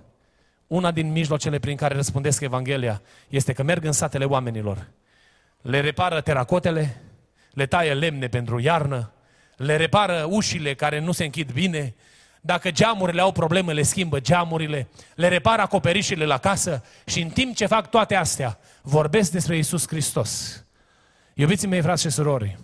Una 0.66 0.90
din 0.90 1.12
mijloacele 1.12 1.58
prin 1.58 1.76
care 1.76 1.94
răspundesc 1.94 2.40
Evanghelia 2.40 3.02
este 3.28 3.52
că 3.52 3.62
merg 3.62 3.84
în 3.84 3.92
satele 3.92 4.24
oamenilor. 4.24 4.86
Le 5.62 5.80
repară 5.80 6.20
teracotele, 6.20 7.02
le 7.52 7.66
taie 7.66 7.94
lemne 7.94 8.28
pentru 8.28 8.58
iarnă, 8.58 9.12
le 9.60 9.76
repară 9.76 10.26
ușile 10.28 10.74
care 10.74 10.98
nu 10.98 11.12
se 11.12 11.24
închid 11.24 11.52
bine, 11.52 11.94
dacă 12.40 12.70
geamurile 12.70 13.20
au 13.20 13.32
probleme, 13.32 13.72
le 13.72 13.82
schimbă 13.82 14.20
geamurile, 14.20 14.88
le 15.14 15.28
repară 15.28 15.62
acoperișile 15.62 16.24
la 16.24 16.38
casă 16.38 16.84
și 17.06 17.20
în 17.20 17.28
timp 17.28 17.56
ce 17.56 17.66
fac 17.66 17.90
toate 17.90 18.14
astea, 18.14 18.58
vorbesc 18.82 19.30
despre 19.30 19.56
Isus 19.56 19.86
Hristos. 19.86 20.64
Iubiții 21.34 21.68
mei, 21.68 21.80
frați 21.80 22.02
și 22.02 22.10
surori, 22.10 22.58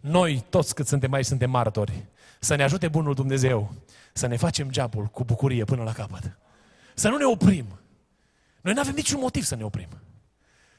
noi 0.00 0.44
toți 0.50 0.74
cât 0.74 0.86
suntem 0.86 1.12
aici 1.12 1.24
suntem 1.26 1.50
martori. 1.50 2.04
Să 2.38 2.54
ne 2.54 2.62
ajute 2.62 2.88
Bunul 2.88 3.14
Dumnezeu 3.14 3.74
să 4.12 4.26
ne 4.26 4.36
facem 4.36 4.70
geabul 4.70 5.04
cu 5.04 5.24
bucurie 5.24 5.64
până 5.64 5.82
la 5.82 5.92
capăt. 5.92 6.38
Să 6.94 7.08
nu 7.08 7.16
ne 7.16 7.24
oprim. 7.24 7.66
Noi 8.60 8.72
nu 8.72 8.80
avem 8.80 8.94
niciun 8.94 9.20
motiv 9.20 9.44
să 9.44 9.56
ne 9.56 9.64
oprim. 9.64 9.88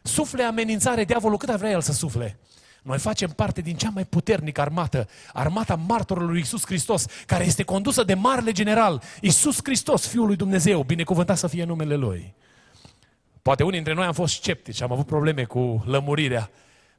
Sufle 0.01 0.43
amenințare 0.43 1.03
diavolul 1.03 1.37
cât 1.37 1.49
ar 1.49 1.57
vrea 1.57 1.71
el 1.71 1.81
să 1.81 1.91
sufle. 1.93 2.39
Noi 2.83 2.99
facem 2.99 3.29
parte 3.29 3.61
din 3.61 3.75
cea 3.75 3.89
mai 3.93 4.05
puternică 4.05 4.61
armată, 4.61 5.09
armata 5.33 5.75
martorului 5.75 6.37
Iisus 6.37 6.65
Hristos, 6.65 7.05
care 7.25 7.45
este 7.45 7.63
condusă 7.63 8.03
de 8.03 8.13
marele 8.13 8.51
general, 8.51 9.03
Iisus 9.21 9.59
Hristos, 9.63 10.07
Fiul 10.07 10.25
lui 10.25 10.35
Dumnezeu, 10.35 10.83
binecuvântat 10.83 11.37
să 11.37 11.47
fie 11.47 11.63
numele 11.63 11.95
Lui. 11.95 12.33
Poate 13.41 13.63
unii 13.63 13.75
dintre 13.75 13.93
noi 13.93 14.05
am 14.05 14.13
fost 14.13 14.33
sceptici, 14.33 14.81
am 14.81 14.91
avut 14.91 15.05
probleme 15.05 15.43
cu 15.43 15.83
lămurirea, 15.85 16.49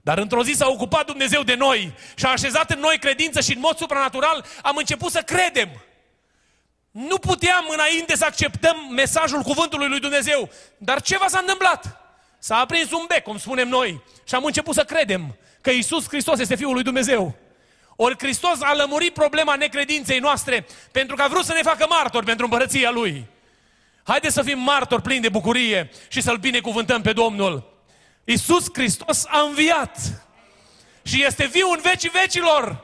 dar 0.03 0.19
într-o 0.19 0.43
zi 0.43 0.53
s-a 0.53 0.69
ocupat 0.69 1.07
Dumnezeu 1.07 1.43
de 1.43 1.55
noi 1.55 1.95
și 2.15 2.25
a 2.25 2.31
așezat 2.31 2.71
în 2.71 2.81
noi 2.81 2.99
credință 2.99 3.41
și 3.41 3.55
în 3.55 3.61
mod 3.61 3.77
supranatural 3.77 4.45
am 4.63 4.77
început 4.77 5.11
să 5.11 5.21
credem. 5.21 5.69
Nu 6.91 7.19
puteam 7.19 7.65
înainte 7.73 8.17
să 8.17 8.25
acceptăm 8.25 8.77
mesajul 8.91 9.43
cuvântului 9.43 9.89
lui 9.89 10.01
Dumnezeu. 10.01 10.49
Dar 10.79 11.03
ceva 11.03 11.27
s-a 11.29 11.39
întâmplat? 11.41 12.01
S-a 12.39 12.57
aprins 12.57 12.91
un 12.91 13.05
bec, 13.09 13.23
cum 13.23 13.39
spunem 13.39 13.69
noi, 13.69 14.03
și 14.25 14.35
am 14.35 14.45
început 14.45 14.75
să 14.75 14.85
credem 14.85 15.37
că 15.65 15.71
Isus 15.71 16.09
Hristos 16.09 16.39
este 16.39 16.57
Fiul 16.57 16.73
lui 16.73 16.83
Dumnezeu. 16.83 17.35
Ori 17.97 18.19
Hristos 18.19 18.61
a 18.61 18.75
lămurit 18.75 19.13
problema 19.13 19.55
necredinței 19.55 20.19
noastre 20.19 20.67
pentru 20.93 21.17
că 21.17 21.23
a 21.23 21.29
vrut 21.29 21.45
să 21.45 21.53
ne 21.53 21.63
facă 21.63 21.87
martori 21.89 22.25
pentru 22.25 22.45
împărăția 22.45 22.91
Lui. 22.91 23.27
Haideți 24.03 24.35
să 24.35 24.43
fim 24.43 24.59
martori 24.59 25.03
plini 25.03 25.21
de 25.21 25.29
bucurie 25.29 25.91
și 26.09 26.21
să-L 26.21 26.37
binecuvântăm 26.37 27.03
pe 27.03 27.13
Domnul. 27.13 27.83
Isus 28.25 28.67
Hristos 28.73 29.25
a 29.29 29.41
înviat 29.41 29.99
și 31.03 31.25
este 31.25 31.47
viu 31.47 31.71
în 31.71 31.81
vecii 31.83 32.11
vecilor. 32.23 32.84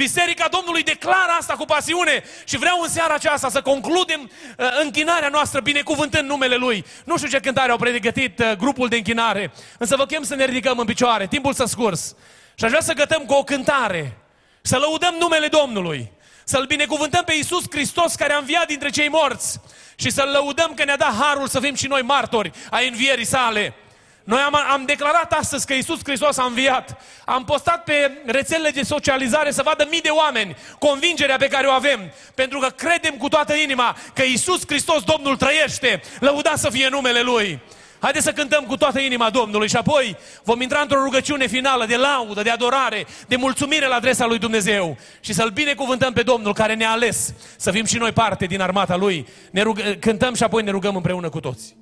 Biserica 0.00 0.48
Domnului 0.48 0.82
declară 0.82 1.32
asta 1.38 1.54
cu 1.54 1.64
pasiune 1.64 2.24
și 2.44 2.58
vreau 2.58 2.80
în 2.82 2.88
seara 2.88 3.14
aceasta 3.14 3.48
să 3.48 3.62
concludem 3.62 4.20
uh, 4.20 4.66
închinarea 4.82 5.28
noastră 5.28 5.60
binecuvântând 5.60 6.28
numele 6.28 6.56
Lui. 6.56 6.84
Nu 7.04 7.16
știu 7.16 7.28
ce 7.28 7.40
cântare 7.40 7.70
au 7.70 7.76
pregătit 7.76 8.38
uh, 8.38 8.52
grupul 8.52 8.88
de 8.88 8.96
închinare, 8.96 9.52
însă 9.78 9.96
vă 9.96 10.06
chem 10.06 10.22
să 10.22 10.34
ne 10.34 10.44
ridicăm 10.44 10.78
în 10.78 10.84
picioare. 10.84 11.26
Timpul 11.26 11.52
s-a 11.52 11.66
scurs. 11.66 12.14
Și 12.54 12.64
aș 12.64 12.70
vrea 12.70 12.82
să 12.82 12.92
gătăm 12.92 13.24
cu 13.24 13.32
o 13.34 13.44
cântare, 13.44 14.16
să 14.62 14.76
lăudăm 14.76 15.14
numele 15.18 15.46
Domnului, 15.46 16.12
să-L 16.44 16.64
binecuvântăm 16.64 17.24
pe 17.24 17.34
Iisus 17.34 17.64
Hristos 17.70 18.14
care 18.14 18.32
a 18.32 18.38
înviat 18.38 18.66
dintre 18.66 18.90
cei 18.90 19.08
morți 19.08 19.60
și 19.94 20.10
să-L 20.10 20.28
lăudăm 20.28 20.74
că 20.74 20.84
ne-a 20.84 20.96
dat 20.96 21.14
harul 21.14 21.48
să 21.48 21.60
fim 21.60 21.74
și 21.74 21.86
noi 21.86 22.02
martori 22.02 22.52
a 22.70 22.78
învierii 22.90 23.26
sale. 23.26 23.74
Noi 24.24 24.40
am, 24.40 24.54
am 24.54 24.84
declarat 24.84 25.32
astăzi 25.32 25.66
că 25.66 25.72
Isus 25.72 26.00
Hristos 26.04 26.38
a 26.38 26.44
înviat. 26.44 27.00
Am 27.24 27.44
postat 27.44 27.84
pe 27.84 28.22
rețelele 28.26 28.70
de 28.70 28.82
socializare 28.82 29.50
să 29.50 29.62
vadă 29.62 29.86
mii 29.90 30.00
de 30.00 30.08
oameni 30.08 30.56
convingerea 30.78 31.36
pe 31.36 31.48
care 31.48 31.66
o 31.66 31.70
avem. 31.70 32.00
Pentru 32.34 32.58
că 32.58 32.68
credem 32.68 33.14
cu 33.16 33.28
toată 33.28 33.54
inima 33.54 33.96
că 34.14 34.22
Isus 34.22 34.66
Hristos, 34.66 35.02
Domnul, 35.02 35.36
trăiește. 35.36 36.00
Lăuda 36.20 36.52
să 36.56 36.70
fie 36.70 36.88
numele 36.88 37.20
Lui. 37.20 37.60
Haideți 38.00 38.24
să 38.24 38.32
cântăm 38.32 38.64
cu 38.64 38.76
toată 38.76 39.00
inima 39.00 39.30
Domnului 39.30 39.68
și 39.68 39.76
apoi 39.76 40.16
vom 40.44 40.60
intra 40.60 40.80
într-o 40.80 41.02
rugăciune 41.02 41.46
finală 41.46 41.86
de 41.86 41.96
laudă, 41.96 42.42
de 42.42 42.50
adorare, 42.50 43.06
de 43.28 43.36
mulțumire 43.36 43.86
la 43.86 43.94
adresa 43.94 44.26
lui 44.26 44.38
Dumnezeu 44.38 44.96
și 45.20 45.32
să-L 45.32 45.48
binecuvântăm 45.48 46.12
pe 46.12 46.22
Domnul 46.22 46.52
care 46.52 46.74
ne-a 46.74 46.90
ales 46.90 47.34
să 47.56 47.70
fim 47.70 47.84
și 47.84 47.96
noi 47.96 48.12
parte 48.12 48.46
din 48.46 48.60
armata 48.60 48.96
Lui. 48.96 49.26
Ne 49.50 49.62
rug- 49.62 49.98
cântăm 49.98 50.34
și 50.34 50.42
apoi 50.42 50.62
ne 50.62 50.70
rugăm 50.70 50.96
împreună 50.96 51.28
cu 51.28 51.40
toți. 51.40 51.76